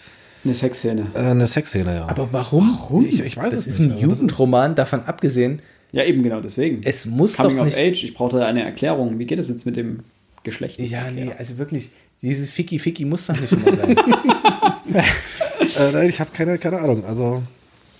[0.44, 1.06] eine Sexszene.
[1.14, 2.06] äh, eine Sexszene, ja.
[2.08, 2.76] Aber warum?
[2.80, 3.06] Warum?
[3.06, 3.88] Ich- ich weiß das es ist nicht.
[3.88, 5.62] ein Also das ist- Jugendroman, davon abgesehen.
[5.92, 6.82] Ja, eben genau deswegen.
[6.84, 7.78] Es muss Coming doch of nicht.
[7.78, 8.04] Age.
[8.04, 9.18] Ich brauchte da eine Erklärung.
[9.18, 10.00] Wie geht es jetzt mit dem
[10.42, 10.78] Geschlecht?
[10.80, 11.88] Ja, nee, also wirklich,
[12.20, 13.96] dieses Ficky Ficky muss doch nicht immer sein.
[14.94, 17.04] äh, nein, ich habe keine, keine Ahnung.
[17.06, 17.42] Also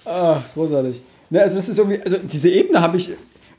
[0.05, 1.01] Ah, großartig.
[1.31, 3.11] Ne, also das ist irgendwie, also diese Ebene habe ich,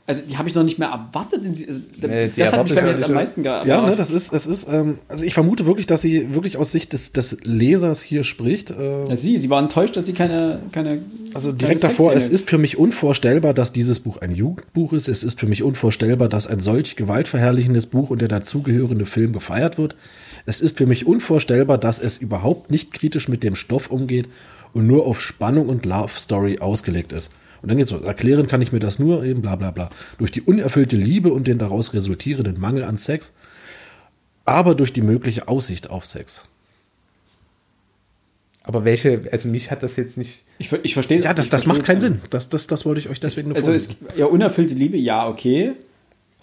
[0.06, 1.42] also die habe ich noch nicht mehr erwartet.
[1.44, 3.66] die- Also, Nee, das hat mich dann ich jetzt am meisten gehabt.
[3.66, 6.72] Ja, ne, das ist, es ist, ähm, also ich vermute wirklich, dass sie wirklich aus
[6.72, 8.70] Sicht des, des Lesers hier spricht.
[8.70, 11.02] Äh, Ja, sie, sie war enttäuscht, dass sie keine, keine
[11.34, 15.08] Also keine direkt davor, es ist für mich unvorstellbar, dass dieses Buch ein Jugendbuch ist.
[15.08, 19.76] Es ist für mich unvorstellbar, dass ein solch gewaltverherrlichendes Buch und der dazugehörende Film gefeiert
[19.76, 19.94] wird.
[20.46, 24.28] Es ist für mich unvorstellbar, dass es überhaupt nicht kritisch mit dem Stoff umgeht
[24.72, 27.30] und nur auf Spannung und Love Story ausgelegt ist.
[27.62, 29.90] Und dann geht's so, erklären kann ich mir das nur eben bla bla bla.
[30.18, 33.32] Durch die unerfüllte Liebe und den daraus resultierenden Mangel an Sex,
[34.44, 36.44] aber durch die mögliche Aussicht auf Sex.
[38.62, 40.44] Aber welche, also mich hat das jetzt nicht.
[40.58, 42.02] Ich, ich verstehe Ja, das, das macht keinen es.
[42.02, 42.20] Sinn.
[42.28, 45.72] Das, das, das wollte ich euch deswegen nur Also es, ja, unerfüllte Liebe, ja, okay.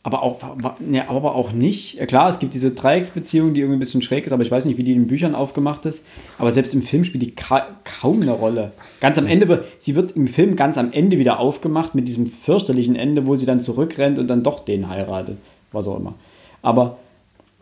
[0.05, 0.39] Aber auch,
[0.79, 1.97] ne, aber auch nicht.
[2.07, 4.77] Klar, es gibt diese Dreiecksbeziehung, die irgendwie ein bisschen schräg ist, aber ich weiß nicht,
[4.77, 6.05] wie die in den Büchern aufgemacht ist.
[6.37, 8.71] Aber selbst im Film spielt die ka kaum eine Rolle.
[9.01, 12.27] Ganz am Ende wird, sie wird im Film ganz am Ende wieder aufgemacht mit diesem
[12.27, 15.39] fürchterlichen Ende, wo sie dann zurückrennt und dann doch den heiratet.
[15.71, 16.13] Was auch immer.
[16.61, 16.99] Aber,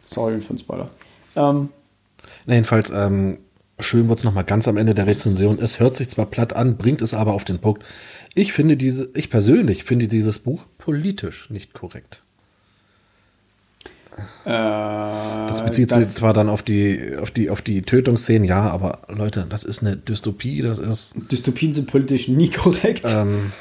[0.04, 0.90] sorry für den Spoiler.
[1.38, 1.70] Ähm,
[2.46, 3.38] Na, jedenfalls, ähm,
[3.80, 5.60] schön wird es nochmal ganz am Ende der Rezension.
[5.60, 7.86] Es hört sich zwar platt an, bringt es aber auf den Punkt.
[8.36, 12.22] Ich finde diese, ich persönlich finde dieses Buch politisch nicht korrekt.
[14.46, 19.00] Äh, Das bezieht sich zwar dann auf die, auf die, auf die Tötungsszenen, ja, aber
[19.10, 23.04] Leute, das ist eine Dystopie, das ist, Dystopien sind politisch nie korrekt.
[23.08, 23.52] ähm,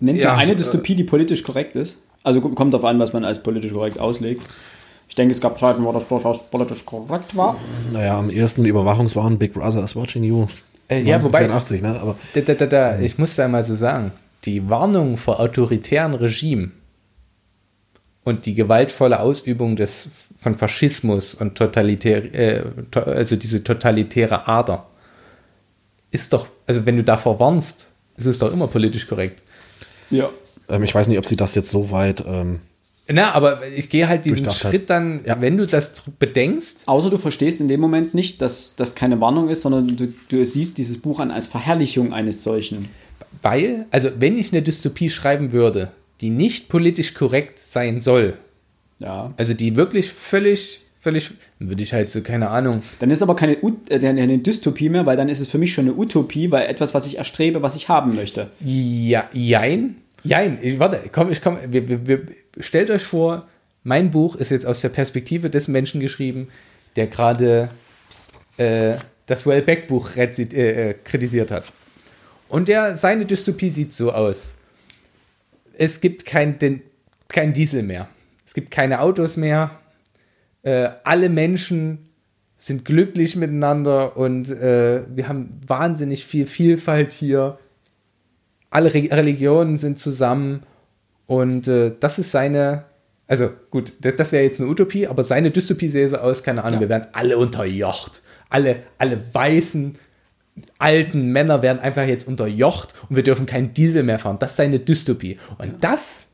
[0.00, 1.96] Nennt Ja, eine äh, Dystopie, die politisch korrekt ist.
[2.22, 4.42] Also kommt darauf an, was man als politisch korrekt auslegt.
[5.08, 7.56] Ich denke, es gab Zeiten, wo das durchaus politisch korrekt war.
[7.92, 10.46] naja, am ersten Überwachungswahn Big Brother is watching you.
[10.88, 13.74] Äh, ja, wobei- 1984, ne, aber Da, da, da, da, ich muss da mal so
[13.74, 14.12] sagen,
[14.44, 16.72] die Warnung vor autoritären Regimen
[18.24, 20.08] und die gewaltvolle Ausübung des,
[20.38, 24.86] von Faschismus und totalitär, äh, to, also diese totalitäre Ader,
[26.10, 29.42] ist doch, also wenn du davor warnst, ist es doch immer politisch korrekt.
[30.10, 30.28] Ja.
[30.68, 32.60] ähm, ich weiß nicht, ob sie das jetzt so weit, ähm,
[33.08, 34.54] Na, aber ich gehe halt diesen hat.
[34.54, 35.40] Schritt dann, Ja.
[35.40, 39.48] wenn du das bedenkst, Außer du verstehst in dem Moment nicht, dass das keine Warnung
[39.48, 42.88] ist, sondern du, du siehst dieses Buch an als Verherrlichung eines solchen.
[43.40, 45.90] weil, also wenn ich eine Dystopie schreiben würde,
[46.22, 48.34] die nicht politisch korrekt sein soll,
[48.98, 49.34] Ja.
[49.36, 53.56] also die wirklich völlig, völlig, würde ich halt so, keine Ahnung, Dann ist aber keine,
[53.88, 56.94] äh, eine Dystopie mehr, weil dann ist es für mich schon eine Utopie, weil etwas,
[56.94, 58.50] was ich erstrebe, was ich haben möchte.
[58.60, 59.96] Ja, jein.
[60.24, 60.58] Jein.
[60.62, 61.58] Ich, warte, komm, ich komm.
[61.68, 62.20] Wir, wir, wir,
[62.60, 63.48] stellt euch vor,
[63.82, 66.48] mein Buch ist jetzt aus der Perspektive des Menschen geschrieben,
[66.94, 67.70] der gerade
[68.56, 68.94] äh,
[69.26, 71.72] das Wellbeck-Buch äh, äh, kritisiert hat.
[72.48, 74.54] Und der, seine Dystopie sieht so aus.
[75.76, 76.82] Es gibt kein, den,
[77.28, 78.08] kein Diesel mehr.
[78.46, 79.70] Es gibt keine Autos mehr.
[80.62, 82.08] Äh, alle Menschen
[82.58, 87.58] sind glücklich miteinander und äh, wir haben wahnsinnig viel Vielfalt hier
[88.72, 90.62] alle Re Religionen sind zusammen
[91.26, 92.84] und äh, das ist seine,
[93.26, 96.64] also gut, das, das wäre jetzt eine Utopie, aber seine Dystopie sähe so aus, keine
[96.64, 96.80] Ahnung, Ja.
[96.80, 98.22] wir werden alle unterjocht.
[98.48, 99.94] Alle, alle weißen,
[100.78, 104.38] alten Männer werden einfach jetzt unterjocht und wir dürfen keinen Diesel mehr fahren.
[104.38, 105.38] Das ist seine Dystopie.
[105.58, 106.26] Und das,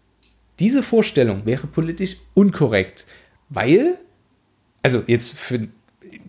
[0.58, 3.06] diese Vorstellung wäre politisch unkorrekt,
[3.48, 3.98] weil,
[4.82, 5.68] also jetzt für,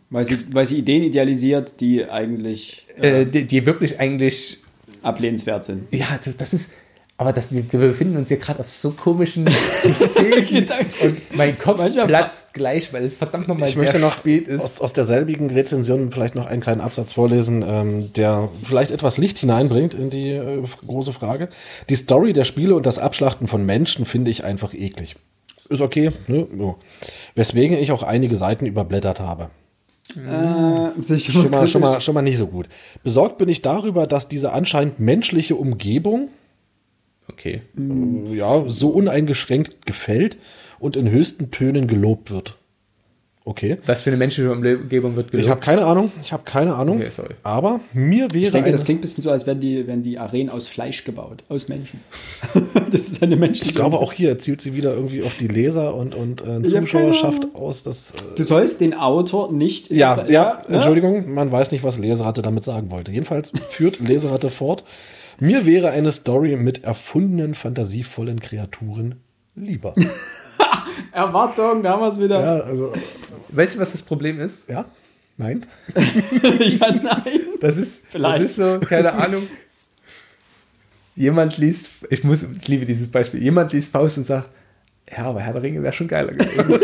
[0.09, 4.59] Weil sie, weil sie Ideen idealisiert, die eigentlich äh, die, die wirklich eigentlich
[5.01, 5.91] ablehnenswert sind.
[5.91, 6.71] Ja, das, ist.
[7.17, 10.67] Aber das, wir, befinden uns hier gerade auf so komischen Wegen
[11.01, 14.47] und mein Kopf Manchmal platzt gleich, weil es verdammt nochmal Ich sehr möchte noch spät
[14.47, 14.61] ist.
[14.61, 19.37] aus, aus derselbigen Rezension vielleicht noch einen kleinen Absatz vorlesen, ähm, der vielleicht etwas Licht
[19.37, 21.49] hineinbringt in die äh, große Frage.
[21.89, 25.15] Die Story der Spiele und das Abschlachten von Menschen finde ich einfach eklig.
[25.69, 26.47] Ist okay, ne?
[26.57, 26.77] So.
[27.35, 29.51] Weswegen ich auch einige Seiten überblättert habe.
[30.15, 32.67] Äh, sicher Schon mal, schon, mal, schon mal nicht so gut.
[33.03, 36.29] Besorgt bin ich darüber, dass diese anscheinend menschliche Umgebung
[37.31, 37.61] Okay.
[37.77, 40.37] äh, ja, so uneingeschränkt gefällt
[40.79, 42.55] und in höchsten Tönen gelobt wird.
[43.45, 43.77] Okay.
[43.87, 45.49] Was für eine menschliche Umgebung wird Ich gelobt?
[45.49, 46.97] habe keine Ahnung, ich habe keine Ahnung.
[46.97, 47.33] Okay, sorry.
[47.41, 50.03] Aber mir wäre Ich denke, eine- das klingt ein bisschen so, als wären die, wären
[50.03, 52.01] die Arenen aus Fleisch gebaut, aus Menschen.
[52.91, 55.95] das ist eine menschliche Ich glaube, auch hier zielt sie wieder irgendwie auf die Leser
[55.95, 57.81] und, und äh, Zuschauerschaft aus.
[57.81, 59.89] Das, äh, Du sollst den Autor nicht.
[59.89, 60.75] ja, ja, ne?
[60.75, 63.11] Entschuldigung, man weiß nicht, was Leseratte damit sagen wollte.
[63.11, 64.83] Jedenfalls führt Leseratte fort.
[65.39, 69.15] Mir wäre eine Story mit erfundenen, fantasievollen Kreaturen
[69.55, 69.95] lieber.
[71.11, 72.39] Erwartung, da haben wir es wieder.
[72.39, 72.93] ja, also,
[73.49, 74.69] Weißt du, was das Problem ist?
[74.69, 74.85] ja,
[75.37, 75.65] nein.
[76.59, 77.39] Ja, nein.
[77.59, 78.43] Das ist, Vielleicht.
[78.43, 79.43] das ist so, keine Ahnung.
[81.15, 84.49] Jemand liest, ich muss, ich liebe dieses Beispiel, jemand liest Faust und sagt,
[85.11, 86.79] ja, aber Herr der Ringe wäre schon geiler gewesen.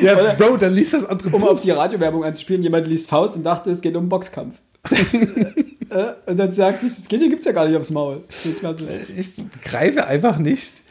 [0.02, 1.50] ja, Bro, dann liest das andere Um Buch.
[1.50, 4.56] auf die Radiowerbung anzuspielen, jemand liest Faust und dachte, es geht um Boxkampf.
[5.90, 8.22] Äh, und dann sagt sich, das Kindchen gibt es ja gar nicht aufs Maul.
[8.58, 8.86] Klasse.
[9.16, 10.82] Ich begreife einfach nicht.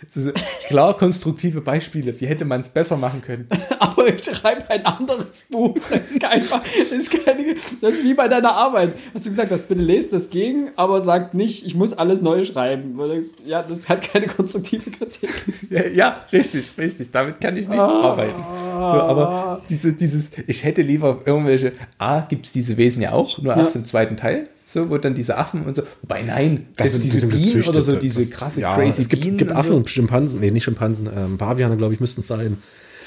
[0.68, 2.20] Klar konstruktive Beispiele.
[2.20, 3.48] Wie hätte man es besser machen können?
[3.80, 5.78] Aber ich schreibe ein anderes Buch.
[5.90, 8.94] Das ist, kein, das, ist keine, das ist wie bei deiner Arbeit.
[9.14, 12.44] Hast du gesagt, hast, bitte lest das gegen, aber sagt nicht, ich muss alles neu
[12.44, 13.00] schreiben.
[13.46, 15.30] Ja, das hat keine konstruktive Kritik.
[15.70, 17.12] Ja, ja, richtig, richtig.
[17.12, 18.67] Damit kann ich nicht arbeiten.
[18.78, 23.38] So, aber diese, dieses, ich hätte lieber irgendwelche, A, gibt es diese Wesen ja auch,
[23.42, 24.50] nur erst im zweiten Teil.
[24.70, 25.84] So, wo dann diese Affen und so.
[26.02, 29.02] Wobei, nein, Das also sind- die diese Bienen oder so, das- diese krasse ja, crazy
[29.02, 29.38] es gibt, Bienen.
[29.38, 29.76] gibt und Affen so.
[29.78, 32.58] und Schimpansen, nee, nicht Schimpansen, ähm, Paviane, glaube ich, müssten es sein.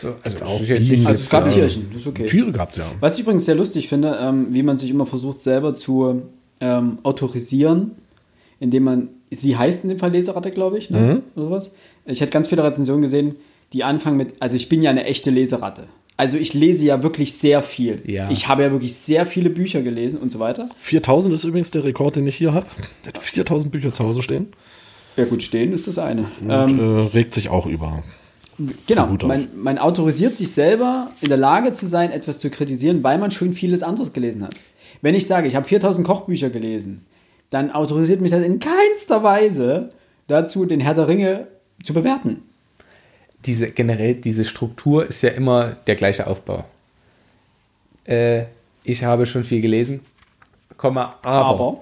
[0.00, 1.52] So, also auch ich jetzt Bienen Also es gab ja.
[1.52, 2.24] Tierchen, das ist okay.
[2.24, 2.84] Tiere gab es ja.
[3.00, 6.22] Was ich übrigens sehr lustig finde, ähm, wie man sich immer versucht, selber zu
[6.62, 7.90] ähm, autorisieren,
[8.58, 11.22] indem man, sie heißt in dem Fall Leseratte, glaube ich, ne?
[11.36, 11.72] oder sowas.
[12.06, 13.34] Ich hätte ganz viele Rezensionen gesehen,
[13.72, 15.86] die anfangen mit, also ich bin ja eine echte Leseratte.
[16.16, 18.02] Also ich lese ja wirklich sehr viel.
[18.06, 18.30] Ja.
[18.30, 20.68] Ich habe ja wirklich sehr viele Bücher gelesen und so weiter.
[20.80, 22.66] 4000 ist übrigens der Rekord, den ich hier habe.
[23.18, 24.48] 4000 Bücher zu Hause stehen.
[25.16, 26.26] Ja gut, stehen ist das eine.
[26.42, 28.02] Und Ähm, äh, regt sich auch über.
[28.86, 33.16] Genau, man, man autorisiert sich selber in der Lage zu sein, etwas zu kritisieren, weil
[33.16, 34.54] man schon vieles anderes gelesen hat.
[35.00, 37.06] Wenn ich sage, ich habe 4000 Kochbücher gelesen,
[37.48, 39.90] dann autorisiert mich das in keinster Weise
[40.26, 41.46] dazu, den Herr der Ringe
[41.82, 42.42] zu bewerten.
[43.46, 46.64] Diese generell diese Struktur ist ja immer der gleiche Aufbau.
[48.04, 48.44] Äh,
[48.84, 50.00] ich habe schon viel gelesen,
[50.76, 51.46] Komma, aber.
[51.46, 51.80] Aber,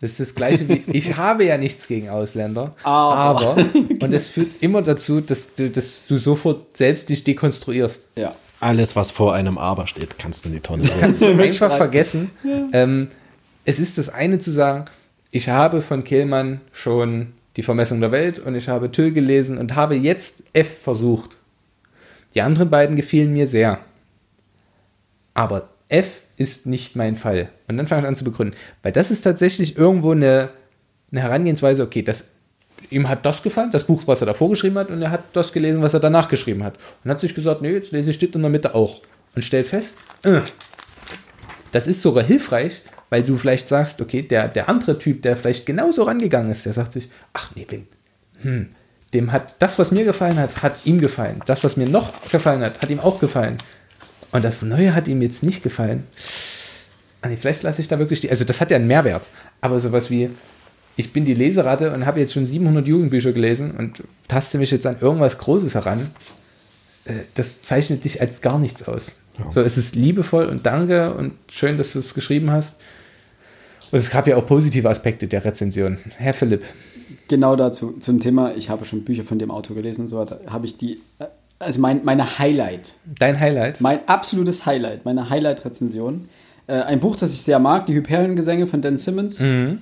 [0.00, 3.50] Das ist das gleiche wie, ich habe ja nichts gegen Ausländer, Aber.
[3.50, 3.56] aber,
[4.00, 8.08] und es führt immer dazu, dass du, dass du sofort selbst dich dekonstruierst.
[8.16, 8.34] ja.
[8.58, 11.00] Alles, was vor einem Aber steht, kannst du in die Tonne setzen.
[11.00, 12.30] Kannst du einfach vergessen.
[12.72, 13.08] Ähm,
[13.66, 14.86] es ist das eine zu sagen,
[15.30, 19.74] ich habe von Kehlmann schon die Vermessung der Welt und ich habe Tüll gelesen und
[19.74, 21.38] habe jetzt F versucht.
[22.34, 23.78] Die anderen beiden gefielen mir sehr.
[25.32, 27.48] Aber F ist nicht mein Fall.
[27.66, 28.56] Und dann fange ich an zu begründen.
[28.82, 30.50] Weil das ist tatsächlich irgendwo eine,
[31.10, 32.34] eine Herangehensweise, okay, das,
[32.90, 35.52] ihm hat das gefallen, das Buch, was er davor geschrieben hat, und er hat das
[35.52, 36.74] gelesen, was er danach geschrieben hat.
[37.04, 39.00] Und hat sich gesagt, nee, jetzt lese ich das in der Mitte auch.
[39.34, 40.40] Und stellt fest, äh,
[41.72, 45.66] das ist sogar hilfreich, weil du vielleicht sagst, okay, der, der andere Typ, der vielleicht
[45.66, 47.86] genauso rangegangen ist, der sagt sich, ach nee, wenn,
[48.42, 48.68] hm,
[49.14, 51.40] dem hat das, was mir gefallen hat, hat ihm gefallen.
[51.46, 53.58] Das, was mir noch gefallen hat, hat ihm auch gefallen.
[54.32, 56.04] Und das Neue hat ihm jetzt nicht gefallen.
[57.22, 58.28] Ah, nee, vielleicht lasse ich da wirklich die.
[58.28, 59.26] Also, das hat ja einen Mehrwert.
[59.60, 60.30] Aber sowas wie,
[60.96, 64.86] ich bin die Leseratte und habe jetzt schon 700 Jugendbücher gelesen und taste mich jetzt
[64.86, 66.10] an irgendwas Großes heran.
[67.04, 69.16] äh, Das zeichnet dich als gar nichts aus.
[69.54, 72.80] So, es ist liebevoll und danke und schön, dass du es geschrieben hast.
[73.92, 75.98] Und es gab ja auch positive Aspekte der Rezension.
[76.16, 76.62] Herr Philipp,
[77.28, 80.40] Genau dazu, zum Thema, ich habe schon Bücher von dem Autor gelesen und so weiter,
[80.46, 81.26] habe ich die, äh,
[81.58, 83.80] also mein, meine Highlight, dein Highlight?
[83.80, 86.28] mein absolutes Highlight, meine Highlight-Rezension.
[86.68, 89.40] Äh, ein Buch, das ich sehr mag, die Hyperion-Gesänge von Dan Simmons.
[89.40, 89.80] Ähm,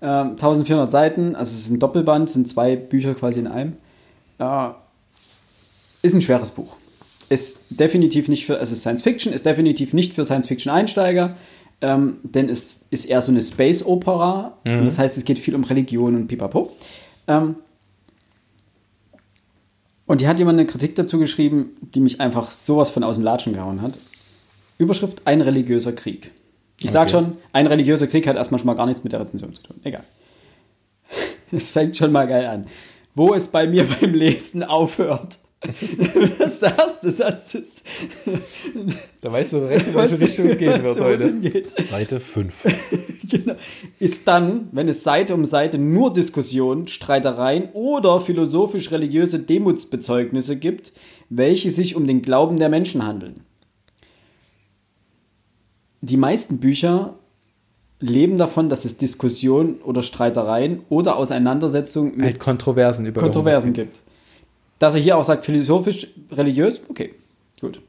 [0.00, 3.74] 1400 Seiten, also es ist ein Doppelband, sind zwei Bücher quasi in einem.
[4.38, 4.68] Äh,
[6.02, 6.76] ist ein schweres Buch.
[7.28, 11.34] Ist definitiv nicht für, also Science Fiction, ist definitiv nicht für Science Fiction-Einsteiger,
[11.80, 14.58] ähm, denn es ist eher so eine Space-Opera.
[14.64, 16.72] Und das heißt, es geht viel um Religion und pipapo.
[17.28, 17.56] Ähm,
[20.06, 23.24] und die hat jemand eine Kritik dazu geschrieben, die mich einfach sowas von aus dem
[23.24, 23.92] Latschen gehauen hat.
[24.78, 26.30] Überschrift: Ein religiöser Krieg.
[26.80, 27.12] Ich sag Okay.
[27.12, 29.80] schon, ein religiöser Krieg hat erstmal schon mal gar nichts mit der Rezension zu tun.
[29.84, 30.04] Egal.
[31.52, 32.66] Es fängt schon mal geil an.
[33.14, 35.38] Wo es bei mir beim Lesen aufhört.
[36.38, 37.82] Das der erste Satz ist.
[39.20, 41.26] Da weißt du direkt, in welche Richtung es gehen wird heute.
[41.26, 41.70] hingeht.
[41.76, 42.54] Seite 5.
[43.28, 43.54] Genau.
[43.98, 50.92] Ist dann, wenn es Seite um Seite nur Diskussionen, Streitereien oder philosophisch-religiöse Demutsbezeugnisse gibt,
[51.28, 53.40] welche sich um den Glauben der Menschen handeln.
[56.02, 57.18] Die meisten Bücher
[57.98, 63.94] leben davon, dass es Diskussionen oder Streitereien oder Auseinandersetzungen mit Halt Kontroversen über Kontroversen irgendwas
[63.96, 64.05] gibt.
[64.78, 67.14] Dass er hier auch sagt, philosophisch, religiös, okay,
[67.60, 67.80] gut.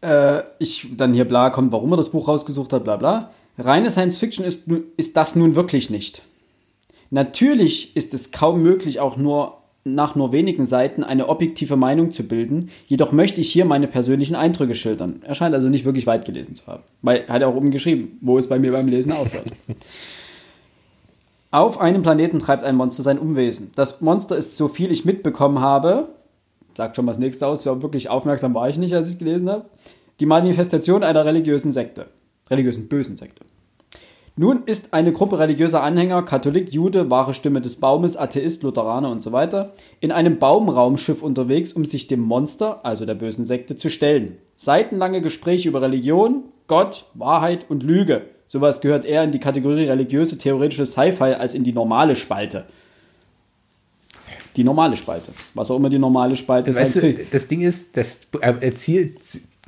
[0.00, 3.30] Äh, ich dann hier bla kommt, warum er das Buch rausgesucht hat, bla bla.
[3.58, 4.64] Reine Science Fiction ist,
[4.96, 6.22] ist das nun wirklich nicht.
[7.10, 12.26] Natürlich ist es kaum möglich, auch nur nach nur wenigen Seiten eine objektive Meinung zu
[12.26, 15.22] bilden, jedoch möchte ich hier meine persönlichen Eindrücke schildern.
[15.22, 16.82] Er scheint also nicht wirklich weit gelesen zu haben.
[17.02, 19.46] Weil er hat ja auch oben geschrieben, wo es bei mir beim Lesen aufhört.
[21.54, 23.70] Auf einem Planeten treibt ein Monster sein Umwesen.
[23.76, 26.08] Das Monster ist, so viel ich mitbekommen habe,
[26.76, 29.48] sagt schon mal das nächste aus, ja, wirklich aufmerksam war ich nicht, als ich gelesen
[29.48, 29.66] habe,
[30.18, 32.08] die Manifestation einer religiösen Sekte.
[32.50, 33.44] Religiösen bösen Sekte.
[34.34, 39.22] Nun ist eine Gruppe religiöser Anhänger, Katholik, Jude, wahre Stimme des Baumes, Atheist, Lutheraner und
[39.22, 43.90] so weiter, in einem Baumraumschiff unterwegs, um sich dem Monster, also der bösen Sekte, zu
[43.90, 44.38] stellen.
[44.56, 48.22] Seitenlange Gespräche über Religion, Gott, Wahrheit und Lüge.
[48.46, 52.64] Sowas gehört eher in die Kategorie religiöse, theoretische Sci-Fi als in die normale Spalte.
[54.56, 55.32] Die normale Spalte.
[55.54, 56.76] Was auch immer die normale Spalte ist.
[56.76, 58.28] Weißt du, das Ding ist, das
[58.74, 59.16] Ziel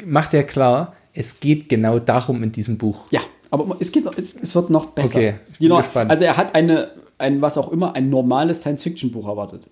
[0.05, 3.05] macht ja klar, es geht genau darum in diesem Buch.
[3.11, 3.21] Ja,
[3.51, 5.19] aber es, geht es, es wird noch besser.
[5.19, 6.11] Okay, ich bin gespannt.
[6.11, 9.63] Also er hat eine, ein, was auch immer, ein normales Science-Fiction-Buch erwartet.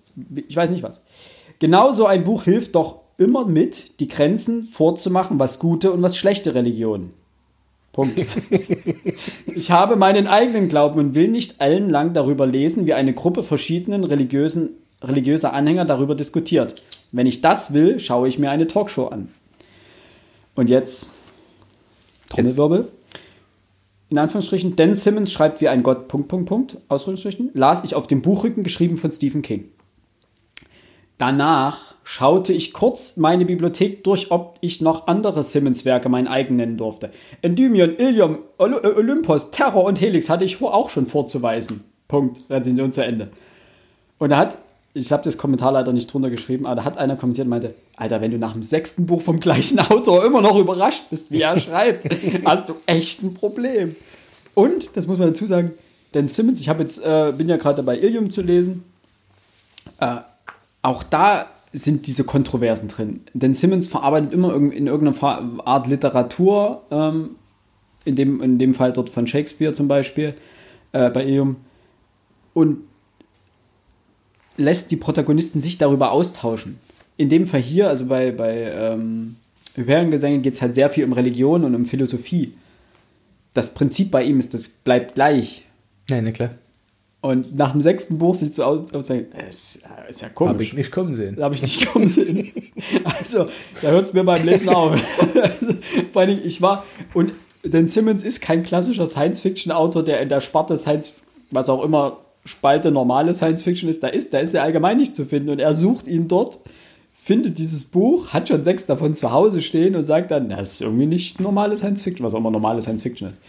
[0.47, 1.01] Ich weiß nicht was.
[1.59, 6.17] Genau so ein Buch hilft doch immer mit, die Grenzen vorzumachen, was gute und was
[6.17, 7.13] schlechte Religionen.
[7.95, 8.19] Punkt.
[9.55, 14.03] ich habe meinen eigenen Glauben und will nicht ellenlang darüber lesen, wie eine Gruppe verschiedenen
[14.03, 16.81] religiösen, religiöser Anhänger darüber diskutiert.
[17.13, 19.29] Wenn ich das will, schaue ich mir eine Talkshow an.
[20.55, 21.11] Und jetzt
[22.29, 22.89] Trommelwirbel.
[24.09, 28.07] In Anführungsstrichen, Dan Simmons schreibt wie ein Gott, Punkt, Punkt, Punkt, Ausführungsstrichen, las ich auf
[28.07, 29.69] dem Buchrücken geschrieben von Stephen King.
[31.17, 36.77] Danach schaute ich kurz meine Bibliothek durch, ob ich noch andere Simmons-Werke mein eigen nennen
[36.77, 37.09] durfte.
[37.41, 41.83] Endymion, Ilium, Olympos, Terror und Helix hatte ich auch schon vorzuweisen.
[42.07, 42.39] Punkt.
[42.47, 43.29] Rezension zu Ende.
[44.19, 44.59] Und da hat,
[44.93, 47.73] ich habe das Kommentar leider nicht drunter geschrieben, aber da hat einer kommentiert und meinte,
[47.97, 51.41] Alter, wenn du nach dem sechsten Buch vom gleichen Autor immer noch überrascht bist, wie
[51.41, 52.07] er schreibt,
[52.45, 53.95] hast du echt ein Problem.
[54.53, 55.71] Und, das muss man dazu sagen,
[56.13, 58.83] denn Simmons, ich jetzt, äh, bin ja gerade dabei, Ilium zu lesen,
[59.99, 60.17] äh,
[60.83, 63.21] auch da sind diese Kontroversen drin.
[63.33, 67.31] Denn Simmons verarbeitet immer in irgendeiner Art Literatur, ähm,
[68.05, 70.35] in, dem, in dem Fall dort von Shakespeare zum Beispiel,
[70.93, 71.57] äh, bei Eum,
[72.53, 72.79] und
[74.57, 76.79] lässt die Protagonisten sich darüber austauschen.
[77.17, 79.35] In dem Fall hier, also bei, bei ähm,
[79.75, 82.53] Hyperion-Gesänge, geht es halt sehr viel um Religion und um Philosophie.
[83.53, 85.65] Das Prinzip bei ihm ist, das bleibt gleich.
[86.09, 86.51] Nein, na klar.
[87.25, 90.53] Und nach dem sechsten Buch sich zu sagen, es ist ja komisch.
[90.53, 91.41] Habe ich nicht kommen sehen.
[91.41, 92.51] Habe ich nicht kommen sehen.
[93.03, 93.47] also,
[93.81, 94.95] da hört es mir beim Lesen auf.
[96.13, 96.85] vor allem, ich war,
[97.15, 97.31] und
[97.63, 101.13] denn Simmons ist kein klassischer Science-Fiction-Autor, der in der Sparte Science,
[101.49, 105.25] was auch immer Spalte normale Science-Fiction ist, da ist, da ist er allgemein nicht zu
[105.25, 105.49] finden.
[105.49, 106.59] Und er sucht ihn dort,
[107.11, 110.81] findet dieses Buch, hat schon sechs davon zu Hause stehen und sagt dann, das ist
[110.81, 113.39] irgendwie nicht normale Science-Fiction, was auch immer normale Science-Fiction ist.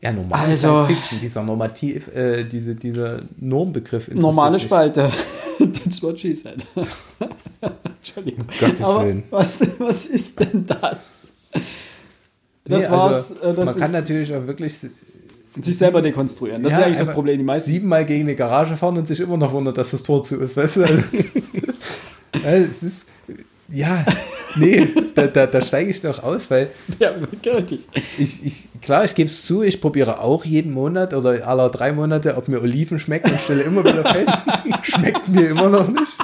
[0.00, 4.08] Ja, normale also, Science Fiction, dieser Normativ, äh, diese, dieser Normbegriff.
[4.08, 5.10] Normale Spalte.
[5.58, 6.64] That's what she said.
[7.98, 8.44] Entschuldigung.
[8.44, 9.24] Um Gottes Aber Willen.
[9.30, 11.24] Was, was ist denn das?
[12.64, 13.32] Das nee, war's.
[13.32, 14.76] Also, äh, das man kann natürlich auch wirklich
[15.60, 16.62] sich selber dekonstruieren.
[16.62, 17.38] Das ja, ist eigentlich das Problem.
[17.38, 20.22] Die meisten siebenmal gegen eine Garage fahren und sich immer noch wundern, dass das Tor
[20.22, 20.56] zu ist.
[20.56, 20.82] Weißt du?
[20.82, 21.02] Also,
[22.42, 23.06] es ist
[23.68, 24.04] ja,
[24.56, 26.68] nee, da, da, da steige ich doch aus, weil.
[26.98, 27.86] Ja, wirklich.
[28.18, 31.92] Ich, ich, klar, ich gebe es zu, ich probiere auch jeden Monat oder alle drei
[31.92, 34.32] Monate, ob mir Oliven schmecken und stelle immer wieder fest,
[34.82, 36.16] schmeckt mir immer noch nicht.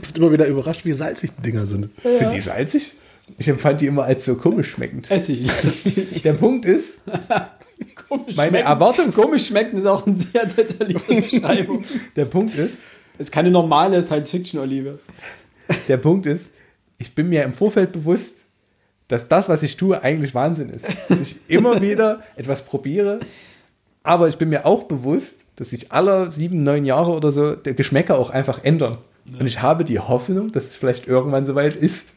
[0.00, 1.90] Bist immer wieder überrascht, wie salzig die Dinger sind.
[2.04, 2.18] Ja.
[2.18, 2.92] Sind die salzig?
[3.36, 5.10] Ich empfand die immer als so komisch schmeckend.
[5.10, 5.46] Essig.
[6.22, 7.00] Der Punkt ist,
[8.08, 9.10] komisch meine Erwartung.
[9.12, 11.84] Komisch schmecken ist auch eine sehr detaillierte Beschreibung.
[12.16, 12.84] Der Punkt ist,
[13.14, 14.98] es ist keine normale Science-Fiction-Olive.
[15.88, 16.50] Der Punkt ist,
[16.98, 18.44] ich bin mir im Vorfeld bewusst,
[19.06, 20.86] dass das, was ich tue, eigentlich Wahnsinn ist.
[21.08, 23.20] Dass ich immer wieder etwas probiere,
[24.02, 27.74] aber ich bin mir auch bewusst, dass sich alle sieben, neun Jahre oder so der
[27.74, 28.98] Geschmäcker auch einfach ändern.
[29.26, 29.40] Ja.
[29.40, 32.10] Und ich habe die Hoffnung, dass es vielleicht irgendwann soweit ist.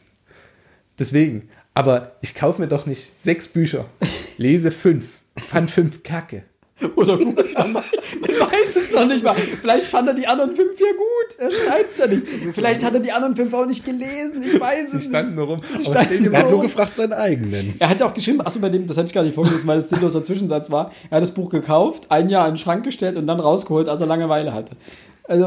[0.98, 1.48] Deswegen.
[1.74, 3.86] Aber ich kaufe mir doch nicht sechs Bücher,
[4.36, 5.06] lese fünf,
[5.36, 6.44] fand fünf Kacke.
[6.96, 7.54] Oder gut,
[8.92, 9.34] noch nicht mal.
[9.34, 11.38] Vielleicht fand er die anderen fünf ja gut.
[11.38, 12.22] Er schreibt es ja nicht.
[12.52, 14.42] Vielleicht hat er die anderen fünf auch nicht gelesen.
[14.42, 15.04] Ich weiß es nicht.
[15.06, 15.60] Die standen nur rum.
[15.94, 17.74] er hat nur gefragt seinen eigenen.
[17.78, 19.76] Er hat ja auch geschrieben, achso, bei dem, das hatte ich gar nicht vorgelesen, weil
[19.76, 20.92] das sinnloser Zwischensatz war.
[21.10, 24.00] Er hat das Buch gekauft, ein Jahr in den Schrank gestellt und dann rausgeholt, als
[24.00, 24.72] er Langeweile hatte.
[25.24, 25.44] Also,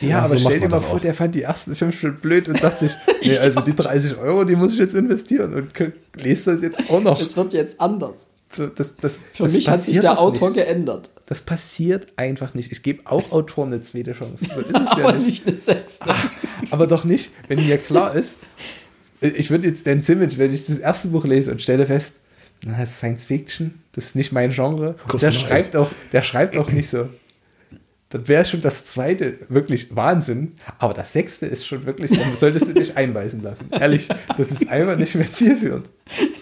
[0.00, 2.48] ja, ja aber so stell dir mal vor, der fand die ersten fünf schon blöd
[2.48, 5.70] und dachte sich, nee, also die 30 Euro, die muss ich jetzt investieren und
[6.16, 7.20] lest das jetzt auch noch.
[7.20, 8.31] Es wird jetzt anders.
[8.54, 10.58] So, das, das, Für das mich hat sich der Autor nicht.
[10.58, 11.08] geändert.
[11.26, 12.72] Das passiert einfach nicht.
[12.72, 14.44] Ich gebe auch Autoren eine zweite Chance.
[14.54, 15.26] So ist es aber ja nicht.
[15.26, 16.04] nicht eine sechste.
[16.08, 16.30] Ach,
[16.70, 18.38] aber doch nicht, wenn mir klar ist,
[19.20, 22.16] ich würde jetzt Dan Simmons, wenn ich das erste Buch lese und stelle fest,
[22.64, 24.96] na, das ist Science Fiction, das ist nicht mein Genre.
[25.20, 27.08] Der schreibt, auch, der schreibt auch nicht so
[28.12, 30.52] dann wäre schon das zweite wirklich Wahnsinn.
[30.78, 33.68] Aber das sechste ist schon wirklich, solltest du dich einweisen lassen.
[33.70, 35.88] Ehrlich, das ist einfach nicht mehr zielführend.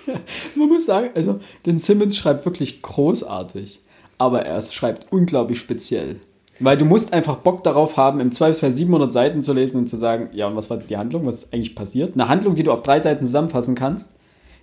[0.57, 3.81] Man muss sagen, also, den Simmons schreibt wirklich großartig,
[4.19, 6.17] aber er schreibt unglaublich speziell.
[6.59, 9.97] Weil du musst einfach Bock darauf haben, im Zweifelsfall 700 Seiten zu lesen und zu
[9.97, 12.15] sagen, ja, und was war jetzt die Handlung, was ist eigentlich passiert?
[12.15, 14.17] Eine Handlung, die du auf drei Seiten zusammenfassen kannst,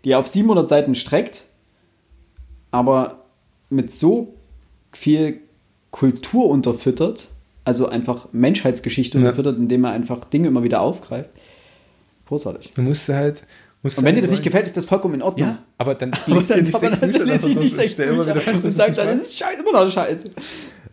[0.03, 1.43] die auf 700 Seiten streckt,
[2.69, 3.23] aber
[3.69, 4.35] mit so
[4.91, 5.39] viel
[5.91, 7.30] Kultur unterfüttert,
[7.64, 9.23] also einfach Menschheitsgeschichte ja.
[9.23, 11.30] unterfüttert, indem er einfach Dinge immer wieder aufgreift.
[12.27, 12.72] Großartig.
[12.72, 13.43] Du musst halt,
[13.84, 15.47] Und wenn dir sein das nicht gefällt, ist das vollkommen in Ordnung.
[15.49, 17.26] Ja, aber dann liest du nicht aber sechs dann Bücher.
[17.26, 19.91] lese ich nicht sechs Bücher wieder fest, und sage dann, das ist scheiße, immer noch
[19.91, 20.30] scheiße.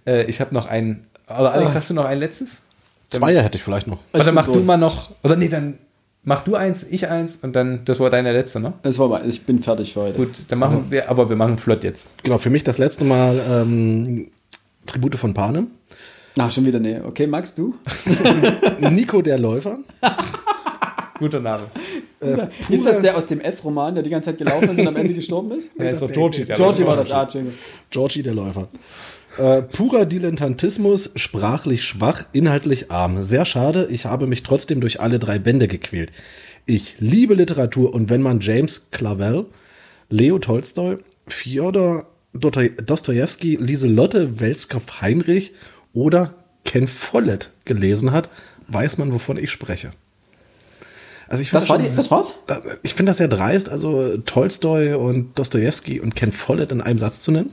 [0.06, 1.06] Äh, ich habe noch einen.
[1.26, 1.74] Oder Alex, Ah.
[1.76, 2.62] hast du noch ein letztes?
[3.10, 3.98] Zweier hätte ich vielleicht noch.
[4.12, 4.58] Oder bin mach durch.
[4.58, 5.10] du mal noch.
[5.22, 5.78] Oder nee, dann
[6.24, 8.72] mach du eins, ich eins und dann, das war deine letzte, ne?
[8.82, 10.16] Das war mal, ich bin fertig für heute.
[10.16, 12.22] Gut, dann machen wir, aber wir machen flott jetzt.
[12.22, 14.28] Genau, für mich das letzte Mal ähm,
[14.86, 15.68] Tribute von Panem.
[16.38, 16.98] Ach, schon wieder, nee.
[17.00, 17.74] Okay, Max, du?
[18.90, 19.78] Nico der Läufer.
[21.18, 21.70] Guter Name.
[22.68, 25.14] ist das der aus dem S-Roman, der die ganze Zeit gelaufen ist und am Ende
[25.14, 25.70] gestorben ist?
[25.78, 26.44] Ja, ist doch Georgie.
[26.44, 27.26] der Georgie war Läufer.
[27.26, 27.40] das, ah.
[27.90, 28.68] Georgie der Läufer.
[29.38, 33.22] Äh, purer Dilettantismus, sprachlich schwach, inhaltlich arm.
[33.22, 36.10] Sehr schade, ich habe mich trotzdem durch alle drei Bände gequält.
[36.66, 39.46] Ich liebe Literatur und wenn man James Clavel,
[40.08, 45.52] Leo Tolstoi, Fjodor Dostojewski, Lieselotte Welskopf-Heinrich
[45.92, 46.34] oder
[46.64, 48.28] Ken Follett gelesen hat,
[48.68, 49.90] weiß man, wovon ich spreche.
[51.28, 52.34] Also ich Das, finde war die, schon- das war's?
[52.82, 57.20] ich finde das sehr dreist, also Tolstoi und Dostojewski und Ken Follett in einem Satz
[57.20, 57.52] zu nennen.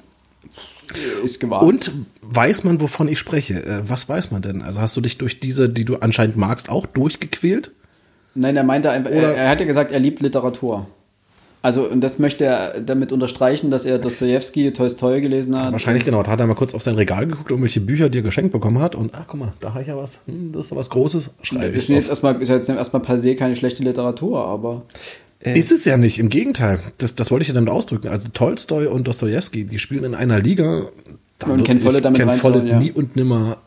[1.23, 1.63] Ist gewagt.
[1.63, 1.91] Und
[2.21, 3.63] weiß man, wovon ich spreche?
[3.63, 4.61] Äh, was weiß man denn?
[4.61, 7.71] Also hast du dich durch diese, die du anscheinend magst, auch durchgequält?
[8.35, 10.87] Nein, er meinte einfach, er, er hat ja gesagt, er liebt Literatur.
[11.63, 15.71] Also, und das möchte er damit unterstreichen, dass er Dostojewski, Tolstoi gelesen hat.
[15.71, 16.23] Wahrscheinlich genau.
[16.23, 18.79] Da hat er mal kurz auf sein Regal geguckt, um welche Bücher dir geschenkt bekommen
[18.79, 18.95] hat.
[18.95, 20.19] Und ach, guck mal, da habe ich ja was.
[20.25, 21.29] Hm, das ist doch was Großes.
[21.43, 22.09] Schreibe Ist ich jetzt auf.
[22.23, 24.83] erstmal, ist jetzt erstmal per se keine schlechte Literatur, aber
[25.39, 26.79] Ist es ja nicht, im Gegenteil.
[26.97, 28.07] Das, das wollte ich ja damit ausdrücken.
[28.07, 30.87] Also Tolstoi und Dostojewski, die spielen in einer Liga.
[31.37, 32.79] Da Und Ken Follett damit Ken Follett ja.
[32.79, 33.57] nie und nimmer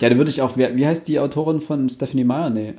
[0.00, 2.50] ja, da würde ich auch, wer, wie heißt die Autorin von Stephanie Meyer?
[2.50, 2.74] Nee.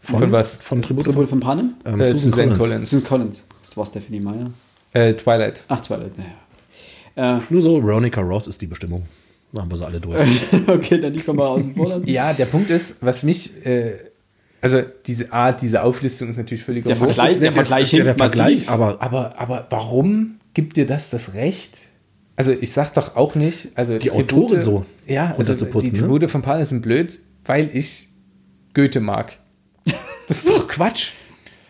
[0.00, 0.56] Von was?
[0.56, 1.74] Von Tribute Tribute von Panem?
[1.84, 2.58] ähm, Äh, Susan, Suzanne Collins.
[2.58, 2.90] Collins.
[2.90, 3.44] Susan Collins.
[3.72, 4.50] Das war Stephanie Meyer.
[4.92, 5.64] Äh, Twilight.
[5.68, 7.38] Ach, Twilight, naja.
[7.38, 9.06] Äh, Nur so, Veronica Ross ist die Bestimmung.
[9.50, 10.28] Da haben wir sie alle durch.
[10.66, 12.06] okay, dann die können wir außen vor lassen.
[12.06, 13.94] Ja, der Punkt ist, was mich, äh,
[14.60, 17.14] also diese Art, diese Auflistung ist natürlich völlig Der Wurst.
[17.14, 18.18] Vergleich, der Das Vergleich ist der massiv.
[18.36, 21.78] Vergleich, aber Aber, aber warum gibt dir das das Recht?
[22.36, 25.98] Also ich sag doch auch nicht, also Die Autoren so ja, also die ne?
[25.98, 28.10] Tribute von Panem sind blöd, weil ich
[28.74, 29.38] Goethe mag.
[30.28, 31.12] Das ist doch Quatsch.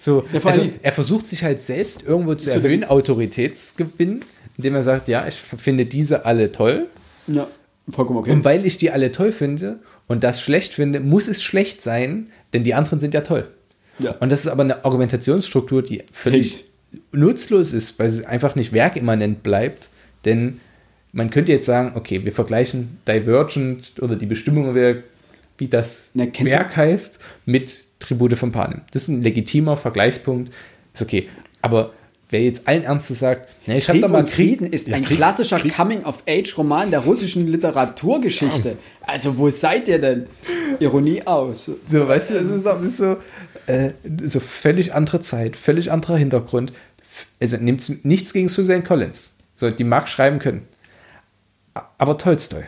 [0.02, 4.24] So, Ja, also er versucht sich halt selbst irgendwo zu erhöhen, Autoritätsgewinn,
[4.56, 6.88] indem er sagt, ja, ich finde diese alle toll.
[7.28, 7.46] Ja,
[7.88, 8.32] vollkommen okay.
[8.32, 12.26] Und weil ich die alle toll finde und das schlecht finde, muss es schlecht sein,
[12.52, 13.46] denn die anderen sind ja toll.
[14.00, 14.16] Ja.
[14.18, 16.64] Und das ist aber eine Argumentationsstruktur, die völlig
[17.12, 19.88] nutzlos ist, weil es einfach nicht werkimmanent bleibt.
[20.24, 20.60] Denn
[21.12, 26.76] man könnte jetzt sagen, okay, wir vergleichen Divergent oder die Bestimmung, wie das Na, Werk
[26.76, 28.82] heißt, mit Tribute von Panem.
[28.92, 30.52] Das ist ein legitimer Vergleichspunkt.
[30.92, 31.28] Ist okay.
[31.62, 31.92] Aber
[32.30, 35.16] wer jetzt allen Ernstes sagt, na, ich habe da mal Frieden ist Ja, ein Krieg-
[35.18, 38.76] klassischer Coming-of-Age-Roman der russischen Literaturgeschichte.
[39.02, 40.26] Also, wo seid ihr denn?
[40.80, 41.66] Ironie aus.
[41.86, 43.16] So, weißt du, das ist so,
[43.66, 43.90] äh,
[44.22, 46.72] so völlig andere Zeit, völlig anderer Hintergrund.
[47.40, 49.32] Also nimmt nichts gegen Suzanne Collins.
[49.56, 50.62] So, die mag schreiben können.
[51.98, 52.64] Aber Tolstoi.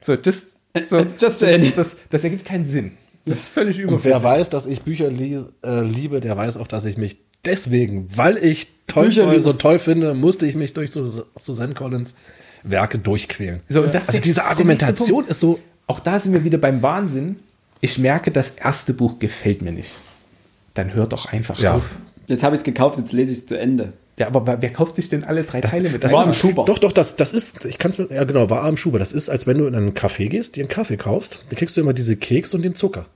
[0.00, 0.56] So, das,
[0.88, 1.72] so, Just so, saying.
[1.76, 2.92] das, das ergibt keinen Sinn.
[3.30, 4.10] Das ist völlig Und überflüssig.
[4.10, 8.08] wer weiß, dass ich Bücher lies, äh, liebe, der weiß auch, dass ich mich deswegen,
[8.16, 12.16] weil ich Tolstoi so toll finde, musste ich mich durch Susanne Collins
[12.62, 13.60] Werke durchquälen.
[13.68, 16.82] So, und das also ist diese Argumentation ist so, Auch da sind wir wieder beim
[16.82, 17.36] Wahnsinn.
[17.80, 19.90] Ich merke, das erste Buch gefällt mir nicht.
[20.74, 21.74] Dann hör doch einfach Ja.
[21.74, 21.82] auf.
[22.28, 23.94] Jetzt habe ich es gekauft, jetzt lese ich es zu Ende.
[24.18, 26.04] Ja, aber wer- kauft sich denn alle drei das, Teile mit?
[26.04, 26.64] das war ist, am Schuber.
[26.66, 28.98] Doch, doch, das, das ist, ich kann es mir, ja genau, war am Schuber.
[28.98, 31.76] Das ist, als wenn du in einen Café gehst, dir einen Kaffee kaufst, dann kriegst
[31.76, 33.06] du immer diese Keks und den Zucker.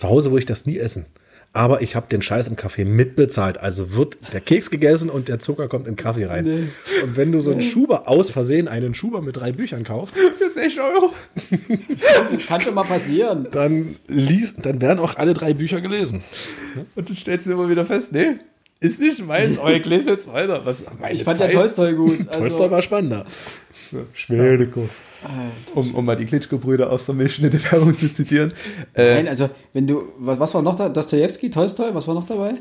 [0.00, 1.04] Zu Hause würde ich das nie essen.
[1.52, 3.58] Aber ich habe den Scheiß im Kaffee mitbezahlt.
[3.58, 6.70] Also wird der Keks gegessen und der Zucker kommt in den Kaffee rein.
[7.02, 10.48] Und wenn du so einen Schuber aus Versehen einen Schuber mit drei Büchern kaufst, Für
[10.48, 11.12] 6 Euro.
[12.30, 13.48] Das kann schon mal passieren.
[13.50, 16.22] dann, lies, dann werden auch alle drei Bücher gelesen.
[16.94, 18.36] Und du stellst immer wieder fest, nee,
[18.80, 20.64] ist nicht meins, aber ich lese jetzt weiter.
[20.64, 20.82] Was,
[21.12, 21.52] Ich fand Zeit.
[21.52, 22.20] ja Tolstoi gut.
[22.28, 23.26] Also, Tolstoi war spannender.
[24.14, 25.02] Schwere Kost.
[25.74, 28.52] Um, um mal die Klitschko-Brüder aus der Milchschnitte-Werbung zu zitieren.
[28.94, 30.88] Äh, Nein, also, wenn du, was, was war noch da?
[30.88, 32.52] Dostojewski, Tolstoi, was war noch dabei?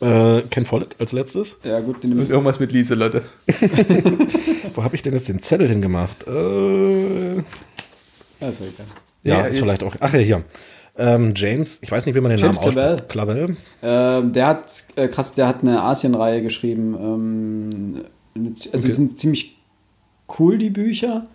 [0.00, 1.58] Äh, Ken Follett als letztes.
[1.64, 3.22] Ja, gut, den und irgendwas mit Lieselotte.
[4.74, 6.26] Wo habe ich denn jetzt den Zettel hingemacht?
[6.26, 7.42] Äh, Ja,
[8.40, 8.86] das war egal.
[9.22, 9.94] ja, Ja, ist vielleicht auch.
[10.00, 10.44] Ach ja, hier.
[10.96, 13.08] Ähm, James, ich weiß nicht, wie man den James Namen ausspricht.
[13.08, 13.56] Clavel.
[13.82, 16.94] Ähm, der hat, äh, krass, der hat eine Asien-Reihe geschrieben.
[18.36, 19.58] Ähm, also, die sind ziemlich
[20.38, 21.26] cool, die Bücher.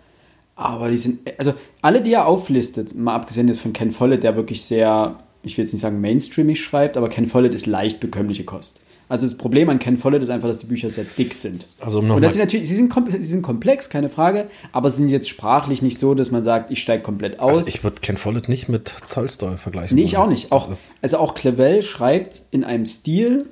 [0.56, 4.36] Aber die sind, also alle, die er auflistet, mal abgesehen jetzt von Ken Follett, der
[4.36, 8.44] wirklich sehr, ich will jetzt nicht sagen mainstreamig schreibt, aber Ken Follett ist leicht bekömmliche
[8.44, 8.80] Kost.
[9.08, 11.64] Also das Problem an Ken Follett ist einfach, dass die Bücher sehr dick sind.
[11.80, 14.98] Also um Und das sind natürlich, sie sind, sie sind komplex, keine Frage, aber sie
[14.98, 17.58] sind jetzt sprachlich nicht so, dass man sagt, ich steige komplett aus.
[17.58, 19.96] Also ich würde Ken Follett nicht mit Tolstoi vergleichen.
[19.96, 20.52] Nee, ich auch nicht.
[20.52, 23.46] Auch, also auch Clavel schreibt in einem Stil,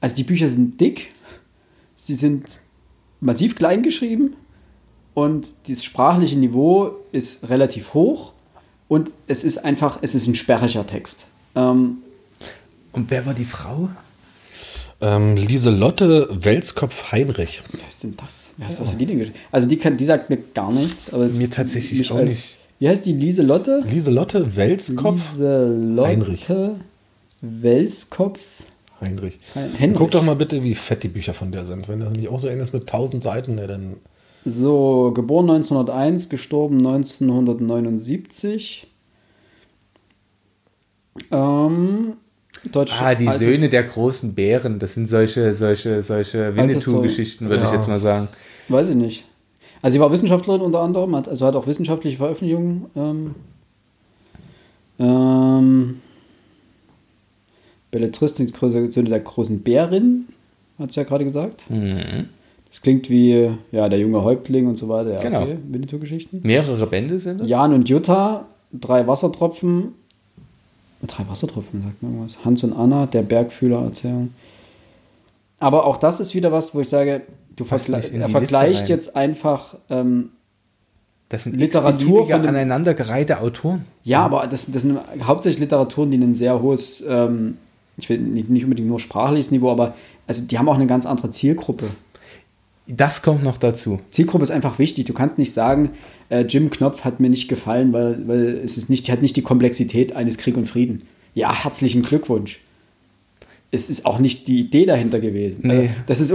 [0.00, 1.10] Also die Bücher sind dick,
[1.94, 2.46] sie sind
[3.20, 4.34] massiv klein geschrieben
[5.16, 8.32] und das sprachliche Niveau ist relativ hoch
[8.86, 11.24] und es ist einfach, es ist ein sperriger Text.
[11.54, 11.98] Ähm,
[12.92, 13.88] Und wer war die Frau?
[15.00, 17.62] Ähm, Lieselotte Welskopf-Heinrich.
[17.72, 18.48] wer ist denn das?
[18.58, 19.38] Wer hat, was hat die denn geschrieben?
[19.50, 21.12] Also die, kann, die sagt mir gar nichts.
[21.12, 22.58] Aber Mir tatsächlich auch nicht.
[22.78, 23.12] Wie heißt die?
[23.14, 23.82] Lieselotte?
[23.88, 26.46] Lieselotte Welskopf Lieselotte Heinrich.
[27.40, 28.40] Welskopf.
[29.00, 29.38] Heinrich.
[29.54, 29.98] Hein- Henrich.
[29.98, 31.88] Guck doch mal bitte, wie fett die Bücher von der sind.
[31.88, 33.96] Wenn das nicht auch so eng ist mit 1000 Seiten, ne, dann
[34.48, 38.86] So, geboren 1901, gestorben 1979.
[41.32, 42.12] Ähm,
[42.70, 44.78] deutsche Ah, die Alters- Söhne der großen Bären.
[44.78, 47.74] Das sind solche, solche, solche Winnetou-Geschichten, würde ich Ja.
[47.74, 48.28] jetzt mal sagen.
[48.68, 49.24] Weiß ich nicht.
[49.82, 52.86] Also sie war Wissenschaftlerin unter anderem, hat, also hat auch wissenschaftliche Veröffentlichungen.
[52.94, 53.34] Ähm,
[55.00, 56.00] ähm,
[57.90, 60.26] Belletristin, große Söhne der großen Bärin,
[60.78, 61.68] hat sie ja gerade gesagt.
[61.68, 62.28] Mhm.
[62.76, 65.14] Das klingt wie ja, der junge Häuptling und so weiter.
[65.14, 65.42] Ja, Genau.
[65.44, 66.40] okay, Winnetou-Geschichten.
[66.42, 67.48] Mehrere Bände sind das?
[67.48, 69.94] Jan und Jutta, drei Wassertropfen.
[71.06, 72.44] Drei Wassertropfen, sagt man irgendwas.
[72.44, 74.34] Hans und Anna, der Bergfühler-Erzählung.
[75.58, 77.22] Aber auch das ist wieder was, wo ich sage,
[77.56, 80.28] du vergle er vergleicht jetzt einfach, ähm,
[81.30, 83.86] Das sind Literatur von dem- aneinandergereihte Autoren.
[84.04, 87.56] ja, aber das, das sind hauptsächlich Literaturen, die ein sehr hohes, ähm,
[87.96, 89.94] ich will nicht, nicht unbedingt nur sprachliches Niveau, aber
[90.26, 91.86] also die haben auch eine ganz andere Zielgruppe.
[92.88, 94.00] Das kommt noch dazu.
[94.10, 95.06] Zielgruppe ist einfach wichtig.
[95.06, 95.90] Du kannst nicht sagen,
[96.28, 99.42] äh, Jim Knopf hat mir nicht gefallen, weil, weil es ist nicht, hat nicht die
[99.42, 101.02] Komplexität eines Krieg und Frieden.
[101.34, 102.60] Ja, herzlichen Glückwunsch.
[103.70, 105.58] Es ist auch nicht die Idee dahinter gewesen.
[105.62, 105.74] Nee.
[105.74, 106.34] Also, das ist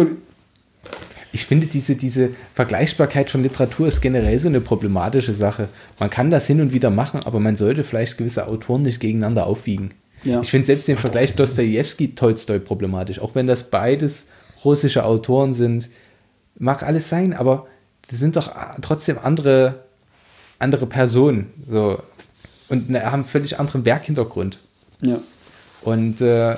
[1.31, 5.69] Ich finde, diese, diese Vergleichbarkeit von Literatur ist generell so eine problematische Sache.
[5.99, 9.47] Man kann das hin und wieder machen, aber man sollte vielleicht gewisse Autoren nicht gegeneinander
[9.47, 9.91] aufwiegen.
[10.23, 10.41] Ja.
[10.41, 14.27] Ich finde selbst den Vergleich Dostoevsky-Tolstoi problematisch, auch wenn das beides
[14.63, 15.89] russische Autoren sind.
[16.61, 17.67] Mag alles sein, aber
[18.07, 18.51] sie sind doch
[18.81, 19.83] trotzdem andere,
[20.59, 21.51] andere Personen.
[21.67, 22.01] So.
[22.69, 24.59] Und ne, haben völlig anderen Werkhintergrund.
[25.01, 25.19] ja.
[25.83, 26.57] Und äh,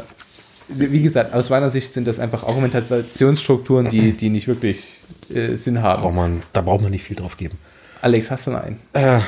[0.67, 4.97] wie gesagt, aus meiner Sicht sind das einfach Argumentationsstrukturen, die, die nicht wirklich
[5.33, 6.15] äh, Sinn braucht haben.
[6.15, 7.57] man, da braucht man nicht viel drauf geben.
[8.01, 8.79] Alex, hast du noch einen?
[8.91, 9.19] Äh,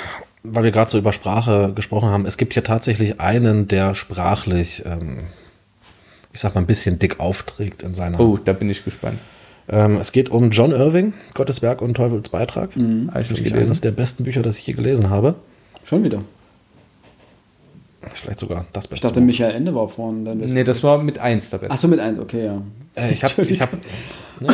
[0.43, 4.83] weil wir gerade so über Sprache gesprochen haben, es gibt hier tatsächlich einen, der sprachlich,
[4.85, 5.27] ähm,
[6.33, 8.19] ich sag mal, ein bisschen dick aufträgt in seiner.
[8.19, 9.19] Oh, da bin ich gespannt.
[9.67, 12.75] Ähm, es geht um John Irving, Gottes Werk und Teufels Beitrag.
[12.75, 13.57] Habe ich gelesen.
[13.57, 15.35] eines der besten Bücher, das ich je gelesen habe.
[15.85, 16.21] Schon wieder.
[18.01, 19.07] Das ist vielleicht sogar das Ich beste.
[19.07, 19.25] dachte, Buch.
[19.25, 20.25] Michael Ende war vorhin.
[20.25, 21.73] Dann Nee, das war mit eins der beste.
[21.73, 22.61] Achso, mit eins, okay, ja.
[22.95, 23.73] Äh, ich habe ich hab,
[24.39, 24.49] ne,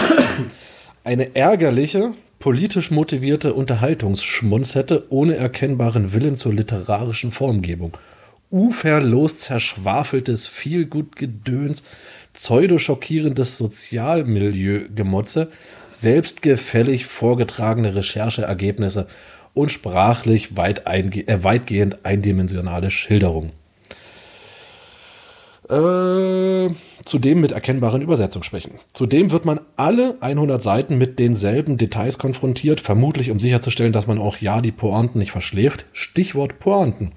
[1.04, 7.98] eine ärgerliche, politisch motivierte Unterhaltungsschmunzette ohne erkennbaren Willen zur literarischen Formgebung.
[8.52, 11.84] Uferlos zerschwafeltes, vielgut Gedöns,
[12.34, 15.52] pseudoschockierendes Sozialmilieu-Gemotze,
[15.90, 19.08] selbstgefällig vorgetragene Rechercheergebnisse
[19.54, 23.52] und sprachlich weit einge äh, weitgehend eindimensionale Schilderungen.
[25.72, 26.70] Äh,
[27.06, 28.74] zudem mit erkennbaren Übersetzungsschwächen.
[28.92, 34.20] Zudem wird man alle 100 Seiten mit denselben Details konfrontiert, vermutlich um sicherzustellen, dass man
[34.20, 35.86] auch ja die Pointen nicht verschläft.
[35.94, 37.14] Stichwort Pointen.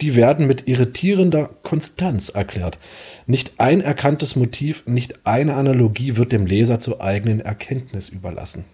[0.00, 2.78] Die werden mit irritierender Konstanz erklärt.
[3.26, 8.64] Nicht ein erkanntes Motiv, nicht eine Analogie wird dem Leser zur eigenen Erkenntnis überlassen.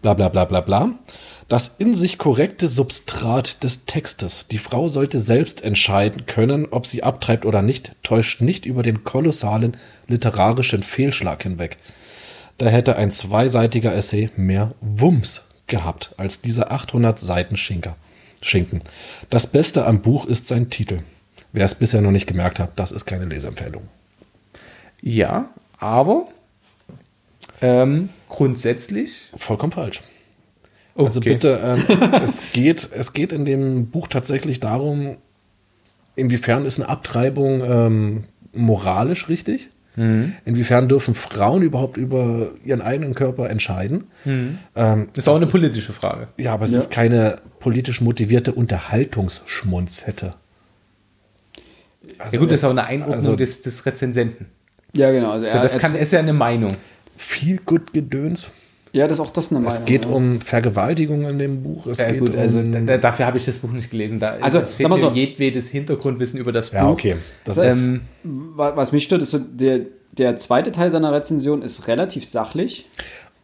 [0.00, 0.98] Bla bla bla bla bla.
[1.48, 4.46] Das in sich korrekte Substrat des Textes.
[4.48, 9.04] Die Frau sollte selbst entscheiden können, ob sie abtreibt oder nicht, täuscht nicht über den
[9.04, 9.76] kolossalen
[10.08, 11.76] literarischen Fehlschlag hinweg.
[12.58, 17.96] Da hätte ein zweiseitiger Essay mehr Wumms gehabt als diese 800 Seiten Schinker.
[18.40, 18.82] Schinken.
[19.30, 21.00] Das Beste am Buch ist sein Titel.
[21.52, 23.88] Wer es bisher noch nicht gemerkt hat, das ist keine Leseempfehlung.
[25.00, 26.28] Ja, aber
[27.60, 29.30] ähm, grundsätzlich.
[29.36, 30.00] Vollkommen falsch.
[30.94, 31.06] Okay.
[31.06, 35.16] Also bitte, ähm, es, geht, es geht in dem Buch tatsächlich darum,
[36.16, 39.70] inwiefern ist eine Abtreibung ähm, moralisch richtig?
[39.96, 40.34] Mhm.
[40.46, 44.04] Inwiefern dürfen Frauen überhaupt über ihren eigenen Körper entscheiden?
[44.24, 46.28] Ähm, Das ist auch eine politische Frage.
[46.38, 46.78] ja, aber es Ja.
[46.78, 50.34] ist keine politisch motivierte Unterhaltungsschmunzette.
[52.18, 54.46] Also, ja gut, das ist auch eine Einordnung also- des, des Rezensenten.
[54.94, 55.30] Ja, genau.
[55.32, 56.72] Also So, er- das er- kann, ist ja eine Meinung.
[57.16, 58.50] viel gut Gedöns.
[58.92, 60.10] Ja, das ist auch das eine Es Meinung, geht ja.
[60.10, 61.86] um Vergewaltigung in dem Buch.
[61.86, 64.18] Es Ja, geht gut, also um, da, dafür habe ich das Buch nicht gelesen.
[64.20, 65.10] Da Also, es fehlt mir so.
[65.10, 66.74] jedwedes Hintergrundwissen über das Buch.
[66.76, 67.16] ja, okay.
[67.44, 69.80] Das Das- Ähm, Wa- Was mich stört, ist so, der,
[70.12, 72.86] der zweite Teil seiner Rezension ist relativ sachlich.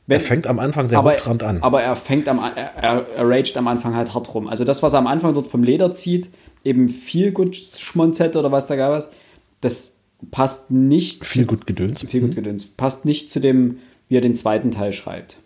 [0.06, 1.62] er fängt am Anfang sehr aber, hochtrabend an.
[1.62, 4.48] aber er fängt am, er, er, raged am Anfang halt hart rum.
[4.48, 6.28] Also das, was er am Anfang dort vom Leder zieht,
[6.64, 9.08] eben viel gut Schmonzette oder was da gab es,
[9.62, 9.96] das
[10.30, 11.24] passt nicht.
[11.26, 12.02] Viel gut Gedöns.
[12.02, 12.66] Viel gut Gedöns.
[12.66, 13.78] Passt nicht zu dem,
[14.08, 15.36] wie er den zweiten Teil schreibt.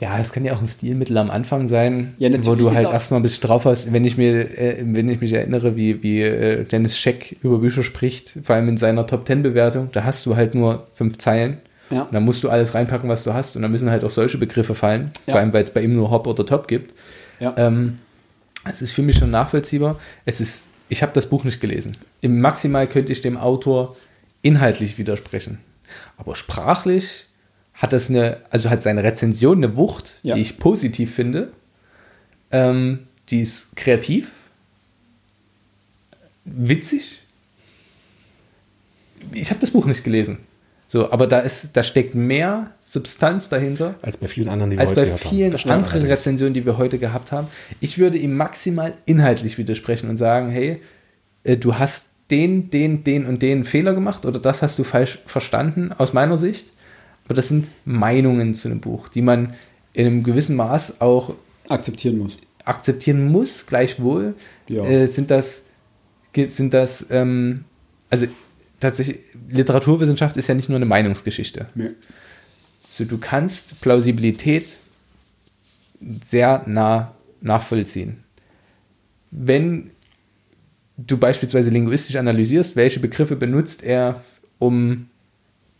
[0.00, 3.18] Ja, es kann ja auch ein Stilmittel am Anfang sein, Ja, wo du halt erstmal
[3.18, 3.92] ein bisschen drauf hast.
[3.92, 7.82] Wenn ich mir, äh, wenn ich mich erinnere, wie, wie äh, Dennis Scheck über Bücher
[7.82, 11.58] spricht, vor allem in seiner Top Ten Bewertung, da hast du halt nur fünf Zeilen.
[11.90, 12.02] Ja.
[12.02, 13.56] Und dann musst du alles reinpacken, was du hast.
[13.56, 15.10] Und dann müssen halt auch solche Begriffe fallen.
[15.26, 15.32] Ja.
[15.32, 16.94] Vor allem, weil es bei ihm nur Hop oder Top gibt.
[17.40, 17.54] Ja.
[17.56, 17.98] Ähm,
[18.68, 19.98] es ist für mich schon nachvollziehbar.
[20.24, 21.96] Es ist, ich habe das Buch nicht gelesen.
[22.20, 23.96] Im Maximal könnte ich dem Autor
[24.42, 25.58] inhaltlich widersprechen.
[26.16, 27.27] Aber sprachlich
[27.78, 30.34] hat das eine, also hat seine Rezension eine Wucht, Ja.
[30.34, 31.52] die ich positiv finde.
[32.50, 33.00] Ähm,
[33.30, 34.30] die ist kreativ,
[36.44, 37.20] witzig.
[39.32, 40.38] Ich habe das Buch nicht gelesen.
[40.90, 44.80] So, aber da ist, da steckt mehr Substanz dahinter Als bei vielen anderen, die wir
[44.80, 45.28] als heute bei haben.
[45.28, 46.10] vielen stimmt anderen allerdings.
[46.20, 47.48] Rezensionen, die wir heute gehabt haben.
[47.80, 50.80] Ich würde ihm maximal inhaltlich widersprechen und sagen, hey,
[51.44, 55.18] äh, du hast den, den, den und den Fehler gemacht oder das hast du falsch
[55.26, 56.68] verstanden aus meiner Sicht.
[57.28, 59.52] Aber das sind Meinungen zu einem Buch, die man
[59.92, 61.34] in einem gewissen Maß auch
[61.68, 62.38] Akzeptieren muss.
[62.64, 64.34] akzeptieren muss, gleichwohl
[64.66, 64.84] Ja.
[64.86, 65.66] äh, sind das,
[66.34, 67.64] sind das, ähm,
[68.08, 68.26] also
[68.80, 69.18] tatsächlich,
[69.50, 71.68] Literaturwissenschaft ist ja nicht nur eine Meinungsgeschichte.
[71.74, 71.90] Nee.
[72.90, 74.78] So, du kannst Plausibilität
[76.24, 78.24] sehr nah nachvollziehen.
[79.30, 79.90] Wenn
[80.96, 84.22] du beispielsweise linguistisch analysierst, welche Begriffe benutzt er,
[84.58, 85.08] um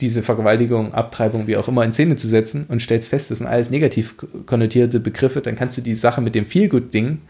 [0.00, 3.46] diese Vergewaltigung, Abtreibung, wie auch immer in Szene zu setzen und stellst fest, das sind
[3.48, 4.14] alles negativ
[4.46, 7.20] konnotierte Begriffe, dann kannst du die Sache mit dem Feelgood-Ding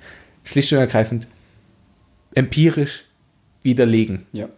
[0.44, 1.28] schlicht und ergreifend
[2.34, 3.04] empirisch
[3.62, 4.26] widerlegen.
[4.32, 4.48] Ja.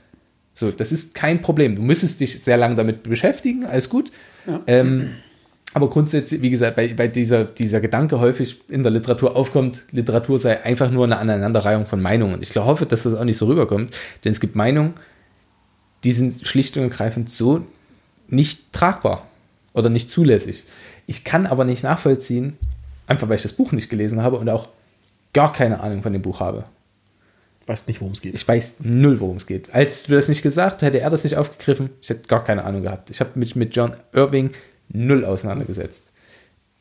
[0.55, 1.77] So, das ist kein Problem.
[1.77, 4.11] Du müsstest dich sehr lange damit beschäftigen, alles gut.
[4.47, 4.61] Ja.
[4.67, 5.11] Ähm,
[5.73, 10.39] aber grundsätzlich, wie gesagt, bei, bei dieser, dieser Gedanke häufig in der Literatur aufkommt, Literatur
[10.39, 12.43] sei einfach nur eine Aneinanderreihung von Meinungen.
[12.43, 14.95] Ich hoffe, dass das auch nicht so rüberkommt, denn es gibt Meinungen,
[16.03, 17.65] die sind schlicht und ergreifend so
[18.31, 19.27] nicht tragbar
[19.73, 20.65] oder nicht zulässig.
[21.07, 22.57] Ich kann aber nicht nachvollziehen,
[23.07, 24.69] einfach weil ich das Buch nicht gelesen habe und auch
[25.33, 26.65] gar keine Ahnung von dem Buch habe.
[27.67, 28.35] Weißt nicht, worum es geht.
[28.35, 29.73] Ich weiß null, worum es geht.
[29.75, 31.91] Als du das nicht gesagt, hätte er das nicht aufgegriffen.
[32.03, 33.11] Ich hätte gar keine Ahnung gehabt.
[33.11, 34.51] Ich habe mich mit John Irving
[34.89, 36.11] null auseinandergesetzt.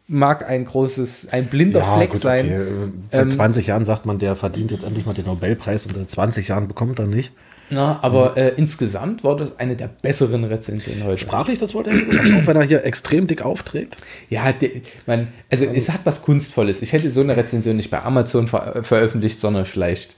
[0.08, 2.46] Mag ein großes, ein blinder Fleck gut, sein.
[2.46, 2.92] okay.
[3.12, 6.10] Seit Ähm, 20 Jahren sagt man, der verdient jetzt endlich mal den Nobelpreis und seit
[6.10, 7.32] 20 Jahren bekommt er nicht.
[7.70, 11.20] Ja, aber äh, insgesamt war das eine der besseren Rezensionen heute.
[11.20, 13.98] Sprachlich, das wollte er gut, auch wenn er hier extrem dick aufträgt.
[14.30, 16.82] Ja, de, man, also es hat was Kunstvolles.
[16.82, 20.16] Ich hätte so eine Rezension nicht bei Amazon ver veröffentlicht, sondern vielleicht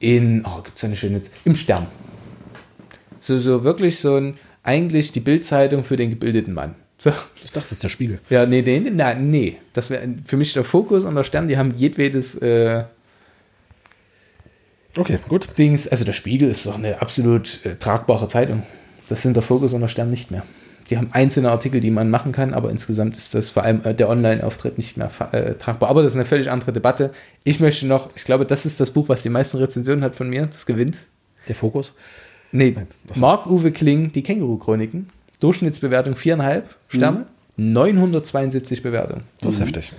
[0.00, 1.86] in, oh, gibt es eine schöne, im Stern.
[3.20, 6.74] So, so wirklich so ein, eigentlich die Bildzeitung für den gebildeten Mann.
[6.98, 7.10] So.
[7.42, 8.18] Ich dachte, das ist der Spiegel.
[8.30, 9.56] Ja, nee, nee, nee, nee.
[9.72, 12.84] Das wäre für mich der Fokus und der Stern, die haben jedwedes äh,
[14.96, 15.58] Okay, gut.
[15.58, 18.62] Dings, also der Spiegel ist doch eine absolut äh, tragbare Zeitung.
[19.08, 20.44] Das sind der Fokus und der Stern nicht mehr.
[20.90, 23.94] Die haben einzelne Artikel, die man machen kann, aber insgesamt ist das vor allem äh,
[23.94, 25.88] der Online-Auftritt nicht mehr äh, tragbar.
[25.88, 27.10] Aber das ist eine völlig andere Debatte.
[27.42, 30.28] Ich möchte noch, ich glaube, das ist das Buch, was die meisten Rezensionen hat von
[30.28, 30.46] mir.
[30.46, 30.98] Das gewinnt.
[31.48, 31.94] Der Fokus.
[32.52, 32.76] Nee,
[33.16, 35.10] Marc-Uwe Kling, die Känguru-Chroniken.
[35.40, 37.26] Durchschnittsbewertung 4,5 Sterne.
[37.56, 39.22] 972 Bewertungen.
[39.40, 39.92] Das ist heftig.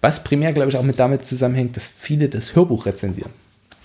[0.00, 3.30] Was primär, glaube ich, auch mit damit zusammenhängt, dass viele das Hörbuch rezensieren.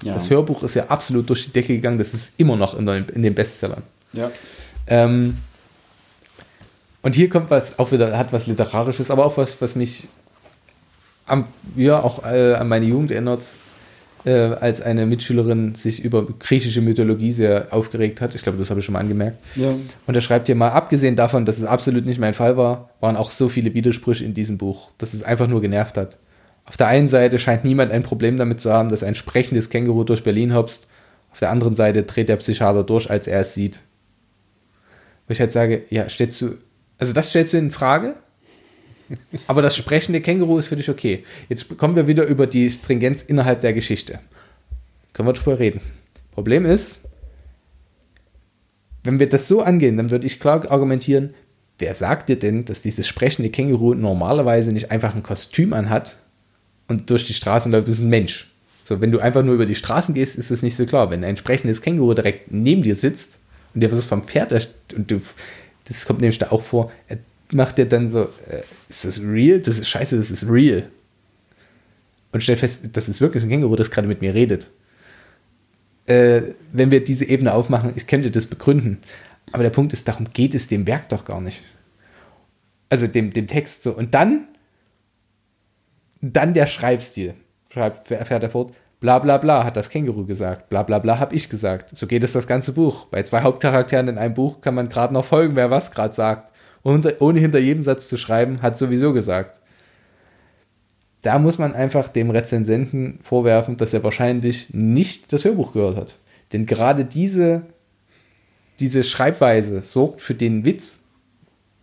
[0.04, 0.14] Ja.
[0.14, 1.98] Das Hörbuch ist ja absolut durch die Decke gegangen.
[1.98, 3.84] Das ist immer noch in den, in den Bestsellern.
[4.14, 4.32] Ja.
[4.88, 5.38] Ähm,
[7.02, 10.08] und hier kommt was, auch wieder, hat was Literarisches, aber auch was, was mich
[11.26, 13.44] am, ja, auch äh, an meine Jugend erinnert,
[14.26, 18.36] äh, als eine Mitschülerin sich über griechische Mythologie sehr aufgeregt hat.
[18.36, 19.38] Ich glaube, das habe ich schon mal angemerkt.
[19.56, 19.74] Ja.
[20.08, 23.18] Und er schreibt hier mal, abgesehen davon, dass es absolut nicht mein Fall war, waren
[23.18, 26.18] auch so viele Widersprüche in diesem Buch, dass es einfach nur genervt hat.
[26.65, 30.03] Auf der einen Seite scheint niemand ein Problem damit zu haben, dass ein sprechendes Känguru
[30.03, 30.88] durch Berlin hopst.
[31.31, 33.80] Auf der anderen Seite dreht der Psychiater durch, als er es sieht.
[35.27, 36.57] Wo ich halt sage, ja, stellst du,
[36.98, 38.15] also das stellst du in Frage,
[39.48, 41.23] aber das sprechende Känguru ist für dich okay.
[41.49, 44.19] Jetzt kommen wir wieder über die Stringenz innerhalb der Geschichte.
[45.11, 45.81] Können wir drüber reden.
[46.31, 47.02] Problem ist,
[49.03, 51.34] wenn wir das so angehen, dann würde ich klar argumentieren,
[51.77, 56.23] wer sagt dir denn, dass dieses sprechende Känguru normalerweise nicht einfach ein Kostüm anhat
[56.94, 58.52] und durch die Straßen läuft, das ist ein Mensch.
[58.84, 61.10] So, wenn du einfach nur über die Straßen gehst, ist das nicht so klar.
[61.10, 63.40] Wenn ein sprechendes Känguru direkt neben dir sitzt
[63.74, 64.53] und dir was vom Pferd
[64.95, 65.22] und du,
[65.86, 67.18] das kommt nämlich da auch vor, er
[67.52, 69.60] macht dir dann so, äh, ist das real?
[69.60, 70.90] Das ist scheiße, das ist real.
[72.32, 74.68] Und stellt fest, das ist wirklich ein Känguru, das gerade mit mir redet
[76.06, 76.41] äh,
[76.72, 78.99] wenn wir diese Ebene aufmachen, ich könnte das begründen.
[79.52, 81.64] Aber der Punkt ist, darum geht es dem Werk doch gar nicht.
[82.90, 83.91] Also dem, dem Text so.
[83.91, 84.48] Und dann,
[86.24, 87.34] dann der Schreibstil,
[87.70, 88.74] schreibt, fährt er fort.
[89.02, 90.70] Bla bla bla hat das Känguru gesagt.
[90.70, 91.98] Bla bla bla habe ich gesagt.
[91.98, 93.08] So geht es das ganze Buch.
[93.08, 96.54] Bei zwei Hauptcharakteren in einem Buch kann man gerade noch folgen, wer was gerade sagt.
[96.84, 99.60] Und ohne hinter jedem Satz zu schreiben, hat sowieso gesagt.
[101.22, 106.16] Da muss man einfach dem Rezensenten vorwerfen, dass er wahrscheinlich nicht das Hörbuch gehört hat.
[106.54, 107.64] Denn gerade diese,
[108.80, 111.03] diese Schreibweise sorgt für den Witz.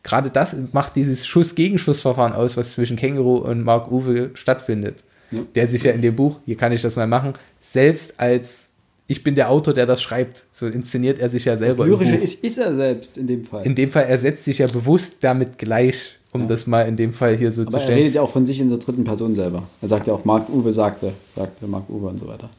[0.02, 5.40] Gerade das macht dieses Schuss-Gegenschussverfahren aus, was zwischen Känguru und Mark Uwe stattfindet ja.
[5.54, 8.68] der sich ja in dem Buch, hier kann ich das mal machen, selbst als
[9.06, 10.46] ich bin der Autor, der das schreibt.
[10.52, 11.78] So inszeniert er sich ja selber.
[11.78, 13.66] Das Lyrische ist, ist er selbst in dem Fall.
[13.66, 16.46] In dem Fall, er setzt sich ja bewusst damit gleich, um ja.
[16.46, 17.98] das mal in dem Fall hier so Aber zu stellen.
[17.98, 19.64] Er redet ja auch von sich in der dritten Person selber.
[19.82, 22.50] Er sagt ja auch, Marc Uwe sagte, sagte Marc Uwe und so weiter.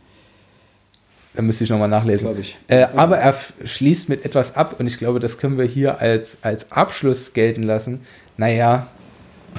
[1.34, 2.30] Da müsste ich nochmal nachlesen.
[2.68, 6.40] Äh, aber er schließt mit etwas ab und ich glaube, das können wir hier als,
[6.42, 8.02] als Abschluss gelten lassen.
[8.38, 8.88] Naja,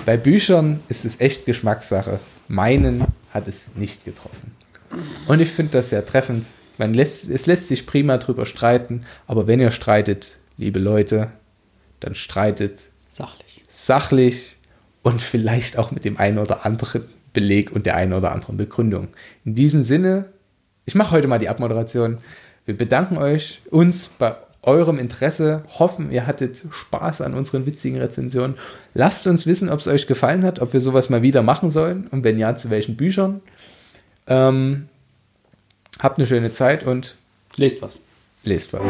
[0.05, 2.21] bei Büchern ist es echt Geschmackssache.
[2.49, 4.55] Meinen hat es nicht getroffen.
[5.27, 6.47] Und ich finde das sehr treffend.
[6.79, 11.29] Man lässt, es lässt sich prima drüber streiten, aber wenn ihr streitet, liebe Leute,
[12.01, 13.65] dann streitet sachlich.
[13.69, 14.57] Sachlich
[15.03, 19.09] und vielleicht auch mit dem einen oder anderen Beleg und der einen oder anderen Begründung.
[19.45, 20.27] In diesem Sinne,
[20.87, 22.19] ich mache heute mal die Abmoderation.
[22.65, 28.57] Wir bedanken euch, uns bei eurem Interesse, hoffen, ihr hattet Spaß an unseren witzigen Rezensionen.
[28.95, 32.07] Lasst uns wissen, ob es euch gefallen hat, ob wir sowas mal wieder machen sollen
[32.09, 33.41] und wenn ja, zu welchen Büchern.
[34.29, 34.89] Ähm,
[35.99, 37.17] habt eine schöne Zeit und
[37.57, 37.99] lest was.
[38.45, 38.83] Lest was.